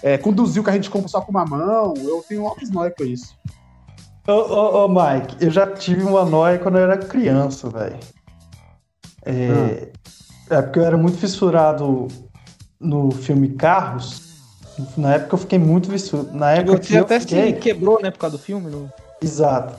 É, 0.03 0.17
conduzir 0.17 0.61
o 0.61 0.65
carrinho 0.65 0.83
de 0.83 0.89
compra 0.89 1.07
só 1.07 1.19
com 1.19 1.31
uma 1.31 1.45
mão. 1.45 1.93
Eu 1.97 2.23
tenho 2.27 2.45
altas 2.45 2.69
nóia 2.69 2.91
com 2.91 3.03
isso. 3.03 3.35
Ô, 4.27 4.31
ô, 4.31 4.85
ô, 4.85 4.87
Mike, 4.87 5.37
eu 5.39 5.51
já 5.51 5.67
tive 5.67 6.03
uma 6.03 6.25
noia 6.25 6.59
quando 6.59 6.77
eu 6.77 6.83
era 6.83 6.97
criança, 6.97 7.69
velho. 7.69 7.99
É, 9.25 9.89
é 10.49 10.61
porque 10.61 10.79
eu 10.79 10.85
era 10.85 10.97
muito 10.97 11.17
fissurado 11.17 12.07
no 12.79 13.11
filme 13.11 13.49
Carros. 13.49 14.24
Na 14.97 15.15
época 15.15 15.35
eu 15.35 15.39
fiquei 15.39 15.59
muito 15.59 15.89
fissurado. 15.89 16.29
Na 16.33 16.51
época 16.51 16.79
que 16.79 16.87
Você 16.87 16.99
eu 16.99 17.03
até 17.03 17.19
fiquei... 17.19 17.53
se 17.53 17.59
quebrou, 17.59 18.01
né, 18.01 18.11
por 18.11 18.19
causa 18.19 18.37
do 18.37 18.41
filme. 18.41 18.69
No... 18.69 18.91
Exato. 19.21 19.75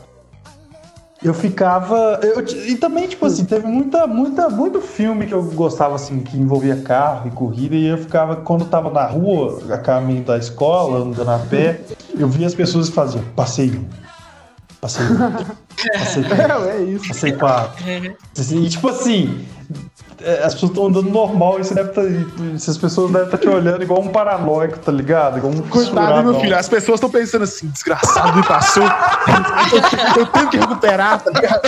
Eu 1.23 1.33
ficava. 1.33 2.21
eu 2.23 2.41
e 2.67 2.77
também, 2.77 3.09
tipo 3.09 3.25
assim, 3.25 3.45
teve 3.45 3.67
muita, 3.67 4.07
muita, 4.07 4.49
muito 4.49 4.81
filme 4.81 5.27
que 5.27 5.33
eu 5.33 5.43
gostava, 5.43 5.95
assim, 5.95 6.21
que 6.21 6.37
envolvia 6.37 6.77
carro 6.77 7.29
e 7.29 7.31
corrida, 7.31 7.75
e 7.75 7.87
eu 7.87 7.99
ficava, 7.99 8.37
quando 8.37 8.63
eu 8.63 8.69
tava 8.69 8.91
na 8.91 9.07
rua, 9.07 9.61
a 9.71 9.79
caminho 9.79 10.23
da 10.23 10.37
escola, 10.37 10.99
andando 10.99 11.31
a 11.31 11.39
pé, 11.39 11.81
eu 12.19 12.29
via 12.29 12.47
as 12.47 12.55
pessoas 12.55 12.91
que 12.91 12.95
faziam 12.95 13.25
passeio. 13.35 13.85
Passeio. 14.87 15.09
Passeio. 15.93 16.27
É, 16.27 16.77
é 16.77 16.83
isso. 16.83 17.09
Passeio 17.09 17.37
para. 17.39 17.71
E 18.37 18.69
tipo 18.69 18.89
assim. 18.89 19.47
é, 20.21 20.45
As 20.45 20.55
pessoas 20.55 20.71
estão 20.71 20.87
andando 20.87 21.11
normal 21.11 21.59
e 21.61 21.65
você 21.65 21.75
deve 21.75 21.91
tá, 21.91 22.03
essas 22.55 22.79
pessoas 22.79 23.11
devem 23.11 23.27
estar 23.27 23.39
te 23.39 23.49
olhando 23.49 23.83
igual 23.83 24.01
um 24.01 24.09
paranoico, 24.09 24.79
tá 24.79 24.93
ligado? 24.93 25.39
Igual 25.39 25.53
um 25.53 25.63
Coitado, 25.63 26.23
meu 26.23 26.41
filho. 26.41 26.57
As 26.57 26.69
pessoas 26.69 26.97
estão 26.97 27.11
pensando 27.11 27.43
assim, 27.43 27.69
desgraçado, 27.69 28.37
me 28.37 28.47
passou. 28.47 28.85
eu, 30.17 30.27
tenho 30.27 30.49
que 30.51 30.57
recuperar, 30.57 31.21
tá 31.23 31.31
ligado? 31.31 31.61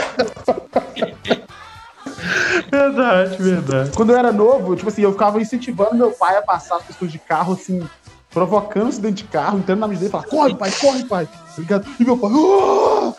Verdade, 2.70 3.36
verdade. 3.42 3.90
Quando 3.94 4.10
eu 4.10 4.16
era 4.16 4.32
novo, 4.32 4.76
tipo 4.76 4.88
assim, 4.88 5.02
eu 5.02 5.12
ficava 5.12 5.40
incentivando 5.40 5.94
meu 5.94 6.10
pai 6.10 6.36
a 6.36 6.42
passar 6.42 6.76
as 6.76 6.82
pessoas 6.82 7.10
de 7.10 7.18
carro, 7.18 7.54
assim, 7.54 7.86
provocando 8.30 8.88
acidente 8.88 9.24
de 9.24 9.30
carro, 9.30 9.58
entrando 9.58 9.80
na 9.80 9.88
mente 9.88 9.98
dele 9.98 10.08
e 10.08 10.12
falar, 10.12 10.24
corre, 10.24 10.54
pai, 10.54 10.70
corre, 10.72 11.04
pai. 11.04 11.28
Tá 11.58 11.62
ligado? 11.62 11.86
E 11.98 12.04
meu 12.04 12.16
pai, 12.16 12.30
"Ah, 12.32 13.12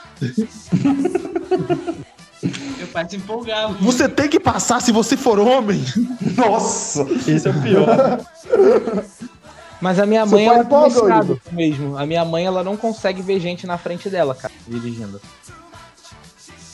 Meu 2.78 2.88
pai 2.88 3.10
se 3.10 3.18
empolgava. 3.18 3.74
você 3.82 4.08
tem 4.08 4.30
que 4.30 4.40
passar 4.40 4.82
se 4.82 4.92
você 4.94 5.18
for 5.18 5.38
homem. 5.40 5.84
Nossa, 6.38 7.06
esse 7.28 7.48
é 7.48 7.52
o 7.52 7.62
pior. 7.62 8.22
Mas 9.82 10.00
a 10.00 10.06
minha 10.06 10.26
Seu 10.26 10.38
mãe, 10.38 10.46
ela 10.48 10.60
é 10.60 10.62
Igor? 10.62 11.38
mesmo. 11.52 11.98
A 11.98 12.06
minha 12.06 12.24
mãe, 12.24 12.46
ela 12.46 12.64
não 12.64 12.78
consegue 12.78 13.22
ver 13.22 13.40
gente 13.42 13.68
na 13.68 13.78
frente 13.78 14.10
dela, 14.10 14.34
cara, 14.34 14.54
dirigindo. 14.68 15.20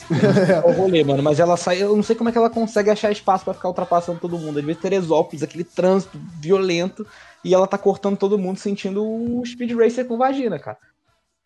É 0.08 0.60
o 0.64 0.70
rolê, 0.70 1.02
mano. 1.02 1.20
Mas 1.20 1.40
ela 1.40 1.56
sai. 1.56 1.82
Eu 1.82 1.96
não 1.96 2.02
sei 2.04 2.14
como 2.14 2.28
é 2.28 2.32
que 2.32 2.38
ela 2.38 2.48
consegue 2.48 2.90
achar 2.90 3.10
espaço 3.10 3.44
pra 3.44 3.52
ficar 3.54 3.66
ultrapassando 3.66 4.20
todo 4.20 4.38
mundo. 4.38 4.60
Às 4.60 4.64
vezes 4.64 4.80
Teresópolis, 4.80 5.42
aquele 5.42 5.64
trânsito 5.64 6.16
violento. 6.40 7.04
E 7.44 7.52
ela 7.52 7.66
tá 7.66 7.76
cortando 7.76 8.16
todo 8.16 8.38
mundo 8.38 8.56
sentindo 8.60 9.04
o 9.04 9.42
Speed 9.44 9.72
Racer 9.76 10.04
com 10.06 10.16
vagina, 10.16 10.60
cara. 10.60 10.78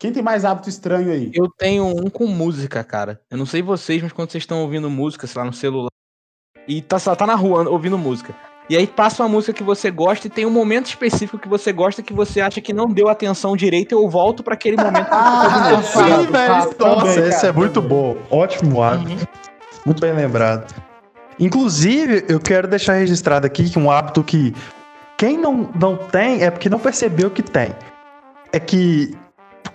Quem 0.00 0.10
tem 0.10 0.22
mais 0.22 0.46
hábito 0.46 0.70
estranho 0.70 1.12
aí? 1.12 1.30
Eu 1.34 1.46
tenho 1.58 1.84
um 1.86 2.08
com 2.08 2.26
música, 2.26 2.82
cara. 2.82 3.20
Eu 3.30 3.36
não 3.36 3.44
sei 3.44 3.60
vocês, 3.60 4.02
mas 4.02 4.12
quando 4.12 4.30
vocês 4.30 4.42
estão 4.42 4.62
ouvindo 4.62 4.88
música, 4.88 5.26
sei 5.26 5.38
lá, 5.38 5.44
no 5.44 5.52
celular. 5.52 5.90
E 6.66 6.80
tá, 6.80 6.98
tá 6.98 7.26
na 7.26 7.34
rua 7.34 7.68
ouvindo 7.68 7.98
música. 7.98 8.34
E 8.70 8.78
aí 8.78 8.86
passa 8.86 9.22
uma 9.22 9.28
música 9.28 9.52
que 9.52 9.62
você 9.62 9.90
gosta 9.90 10.26
e 10.26 10.30
tem 10.30 10.46
um 10.46 10.50
momento 10.50 10.86
específico 10.86 11.38
que 11.38 11.48
você 11.48 11.70
gosta 11.70 12.02
que 12.02 12.14
você 12.14 12.40
acha 12.40 12.62
que 12.62 12.72
não 12.72 12.88
deu 12.88 13.10
atenção 13.10 13.54
direito. 13.54 13.92
Eu 13.92 14.08
volto 14.08 14.42
pra 14.42 14.54
aquele 14.54 14.78
momento 14.78 15.08
Ah, 15.10 15.48
tá 15.50 15.70
ouvindo. 15.70 15.84
sim, 16.24 16.32
velho. 16.32 16.54
Nossa, 16.54 16.74
também, 16.74 17.28
esse 17.28 17.46
é 17.46 17.52
muito 17.52 17.82
também. 17.82 17.88
bom. 17.90 18.16
Ótimo 18.30 18.82
hábito. 18.82 19.28
Muito 19.84 20.00
bem 20.00 20.14
lembrado. 20.14 20.74
Inclusive, 21.38 22.24
eu 22.26 22.40
quero 22.40 22.66
deixar 22.66 22.94
registrado 22.94 23.46
aqui 23.46 23.68
que 23.68 23.78
um 23.78 23.90
hábito 23.90 24.24
que 24.24 24.54
quem 25.18 25.36
não, 25.36 25.70
não 25.78 25.94
tem 25.94 26.42
é 26.42 26.50
porque 26.50 26.70
não 26.70 26.78
percebeu 26.78 27.30
que 27.30 27.42
tem. 27.42 27.74
É 28.50 28.58
que 28.58 29.14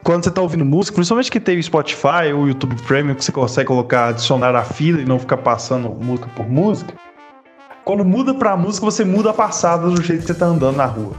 quando 0.05 0.23
você 0.23 0.29
tá 0.29 0.39
ouvindo 0.39 0.63
música, 0.63 0.93
principalmente 0.93 1.31
que 1.31 1.39
tem 1.39 1.57
o 1.57 1.63
Spotify 1.63 2.31
ou 2.31 2.43
o 2.43 2.47
YouTube 2.47 2.75
Premium, 2.83 3.15
que 3.15 3.25
você 3.25 3.31
consegue 3.31 3.67
colocar, 3.67 4.09
adicionar 4.09 4.55
a 4.55 4.63
fila 4.63 5.01
e 5.01 5.05
não 5.05 5.17
ficar 5.17 5.37
passando 5.37 5.89
música 5.89 6.29
por 6.35 6.47
música. 6.47 6.93
Quando 7.83 8.05
muda 8.05 8.31
pra 8.31 8.55
música, 8.55 8.85
você 8.85 9.03
muda 9.03 9.31
a 9.31 9.33
passada 9.33 9.89
do 9.89 10.03
jeito 10.03 10.21
que 10.21 10.27
você 10.27 10.35
tá 10.35 10.45
andando 10.45 10.75
na 10.77 10.85
rua. 10.85 11.15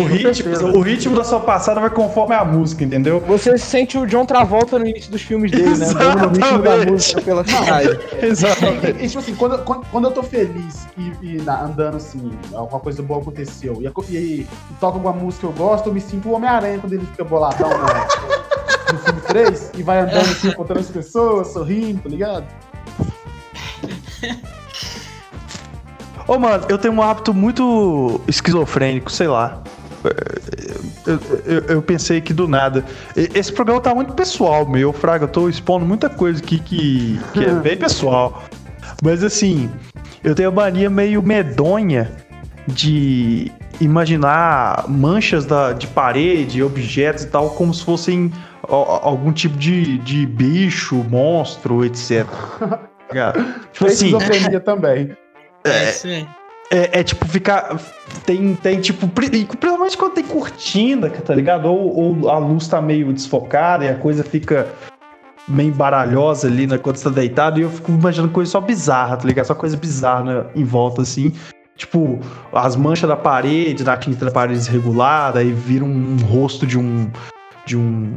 O 0.00 0.04
ritmo, 0.04 0.78
o 0.78 0.80
ritmo 0.80 1.16
da 1.16 1.24
sua 1.24 1.40
passada 1.40 1.80
vai 1.80 1.90
conforme 1.90 2.34
a 2.34 2.44
música, 2.44 2.84
entendeu? 2.84 3.20
Você 3.20 3.56
sente 3.58 3.96
o 3.98 4.06
John 4.06 4.24
Travolta 4.26 4.78
no 4.78 4.86
início 4.86 5.10
dos 5.10 5.22
filmes 5.22 5.50
dele, 5.50 5.76
né? 5.76 5.86
Andando 5.86 6.18
no 6.20 6.28
ritmo 6.28 6.40
da 6.62 6.70
Exatamente. 6.76 6.90
música 6.92 7.20
pela 7.22 7.44
cidade. 7.44 7.98
Exatamente. 8.22 9.04
E, 9.04 9.08
tipo 9.08 9.18
assim, 9.18 9.34
quando, 9.34 9.58
quando, 9.64 9.86
quando 9.86 10.04
eu 10.06 10.10
tô 10.12 10.22
feliz 10.22 10.86
e, 10.96 11.12
e 11.22 11.42
na- 11.42 11.62
andando 11.62 11.96
assim, 11.96 12.30
alguma 12.54 12.80
coisa 12.80 13.02
boa 13.02 13.20
aconteceu, 13.20 13.82
e, 13.82 13.86
e, 14.14 14.16
e 14.16 14.48
toca 14.80 14.96
alguma 14.96 15.12
música 15.12 15.46
que 15.46 15.52
eu 15.52 15.56
gosto, 15.66 15.88
eu 15.88 15.94
me 15.94 16.00
sinto 16.00 16.28
o 16.28 16.32
Homem-Aranha 16.32 16.78
quando 16.78 16.92
ele 16.92 17.06
fica 17.06 17.24
boladão 17.24 17.68
no, 17.70 17.76
no 18.92 18.98
filme 19.00 19.20
3 19.22 19.72
e 19.76 19.82
vai 19.82 20.00
andando 20.00 20.30
assim, 20.30 20.48
encontrando 20.48 20.80
as 20.80 20.90
pessoas, 20.90 21.48
sorrindo, 21.52 22.02
tá 22.02 22.08
ligado? 22.08 22.44
Ô, 26.26 26.38
mano, 26.38 26.64
eu 26.68 26.76
tenho 26.78 26.94
um 26.94 27.02
hábito 27.02 27.32
muito 27.32 28.20
esquizofrênico, 28.26 29.10
sei 29.10 29.28
lá. 29.28 29.62
Eu, 31.06 31.20
eu- 31.46 31.64
eu 31.76 31.82
pensei 31.82 32.20
que 32.20 32.32
do 32.32 32.48
nada. 32.48 32.84
Esse 33.16 33.52
programa 33.52 33.80
tá 33.80 33.94
muito 33.94 34.12
pessoal, 34.12 34.66
meu, 34.68 34.92
Fraga. 34.92 35.24
Eu 35.24 35.28
tô 35.28 35.48
expondo 35.48 35.84
muita 35.86 36.08
coisa 36.08 36.40
aqui 36.42 36.58
que, 36.58 37.20
que 37.32 37.44
é 37.44 37.52
bem 37.52 37.76
pessoal. 37.76 38.42
Mas 39.02 39.22
assim, 39.22 39.70
eu 40.24 40.34
tenho 40.34 40.48
a 40.48 40.52
mania 40.52 40.90
meio 40.90 41.22
medonha 41.22 42.10
de 42.66 43.50
imaginar 43.80 44.84
manchas 44.88 45.44
da, 45.44 45.72
de 45.72 45.86
parede, 45.86 46.62
objetos 46.62 47.24
e 47.24 47.28
tal, 47.28 47.50
como 47.50 47.72
se 47.72 47.84
fossem 47.84 48.32
algum 48.68 49.32
tipo 49.32 49.56
de, 49.56 49.98
de 49.98 50.26
bicho, 50.26 50.96
monstro, 51.08 51.84
etc. 51.84 52.26
Ligado? 53.08 53.44
Tipo 53.72 53.86
assim, 53.86 54.06
esquizofrenia 54.08 54.58
também. 54.60 55.16
É, 55.68 55.92
sim. 55.92 56.26
é, 56.70 57.00
é 57.00 57.02
tipo 57.04 57.26
ficar. 57.26 57.78
Tem, 58.24 58.54
tem 58.54 58.80
tipo. 58.80 59.06
pri- 59.08 59.26
e 59.26 59.44
Principalmente 59.44 59.96
quando 59.96 60.14
tem 60.14 60.24
cortina, 60.24 61.10
tá 61.10 61.34
ligado? 61.34 61.66
Ou, 61.68 62.22
ou 62.22 62.30
a 62.30 62.38
luz 62.38 62.66
tá 62.68 62.80
meio 62.80 63.12
desfocada 63.12 63.84
e 63.84 63.88
a 63.88 63.94
coisa 63.96 64.22
fica 64.24 64.66
meio 65.48 65.72
baralhosa 65.72 66.48
ali 66.48 66.66
né, 66.66 66.76
quando 66.78 66.96
você 66.96 67.04
tá 67.04 67.10
deitado. 67.10 67.58
E 67.60 67.62
eu 67.62 67.70
fico 67.70 67.92
imaginando 67.92 68.32
coisa 68.32 68.50
só 68.50 68.60
bizarra, 68.60 69.16
tá 69.16 69.26
ligado? 69.26 69.46
Só 69.46 69.54
coisa 69.54 69.76
bizarra 69.76 70.24
né, 70.24 70.44
em 70.54 70.64
volta 70.64 71.02
assim. 71.02 71.32
Tipo, 71.76 72.18
as 72.52 72.74
manchas 72.74 73.06
da 73.08 73.16
parede, 73.16 73.84
da 73.84 73.96
tinta 73.96 74.24
da 74.24 74.30
parede 74.30 74.58
desregulada, 74.58 75.40
aí 75.40 75.52
vira 75.52 75.84
um, 75.84 75.88
um 76.14 76.16
rosto 76.24 76.66
de 76.66 76.78
um. 76.78 77.10
De 77.66 77.76
um. 77.76 78.16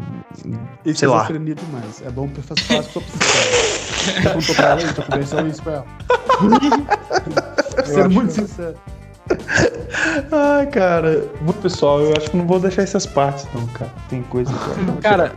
Sei 0.94 1.08
lá. 1.08 1.18
Esquizofrenia 1.24 1.56
demais. 1.56 2.02
É 2.06 2.10
bom 2.10 2.28
pra 2.30 2.42
fazer 2.42 2.62
psicóloga. 3.02 3.50
Você 4.00 4.30
contou 4.34 4.56
pra 4.56 4.66
ela 4.70 4.82
aí, 4.82 4.94
tá 4.94 5.04
conversando 5.04 5.48
isso 5.50 5.62
com 5.64 5.70
ela. 5.72 5.86
Sendo 7.86 8.10
muito 8.10 8.32
sincero. 8.34 8.76
Ai, 10.32 10.68
cara. 10.68 11.26
Muito 11.42 11.62
pessoal, 11.62 12.02
eu 12.02 12.14
acho 12.18 12.32
que 12.32 12.38
não 12.38 12.48
vou 12.48 12.60
deixar 12.60 12.82
essas 12.84 13.06
partes, 13.06 13.48
não, 13.54 13.66
cara. 13.68 13.92
Tem 14.10 14.22
coisa 14.24 14.52
que. 14.54 14.90
eu- 14.90 14.96
Cara, 15.02 15.34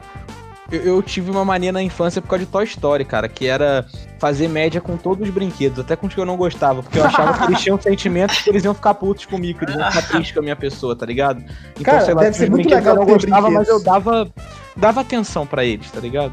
eu, 0.70 0.80
eu 0.80 1.02
tive 1.02 1.30
uma 1.30 1.44
mania 1.44 1.72
na 1.72 1.82
infância 1.82 2.22
por 2.22 2.28
causa 2.28 2.44
de 2.44 2.50
Toy 2.50 2.64
Story, 2.64 3.04
cara, 3.04 3.28
que 3.28 3.46
era 3.46 3.84
fazer 4.18 4.48
média 4.48 4.80
com 4.80 4.96
todos 4.96 5.26
os 5.28 5.34
brinquedos, 5.34 5.78
até 5.78 5.94
com 5.96 6.06
os 6.06 6.14
que 6.14 6.20
eu 6.20 6.24
não 6.24 6.36
gostava, 6.36 6.82
porque 6.82 6.98
eu 6.98 7.04
achava 7.04 7.34
que 7.38 7.44
eles 7.52 7.60
tinham 7.60 7.78
sentimentos 7.80 8.40
que 8.40 8.48
eles 8.50 8.64
iam 8.64 8.72
ficar 8.74 8.94
putos 8.94 9.26
comigo, 9.26 9.58
que 9.58 9.64
eles 9.66 9.74
iam 9.76 9.90
ficar 9.90 10.08
tristes 10.08 10.32
com 10.32 10.40
a 10.40 10.42
minha 10.42 10.56
pessoa, 10.56 10.96
tá 10.96 11.04
ligado? 11.04 11.42
Então, 11.78 11.84
Cara, 11.84 11.98
deve 12.14 12.20
tinha 12.20 12.32
ser 12.32 12.44
uns 12.44 12.48
muito 12.50 12.68
brinquedos 12.68 12.84
que 12.84 12.88
legal 12.90 12.94
eu 12.94 13.06
não 13.06 13.14
gostava, 13.14 13.50
mas 13.50 13.68
eu 13.68 13.82
dava, 13.82 14.28
dava 14.76 15.00
atenção 15.02 15.46
pra 15.46 15.64
eles, 15.64 15.90
tá 15.90 16.00
ligado? 16.00 16.32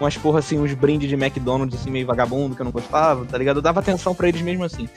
Umas 0.00 0.16
porra 0.16 0.38
assim, 0.38 0.58
uns 0.58 0.72
brindes 0.72 1.10
de 1.10 1.14
McDonald's 1.14 1.78
assim, 1.78 1.90
meio 1.90 2.06
vagabundo 2.06 2.56
que 2.56 2.62
eu 2.62 2.64
não 2.64 2.72
gostava, 2.72 3.26
tá 3.26 3.36
ligado? 3.36 3.58
Eu 3.58 3.62
dava 3.62 3.80
atenção 3.80 4.14
pra 4.14 4.28
eles 4.28 4.40
mesmo 4.40 4.64
assim. 4.64 4.88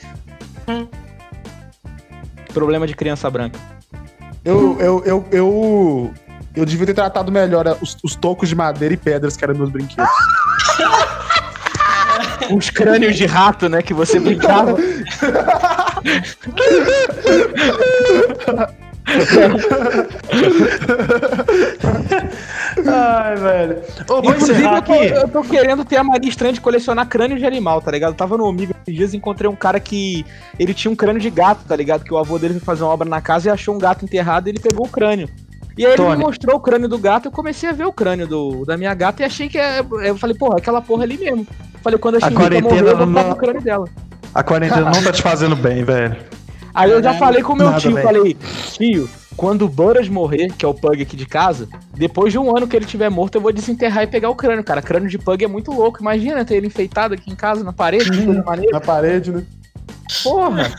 Problema 2.53 2.87
de 2.87 2.95
criança 2.95 3.29
branca. 3.29 3.59
Eu, 4.45 4.77
eu, 4.79 5.03
eu, 5.05 5.25
eu, 5.31 6.13
eu 6.55 6.65
devia 6.65 6.85
ter 6.85 6.93
tratado 6.93 7.31
melhor 7.31 7.77
os, 7.81 7.97
os 8.01 8.15
tocos 8.15 8.47
de 8.47 8.55
madeira 8.55 8.93
e 8.93 8.97
pedras 8.97 9.35
que 9.35 9.43
eram 9.43 9.55
meus 9.55 9.69
brinquedos. 9.69 10.09
Uns 12.49 12.69
crânios 12.69 13.15
de 13.15 13.25
rato, 13.25 13.67
né, 13.67 13.81
que 13.81 13.93
você 13.93 14.19
brincava. 14.19 14.75
Ai, 22.85 23.35
velho. 23.35 23.81
Ô, 24.09 24.15
eu 24.15 24.21
tô, 24.21 24.69
aqui. 24.75 25.05
eu 25.07 25.27
tô 25.27 25.41
querendo 25.43 25.85
ter 25.85 25.97
a 25.97 26.03
mania 26.03 26.29
estranha 26.29 26.53
de 26.53 26.61
colecionar 26.61 27.07
crânio 27.07 27.37
de 27.37 27.45
animal, 27.45 27.81
tá 27.81 27.91
ligado? 27.91 28.11
Eu 28.11 28.17
tava 28.17 28.37
no 28.37 28.45
Amigo 28.47 28.73
esses 28.81 28.95
dias 28.95 29.13
e 29.13 29.17
encontrei 29.17 29.49
um 29.49 29.55
cara 29.55 29.79
que. 29.79 30.25
Ele 30.59 30.73
tinha 30.73 30.91
um 30.91 30.95
crânio 30.95 31.21
de 31.21 31.29
gato, 31.29 31.63
tá 31.67 31.75
ligado? 31.75 32.03
Que 32.03 32.13
o 32.13 32.17
avô 32.17 32.37
dele 32.37 32.53
foi 32.55 32.61
fazer 32.61 32.83
uma 32.83 32.91
obra 32.93 33.07
na 33.07 33.21
casa 33.21 33.49
e 33.49 33.51
achou 33.51 33.75
um 33.75 33.79
gato 33.79 34.03
enterrado 34.03 34.47
e 34.47 34.51
ele 34.51 34.59
pegou 34.59 34.85
o 34.85 34.89
crânio. 34.89 35.29
E 35.77 35.85
aí 35.85 35.93
ele 35.93 35.97
Tony. 36.03 36.17
me 36.17 36.23
mostrou 36.23 36.55
o 36.57 36.59
crânio 36.59 36.87
do 36.87 36.97
gato, 36.99 37.27
eu 37.27 37.31
comecei 37.31 37.67
a 37.67 37.71
ver 37.73 37.85
o 37.85 37.91
crânio 37.93 38.27
do, 38.27 38.63
da 38.63 38.77
minha 38.77 38.93
gata 38.93 39.23
e 39.23 39.25
achei 39.25 39.49
que 39.49 39.57
é. 39.57 39.79
Eu 40.03 40.17
falei, 40.17 40.35
porra, 40.37 40.57
aquela 40.57 40.81
porra 40.81 41.03
ali 41.03 41.17
mesmo. 41.17 41.47
Falei, 41.81 41.97
quando 41.97 42.15
a 42.17 42.31
quarentena 42.31 42.61
morreu, 42.61 42.87
eu 42.87 42.97
vou 42.97 43.05
não- 43.07 43.31
o 43.31 43.35
crânio 43.35 43.61
dela. 43.61 43.87
A 44.35 44.43
quarentena 44.43 44.89
não 44.91 45.03
tá 45.03 45.11
te 45.11 45.21
fazendo 45.21 45.55
bem, 45.55 45.83
velho. 45.83 46.15
Aí 46.73 46.89
eu 46.89 47.03
já 47.03 47.13
falei 47.15 47.43
com 47.43 47.53
o 47.53 47.55
meu 47.55 47.67
Nada, 47.67 47.79
tio, 47.79 47.93
velho. 47.93 48.03
falei, 48.07 48.37
tio, 48.71 49.09
quando 49.35 49.63
o 49.63 49.69
Buras 49.69 50.07
morrer, 50.07 50.51
que 50.53 50.63
é 50.65 50.67
o 50.67 50.73
pug 50.73 51.01
aqui 51.01 51.15
de 51.15 51.25
casa, 51.25 51.67
depois 51.93 52.31
de 52.31 52.37
um 52.39 52.55
ano 52.55 52.67
que 52.67 52.75
ele 52.75 52.85
tiver 52.85 53.09
morto, 53.09 53.35
eu 53.35 53.41
vou 53.41 53.51
desenterrar 53.53 54.03
e 54.03 54.07
pegar 54.07 54.29
o 54.29 54.35
crânio, 54.35 54.63
cara. 54.63 54.81
Crânio 54.81 55.09
de 55.09 55.17
pug 55.17 55.43
é 55.43 55.47
muito 55.47 55.71
louco. 55.71 55.99
Imagina 56.01 56.43
ter 56.45 56.55
ele 56.55 56.67
enfeitado 56.67 57.13
aqui 57.13 57.31
em 57.31 57.35
casa, 57.35 57.63
na 57.63 57.73
parede. 57.73 58.09
Na 58.71 58.79
parede, 58.81 59.31
né? 59.31 59.45
Porra! 60.23 60.71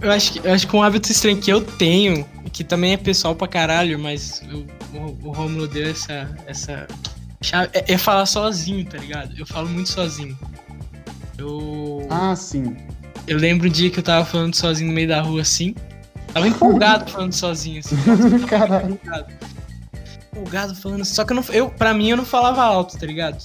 Eu 0.00 0.10
acho, 0.12 0.32
que, 0.34 0.46
eu 0.46 0.52
acho 0.52 0.68
que 0.68 0.76
um 0.76 0.82
hábito 0.82 1.10
estranho 1.10 1.38
que 1.40 1.50
eu 1.50 1.60
tenho, 1.64 2.24
que 2.52 2.62
também 2.62 2.92
é 2.92 2.96
pessoal 2.96 3.34
pra 3.34 3.48
caralho, 3.48 3.98
mas 3.98 4.42
eu- 4.50 4.66
o, 4.94 5.28
o 5.28 5.32
Romulo 5.32 5.66
deu 5.66 5.88
essa, 5.88 6.28
essa 6.46 6.86
chave, 7.40 7.70
é, 7.72 7.92
é 7.94 7.98
falar 7.98 8.26
sozinho, 8.26 8.84
tá 8.84 8.98
ligado? 8.98 9.32
Eu 9.36 9.46
falo 9.46 9.68
muito 9.68 9.88
sozinho. 9.88 10.38
Eu, 11.38 12.06
Ah, 12.10 12.36
sim. 12.36 12.76
Eu 13.26 13.38
lembro 13.38 13.68
um 13.68 13.70
dia 13.70 13.90
que 13.90 13.98
eu 13.98 14.02
tava 14.02 14.24
falando 14.24 14.54
sozinho 14.54 14.88
no 14.88 14.94
meio 14.94 15.08
da 15.08 15.20
rua 15.20 15.42
assim. 15.42 15.74
Tava 16.32 16.48
empolgado 16.48 17.10
falando 17.10 17.32
sozinho, 17.32 17.80
assim. 17.80 17.96
Caralho. 18.46 18.92
empolgado. 18.92 19.32
Empolgado 20.32 20.74
falando. 20.74 21.04
Só 21.04 21.24
que 21.24 21.32
eu 21.32 21.36
não. 21.36 21.44
Eu, 21.50 21.70
pra 21.70 21.94
mim 21.94 22.10
eu 22.10 22.16
não 22.16 22.24
falava 22.24 22.62
alto, 22.62 22.98
tá 22.98 23.06
ligado? 23.06 23.42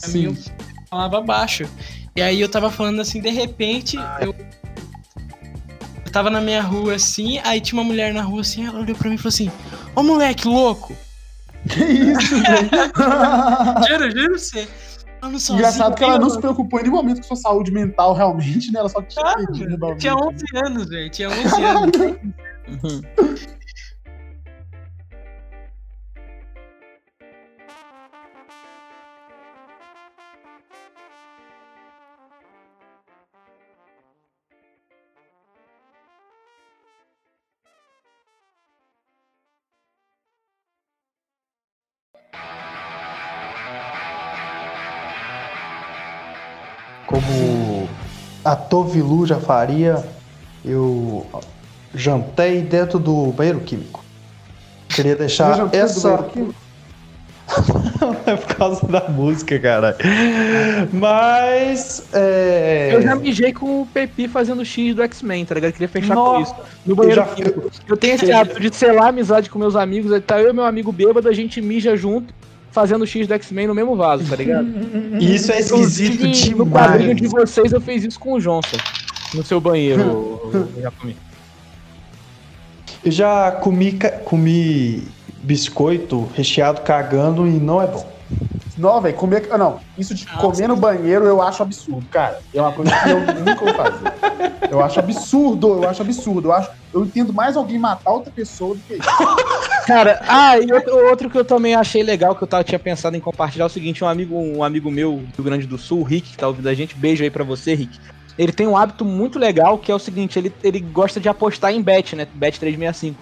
Pra 0.00 0.08
mim 0.08 0.24
eu 0.24 0.34
Sim. 0.34 0.50
falava 0.88 1.20
baixo. 1.20 1.68
E 2.16 2.22
aí 2.22 2.40
eu 2.40 2.48
tava 2.48 2.70
falando 2.70 3.00
assim, 3.00 3.20
de 3.20 3.30
repente, 3.30 3.96
eu. 4.20 4.34
Eu 6.04 6.12
tava 6.12 6.28
na 6.28 6.40
minha 6.40 6.60
rua 6.60 6.94
assim, 6.96 7.38
aí 7.44 7.60
tinha 7.60 7.80
uma 7.80 7.86
mulher 7.86 8.12
na 8.12 8.22
rua 8.22 8.42
assim, 8.42 8.66
ela 8.66 8.80
olhou 8.80 8.96
pra 8.96 9.08
mim 9.08 9.14
e 9.14 9.18
falou 9.18 9.28
assim: 9.28 9.50
Ô 9.94 10.02
moleque 10.02 10.46
louco! 10.46 10.96
Que 11.68 11.84
isso, 11.84 12.42
velho? 12.42 12.70
Juro, 13.88 14.10
juro 14.10 14.30
pra 14.30 14.38
você. 14.38 14.68
Sozinho, 15.22 15.58
Engraçado 15.58 15.94
que 15.94 16.04
ela 16.04 16.18
não 16.18 16.30
se 16.30 16.38
preocupou 16.40 16.80
em 16.80 16.82
nenhum 16.84 16.96
momento 16.96 17.18
com 17.18 17.22
sua 17.22 17.36
saúde 17.36 17.70
mental, 17.70 18.12
realmente, 18.12 18.72
né? 18.72 18.80
Ela 18.80 18.88
só 18.88 19.00
tinha 19.02 19.24
Ah, 19.24 19.36
Tinha 19.98 20.14
11 20.16 20.44
anos, 20.64 20.88
velho. 20.88 21.10
Tinha 21.10 21.28
11 21.30 21.64
anos. 21.64 21.96
Uhum. 22.68 23.02
Como 47.32 47.88
a 48.44 48.56
Tovilu 48.56 49.26
já 49.26 49.38
faria, 49.38 50.04
eu 50.64 51.26
jantei 51.94 52.62
dentro 52.62 52.98
do 52.98 53.32
banheiro 53.32 53.60
químico. 53.60 54.04
Queria 54.88 55.16
deixar 55.16 55.68
essa. 55.72 56.24
é 58.26 58.36
por 58.36 58.56
causa 58.56 58.86
da 58.86 59.08
música, 59.08 59.58
cara. 59.58 59.96
Mas. 60.92 62.04
É... 62.12 62.90
Eu 62.92 63.02
já 63.02 63.14
mijei 63.14 63.52
com 63.52 63.82
o 63.82 63.86
Pepi 63.86 64.28
fazendo 64.28 64.64
X 64.64 64.94
do 64.94 65.02
X-Men, 65.02 65.44
tá 65.44 65.54
ligado? 65.54 65.70
Eu 65.70 65.72
queria 65.72 65.88
fechar 65.88 66.14
com 66.14 66.20
Nossa, 66.20 66.52
isso. 66.52 66.54
No 66.86 66.94
banheiro 66.94 67.20
eu 67.20 67.26
já- 67.26 67.34
químico. 67.34 67.70
Eu 67.88 67.96
tenho 67.96 68.14
esse 68.14 68.32
hábito 68.32 68.60
de 68.60 68.74
selar 68.74 69.08
amizade 69.08 69.50
com 69.50 69.58
meus 69.58 69.76
amigos. 69.76 70.12
aí 70.12 70.20
Tá 70.20 70.40
eu 70.40 70.50
e 70.50 70.52
meu 70.52 70.64
amigo 70.64 70.92
bêbado, 70.92 71.28
a 71.28 71.32
gente 71.32 71.60
mija 71.60 71.96
junto, 71.96 72.32
fazendo 72.72 73.06
X 73.06 73.26
do 73.26 73.34
X-Men 73.34 73.68
no 73.68 73.74
mesmo 73.74 73.94
vaso, 73.94 74.24
tá 74.28 74.34
ligado? 74.34 74.66
Isso 75.20 75.52
é 75.52 75.60
esquisito 75.60 76.24
Inclusive, 76.24 76.54
No 76.54 76.66
quadrinho 76.66 77.14
de 77.14 77.26
vocês 77.28 77.72
eu 77.72 77.80
fiz 77.80 78.02
isso 78.02 78.18
com 78.18 78.32
o 78.34 78.40
Johnson. 78.40 78.76
No 79.34 79.44
seu 79.44 79.60
banheiro, 79.60 80.40
eu 80.76 80.82
já 80.82 80.90
comi. 80.90 81.16
Eu 83.04 83.12
já 83.12 83.50
comi, 83.52 83.98
comi 84.24 85.08
biscoito 85.42 86.28
recheado 86.34 86.80
cagando 86.82 87.46
e 87.46 87.50
não 87.50 87.80
é 87.82 87.86
bom. 87.86 88.10
Não, 88.76 89.00
velho, 89.00 89.14
comer. 89.14 89.48
ah, 89.50 89.58
Não, 89.58 89.80
isso 89.98 90.14
de 90.14 90.24
Nossa. 90.26 90.38
comer 90.38 90.68
no 90.68 90.76
banheiro 90.76 91.24
eu 91.26 91.42
acho 91.42 91.62
absurdo, 91.62 92.06
cara. 92.10 92.40
É 92.54 92.60
uma 92.60 92.72
coisa 92.72 92.90
que 92.90 93.10
eu 93.10 93.20
nunca 93.44 93.64
vou 93.64 93.74
fazer. 93.74 94.12
Eu 94.70 94.82
acho 94.82 94.98
absurdo, 94.98 95.68
eu 95.82 95.88
acho 95.88 96.00
absurdo. 96.02 96.48
Eu, 96.48 96.52
acho, 96.52 96.70
eu 96.94 97.04
entendo 97.04 97.32
mais 97.32 97.56
alguém 97.56 97.78
matar 97.78 98.10
outra 98.12 98.32
pessoa 98.32 98.74
do 98.74 98.80
que 98.80 98.94
isso. 98.94 99.08
Cara, 99.86 100.20
ah, 100.28 100.58
e 100.58 100.72
outro, 100.72 101.08
outro 101.08 101.30
que 101.30 101.36
eu 101.36 101.44
também 101.44 101.74
achei 101.74 102.02
legal, 102.02 102.34
que 102.34 102.42
eu 102.42 102.48
tava, 102.48 102.62
tinha 102.62 102.78
pensado 102.78 103.16
em 103.16 103.20
compartilhar, 103.20 103.64
é 103.64 103.66
o 103.66 103.70
seguinte, 103.70 104.04
um 104.04 104.08
amigo, 104.08 104.36
um 104.36 104.62
amigo 104.62 104.90
meu 104.90 105.16
do 105.16 105.36
Rio 105.36 105.44
Grande 105.44 105.66
do 105.66 105.76
Sul, 105.76 106.00
o 106.00 106.04
Rick, 106.04 106.30
que 106.30 106.36
tá 106.36 106.46
ouvindo 106.46 106.68
a 106.68 106.74
gente, 106.74 106.94
beijo 106.94 107.22
aí 107.22 107.30
pra 107.30 107.44
você, 107.44 107.74
Rick. 107.74 107.98
Ele 108.38 108.52
tem 108.52 108.66
um 108.66 108.76
hábito 108.76 109.04
muito 109.04 109.38
legal, 109.38 109.76
que 109.78 109.90
é 109.90 109.94
o 109.94 109.98
seguinte, 109.98 110.38
ele, 110.38 110.52
ele 110.62 110.80
gosta 110.80 111.20
de 111.20 111.28
apostar 111.28 111.72
em 111.72 111.82
bet, 111.82 112.14
né, 112.16 112.26
bet 112.32 112.58
365. 112.58 113.18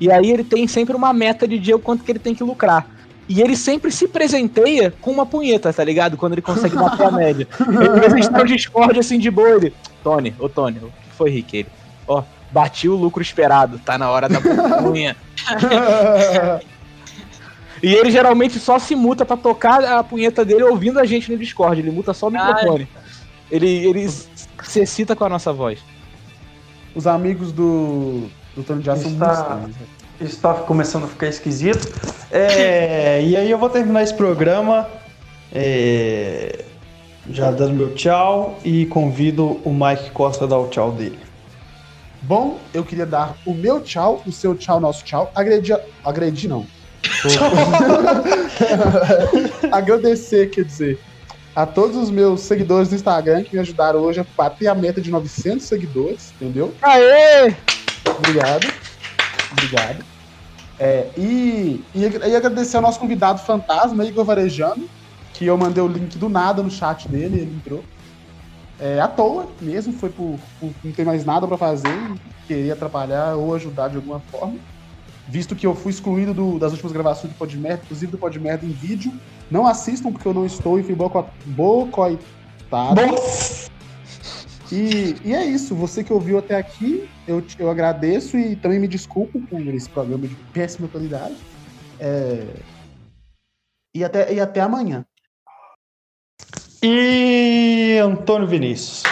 E 0.00 0.10
aí 0.10 0.30
ele 0.30 0.44
tem 0.44 0.66
sempre 0.66 0.94
uma 0.94 1.12
meta 1.12 1.46
de 1.46 1.58
dia, 1.58 1.76
o 1.76 1.80
quanto 1.80 2.04
que 2.04 2.12
ele 2.12 2.18
tem 2.18 2.34
que 2.34 2.44
lucrar. 2.44 2.86
E 3.28 3.40
ele 3.40 3.56
sempre 3.56 3.90
se 3.90 4.08
presenteia 4.08 4.92
com 5.00 5.10
uma 5.10 5.24
punheta, 5.24 5.72
tá 5.72 5.82
ligado? 5.82 6.16
Quando 6.16 6.32
ele 6.32 6.42
consegue 6.42 6.76
bater 6.76 7.06
a 7.06 7.10
média. 7.10 7.48
Ele 7.60 8.28
tá 8.28 8.38
no 8.38 8.44
Discord 8.44 8.98
assim 8.98 9.18
de 9.18 9.30
boa, 9.30 9.50
ele... 9.50 9.72
Tony, 10.02 10.34
ô 10.38 10.48
Tony, 10.48 10.78
o 10.78 10.88
que 10.88 11.16
foi, 11.16 11.30
Rick? 11.30 11.56
Ele, 11.56 11.68
ó, 12.06 12.22
bati 12.50 12.88
o 12.88 12.96
lucro 12.96 13.22
esperado, 13.22 13.78
tá 13.78 13.96
na 13.96 14.10
hora 14.10 14.28
da 14.28 14.40
punha. 14.82 15.16
E 17.82 17.92
ele 17.94 18.12
geralmente 18.12 18.60
só 18.60 18.78
se 18.78 18.94
muta 18.94 19.24
pra 19.24 19.36
tocar 19.36 19.84
a 19.84 20.04
punheta 20.04 20.44
dele 20.44 20.62
ouvindo 20.62 21.00
a 21.00 21.04
gente 21.04 21.32
no 21.32 21.36
Discord. 21.36 21.80
Ele 21.80 21.90
muta 21.90 22.14
só 22.14 22.28
o 22.28 22.30
microfone. 22.30 22.86
Ele, 23.50 23.68
ele 23.68 24.08
se 24.08 24.80
excita 24.80 25.16
com 25.16 25.24
a 25.24 25.28
nossa 25.28 25.52
voz. 25.52 25.80
Os 26.94 27.08
amigos 27.08 27.50
do, 27.50 28.28
do 28.54 28.62
Tony 28.62 28.84
Jaa 28.84 28.94
são 28.96 29.10
Está- 29.10 29.26
muito 29.26 29.40
estranhos. 29.40 29.68
né? 29.76 29.86
Isso 30.20 30.40
tá 30.40 30.54
começando 30.54 31.04
a 31.04 31.08
ficar 31.08 31.26
esquisito. 31.26 31.92
É, 32.30 33.20
e 33.20 33.36
aí 33.36 33.50
eu 33.50 33.58
vou 33.58 33.68
terminar 33.68 34.04
esse 34.04 34.14
programa. 34.14 34.86
é, 35.52 36.64
já 37.30 37.50
dando 37.50 37.74
meu 37.74 37.94
tchau 37.94 38.58
e 38.64 38.86
convido 38.86 39.60
o 39.64 39.70
Mike 39.72 40.10
Costa 40.12 40.44
a 40.44 40.46
dar 40.48 40.58
o 40.58 40.68
tchau 40.68 40.92
dele. 40.92 41.18
Bom, 42.22 42.58
eu 42.72 42.84
queria 42.84 43.04
dar 43.04 43.36
o 43.44 43.52
meu 43.52 43.80
tchau, 43.80 44.22
o 44.24 44.32
seu 44.32 44.54
tchau, 44.54 44.78
nosso 44.78 45.04
tchau. 45.04 45.30
Agredir. 45.34 45.78
Agredir 46.04 46.48
não. 46.48 46.66
Agradecer, 49.72 50.50
quer 50.50 50.64
dizer, 50.64 51.00
a 51.54 51.66
todos 51.66 51.96
os 51.96 52.10
meus 52.10 52.42
seguidores 52.42 52.88
do 52.88 52.94
Instagram 52.94 53.42
que 53.42 53.54
me 53.54 53.60
ajudaram 53.60 54.00
hoje 54.00 54.20
a 54.20 54.26
bater 54.36 54.68
a 54.68 54.74
meta 54.74 55.00
de 55.00 55.10
900 55.10 55.66
seguidores, 55.66 56.32
entendeu? 56.36 56.72
Aê! 56.80 57.54
Obrigado. 58.18 58.72
Obrigado. 59.50 60.04
É, 60.78 61.08
e, 61.16 61.84
e, 61.94 62.02
e 62.02 62.36
agradecer 62.36 62.76
ao 62.76 62.82
nosso 62.82 62.98
convidado 62.98 63.40
fantasma, 63.40 64.04
Igor 64.04 64.24
Varejano, 64.24 64.88
que 65.34 65.46
eu 65.46 65.56
mandei 65.58 65.82
o 65.82 65.88
link 65.88 66.16
do 66.16 66.28
nada 66.28 66.62
no 66.62 66.70
chat 66.70 67.08
dele, 67.08 67.40
ele 67.40 67.54
entrou. 67.56 67.84
É, 68.82 68.98
à 69.00 69.06
toa 69.06 69.46
mesmo, 69.60 69.92
foi 69.92 70.10
por, 70.10 70.36
por 70.58 70.72
não 70.82 70.90
ter 70.92 71.04
mais 71.04 71.24
nada 71.24 71.46
pra 71.46 71.56
fazer, 71.56 71.88
e 71.88 72.46
querer 72.48 72.72
atrapalhar 72.72 73.36
ou 73.36 73.54
ajudar 73.54 73.86
de 73.88 73.96
alguma 73.96 74.18
forma. 74.18 74.58
Visto 75.28 75.54
que 75.54 75.64
eu 75.64 75.72
fui 75.72 75.92
excluído 75.92 76.34
do- 76.34 76.58
das 76.58 76.72
últimas 76.72 76.90
gravações 76.92 77.32
do 77.32 77.38
Podmerda, 77.38 77.80
inclusive 77.84 78.10
do 78.10 78.18
Podmerda 78.18 78.66
em 78.66 78.72
vídeo. 78.72 79.12
Não 79.48 79.68
assistam 79.68 80.10
porque 80.10 80.26
eu 80.26 80.34
não 80.34 80.44
estou 80.44 80.80
e 80.80 80.82
fui 80.82 80.96
boco- 80.96 81.30
boicotado. 81.46 83.00
E, 84.72 85.14
e 85.24 85.32
é 85.32 85.44
isso, 85.44 85.76
você 85.76 86.02
que 86.02 86.12
ouviu 86.12 86.38
até 86.38 86.56
aqui, 86.56 87.08
eu, 87.28 87.44
eu 87.58 87.70
agradeço 87.70 88.36
e 88.36 88.56
também 88.56 88.80
me 88.80 88.88
desculpo 88.88 89.40
por 89.48 89.60
esse 89.74 89.88
programa 89.88 90.26
de 90.26 90.34
péssima 90.52 90.88
qualidade. 90.88 91.36
É, 92.00 92.64
E, 93.94 94.02
até, 94.02 94.32
e 94.34 94.40
até 94.40 94.60
amanhã. 94.60 95.04
E 96.82 97.61
Antônio 97.98 98.46
Vinícius. 98.46 99.02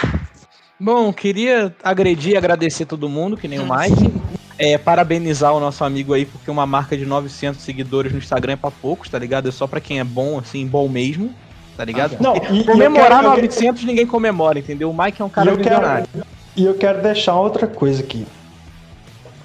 Bom, 0.78 1.12
queria 1.12 1.74
agredir 1.82 2.32
e 2.32 2.36
agradecer 2.36 2.86
todo 2.86 3.08
mundo, 3.08 3.36
que 3.36 3.46
nem 3.48 3.58
o 3.58 3.64
Mike. 3.68 4.12
É, 4.58 4.76
parabenizar 4.78 5.54
o 5.54 5.60
nosso 5.60 5.82
amigo 5.84 6.12
aí, 6.14 6.24
porque 6.26 6.50
uma 6.50 6.66
marca 6.66 6.96
de 6.96 7.04
900 7.06 7.62
seguidores 7.62 8.12
no 8.12 8.18
Instagram 8.18 8.54
é 8.54 8.56
pra 8.56 8.70
poucos, 8.70 9.08
tá 9.08 9.18
ligado? 9.18 9.48
É 9.48 9.52
só 9.52 9.66
pra 9.66 9.80
quem 9.80 10.00
é 10.00 10.04
bom, 10.04 10.38
assim, 10.38 10.66
bom 10.66 10.86
mesmo, 10.88 11.34
tá 11.76 11.84
ligado? 11.84 12.16
Não, 12.20 12.34
e, 12.50 12.60
e 12.60 12.64
Comemorar 12.64 13.08
quero- 13.22 13.24
eu 13.24 13.30
900 13.42 13.84
ninguém 13.84 14.06
comemora, 14.06 14.58
entendeu? 14.58 14.90
O 14.90 14.96
Mike 14.96 15.20
é 15.20 15.24
um 15.24 15.28
cara 15.30 15.52
E 15.52 15.56
quero-. 15.58 16.08
E 16.56 16.64
eu 16.64 16.74
quero 16.74 17.02
deixar 17.02 17.34
outra 17.36 17.66
coisa 17.66 18.02
aqui 18.02 18.26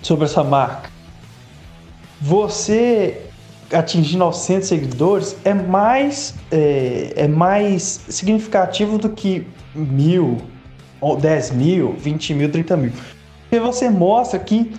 sobre 0.01 0.25
essa 0.25 0.43
marca. 0.43 0.89
você 2.19 3.24
atingir 3.71 4.17
900 4.17 4.67
seguidores 4.67 5.35
é 5.43 5.53
mais, 5.53 6.35
é, 6.51 7.13
é 7.15 7.27
mais 7.27 8.01
significativo 8.09 8.97
do 8.97 9.09
que 9.09 9.47
mil, 9.73 10.37
ou 11.01 11.17
10 11.17 11.51
mil, 11.51 11.95
20 11.97 12.33
mil, 12.33 12.51
30 12.51 12.77
mil. 12.77 12.91
Porque 13.41 13.59
você 13.59 13.89
mostra 13.89 14.39
que 14.39 14.73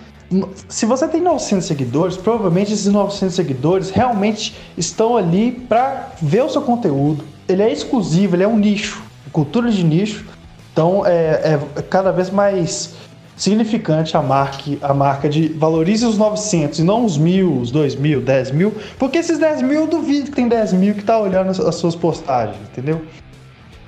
se 0.67 0.85
você 0.85 1.07
tem 1.07 1.21
900 1.21 1.65
seguidores, 1.65 2.17
provavelmente 2.17 2.73
esses 2.73 2.91
900 2.91 3.33
seguidores 3.33 3.89
realmente 3.89 4.55
estão 4.77 5.15
ali 5.15 5.51
para 5.51 6.11
ver 6.21 6.43
o 6.43 6.49
seu 6.49 6.61
conteúdo. 6.61 7.23
Ele 7.47 7.61
é 7.61 7.71
exclusivo, 7.71 8.35
ele 8.35 8.43
é 8.43 8.47
um 8.47 8.57
nicho, 8.57 9.01
cultura 9.31 9.71
de 9.71 9.83
nicho. 9.83 10.25
Então 10.73 11.05
é, 11.05 11.57
é 11.77 11.81
cada 11.83 12.11
vez 12.11 12.29
mais 12.29 12.93
significante 13.37 14.17
a 14.17 14.21
marca, 14.21 14.63
a 14.81 14.93
marca 14.93 15.29
de 15.29 15.47
valorize 15.49 16.05
os 16.05 16.17
900 16.17 16.79
e 16.79 16.83
não 16.83 17.05
os 17.05 17.17
mil, 17.17 17.59
os 17.61 17.69
2 17.69 17.95
mil, 17.95 18.19
10 18.19 18.51
mil, 18.51 18.75
porque 18.97 19.19
esses 19.19 19.37
10 19.37 19.61
mil 19.61 19.81
eu 19.81 19.87
duvido 19.87 20.31
que 20.31 20.35
tem 20.35 20.47
10 20.47 20.73
mil 20.73 20.95
que 20.95 21.03
tá 21.03 21.19
olhando 21.19 21.49
as 21.49 21.75
suas 21.75 21.95
postagens, 21.95 22.57
entendeu? 22.71 23.05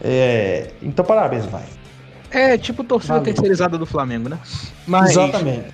É, 0.01 0.69
então 0.81 1.03
parabéns, 1.03 1.45
vai. 1.47 1.63
É 2.31 2.57
tipo 2.57 2.83
torcida 2.83 3.15
Valeu. 3.15 3.25
terceirizada 3.25 3.77
do 3.77 3.87
Flamengo, 3.87 4.29
né? 4.29 4.37
Mas, 4.85 5.11
Exatamente. 5.11 5.73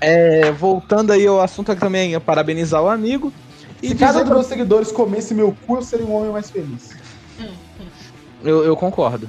É, 0.00 0.52
voltando 0.52 1.12
aí 1.12 1.26
ao 1.26 1.40
assunto 1.40 1.72
aqui 1.72 1.80
também, 1.80 2.14
é 2.14 2.20
parabenizar 2.20 2.82
o 2.82 2.90
amigo. 2.90 3.32
E 3.82 3.88
Se 3.88 3.94
cada 3.94 4.20
um 4.20 4.24
dos 4.24 4.32
meus 4.32 4.46
seguidores 4.46 4.92
comesse 4.92 5.34
meu 5.34 5.56
cu, 5.66 5.76
eu 5.76 5.82
seria 5.82 6.04
um 6.04 6.14
homem 6.14 6.30
mais 6.30 6.50
feliz. 6.50 6.90
Eu, 8.42 8.64
eu 8.64 8.76
concordo. 8.76 9.28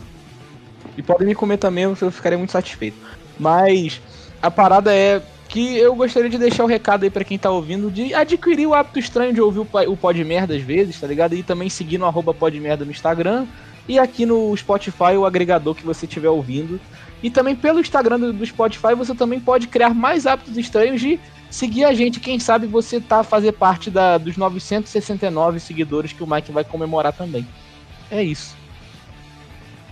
E 0.98 1.02
podem 1.02 1.28
me 1.28 1.34
comer 1.34 1.58
também, 1.58 1.86
eu 1.86 1.96
ficaria 2.12 2.38
muito 2.38 2.52
satisfeito. 2.52 2.98
Mas 3.40 4.02
a 4.42 4.50
parada 4.50 4.94
é 4.94 5.22
que 5.48 5.78
eu 5.78 5.96
gostaria 5.96 6.30
de 6.30 6.38
deixar 6.38 6.64
o 6.64 6.68
recado 6.68 7.04
aí 7.04 7.10
para 7.10 7.24
quem 7.24 7.38
tá 7.38 7.50
ouvindo 7.50 7.90
de 7.92 8.14
adquirir 8.14 8.68
o 8.68 8.74
hábito 8.74 9.00
estranho 9.00 9.34
de 9.34 9.42
ouvir 9.42 9.60
o 9.60 9.98
Pod 9.98 10.24
Merda 10.24 10.56
às 10.56 10.62
vezes, 10.62 11.00
tá 11.00 11.08
ligado? 11.08 11.36
E 11.36 11.44
também 11.44 11.70
seguir 11.70 11.98
no 11.98 12.06
arroba 12.06 12.34
Podmerda 12.34 12.84
no 12.84 12.92
Instagram 12.92 13.46
e 13.88 14.00
aqui 14.00 14.26
no 14.26 14.56
Spotify, 14.58 15.16
o 15.18 15.26
agregador 15.26 15.76
que 15.76 15.86
você 15.86 16.06
estiver 16.06 16.30
ouvindo. 16.30 16.80
E 17.22 17.30
também 17.30 17.56
pelo 17.56 17.80
Instagram 17.80 18.20
do, 18.20 18.34
do, 18.34 18.46
Spotify 18.46 18.94
você 18.96 19.16
também 19.16 19.40
pode 19.40 19.68
criar 19.68 19.94
mais 19.94 20.26
hábitos 20.28 20.58
estranhos 20.58 21.00
de 21.00 21.20
seguir 21.50 21.86
a 21.86 21.94
gente. 21.94 22.20
Quem 22.20 22.40
sabe 22.40 22.68
você 22.68 23.00
tá 23.00 23.20
a 23.20 23.24
fazer 23.24 23.54
parte 23.54 23.90
da, 23.90 24.18
dos 24.18 24.38
969 24.38 25.60
seguidores 25.60 26.12
que 26.12 26.24
o 26.24 26.30
Mike 26.30 26.52
vai 26.52 26.64
comemorar 26.64 27.14
também. 27.14 27.48
É 28.12 28.22
isso. 28.22 28.56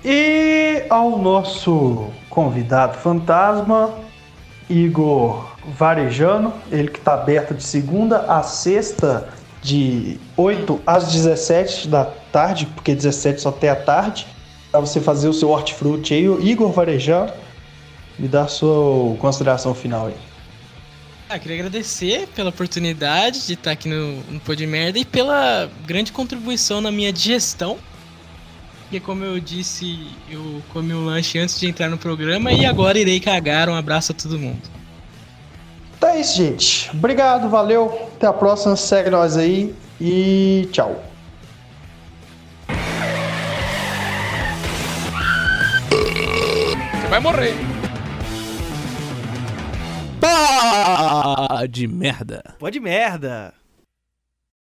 E 0.03 0.85
ao 0.89 1.17
nosso 1.17 2.11
convidado 2.33 2.97
fantasma, 2.97 3.93
Igor 4.67 5.55
Varejano, 5.77 6.51
ele 6.71 6.87
que 6.87 6.97
está 6.97 7.13
aberto 7.13 7.53
de 7.53 7.63
segunda 7.63 8.21
a 8.21 8.41
sexta, 8.41 9.29
de 9.61 10.19
8 10.35 10.81
às 10.85 11.11
17 11.11 11.87
da 11.87 12.03
tarde, 12.03 12.65
porque 12.65 12.95
17 12.95 13.39
só 13.39 13.49
até 13.49 13.69
a 13.69 13.75
tarde, 13.75 14.25
para 14.71 14.79
você 14.79 14.99
fazer 14.99 15.29
o 15.29 15.33
seu 15.33 15.49
hortifruti 15.49 16.15
aí. 16.15 16.25
Igor 16.49 16.71
Varejano, 16.71 17.31
me 18.17 18.27
dá 18.27 18.43
a 18.43 18.47
sua 18.47 19.15
consideração 19.17 19.75
final 19.75 20.07
aí. 20.07 20.15
Ah, 21.29 21.37
queria 21.37 21.57
agradecer 21.57 22.27
pela 22.35 22.49
oportunidade 22.49 23.45
de 23.45 23.53
estar 23.53 23.71
aqui 23.71 23.87
no, 23.87 24.17
no 24.23 24.39
Pô 24.39 24.55
de 24.55 24.65
Merda 24.65 24.97
e 24.97 25.05
pela 25.05 25.69
grande 25.85 26.11
contribuição 26.11 26.81
na 26.81 26.91
minha 26.91 27.13
digestão 27.13 27.77
porque 28.93 28.99
como 28.99 29.25
eu 29.25 29.39
disse, 29.39 30.05
eu 30.29 30.61
comi 30.71 30.93
um 30.93 31.05
lanche 31.05 31.39
antes 31.39 31.59
de 31.59 31.67
entrar 31.67 31.89
no 31.89 31.97
programa 31.97 32.51
e 32.51 32.63
agora 32.63 32.99
irei 32.99 33.19
cagar. 33.19 33.67
Um 33.67 33.73
abraço 33.73 34.11
a 34.11 34.15
todo 34.15 34.37
mundo. 34.37 34.61
Então 35.97 36.09
é 36.09 36.21
isso, 36.21 36.37
gente. 36.37 36.91
Obrigado, 36.91 37.49
valeu. 37.49 38.11
Até 38.15 38.27
a 38.27 38.33
próxima. 38.33 38.75
Segue 38.75 39.09
nós 39.09 39.35
aí 39.35 39.73
e 39.99 40.69
tchau. 40.71 41.03
Você 47.01 47.07
vai 47.09 47.19
morrer. 47.19 47.55
Pá 50.21 51.65
de 51.67 51.87
merda. 51.87 52.43
Pode 52.59 52.79
merda. 52.79 53.55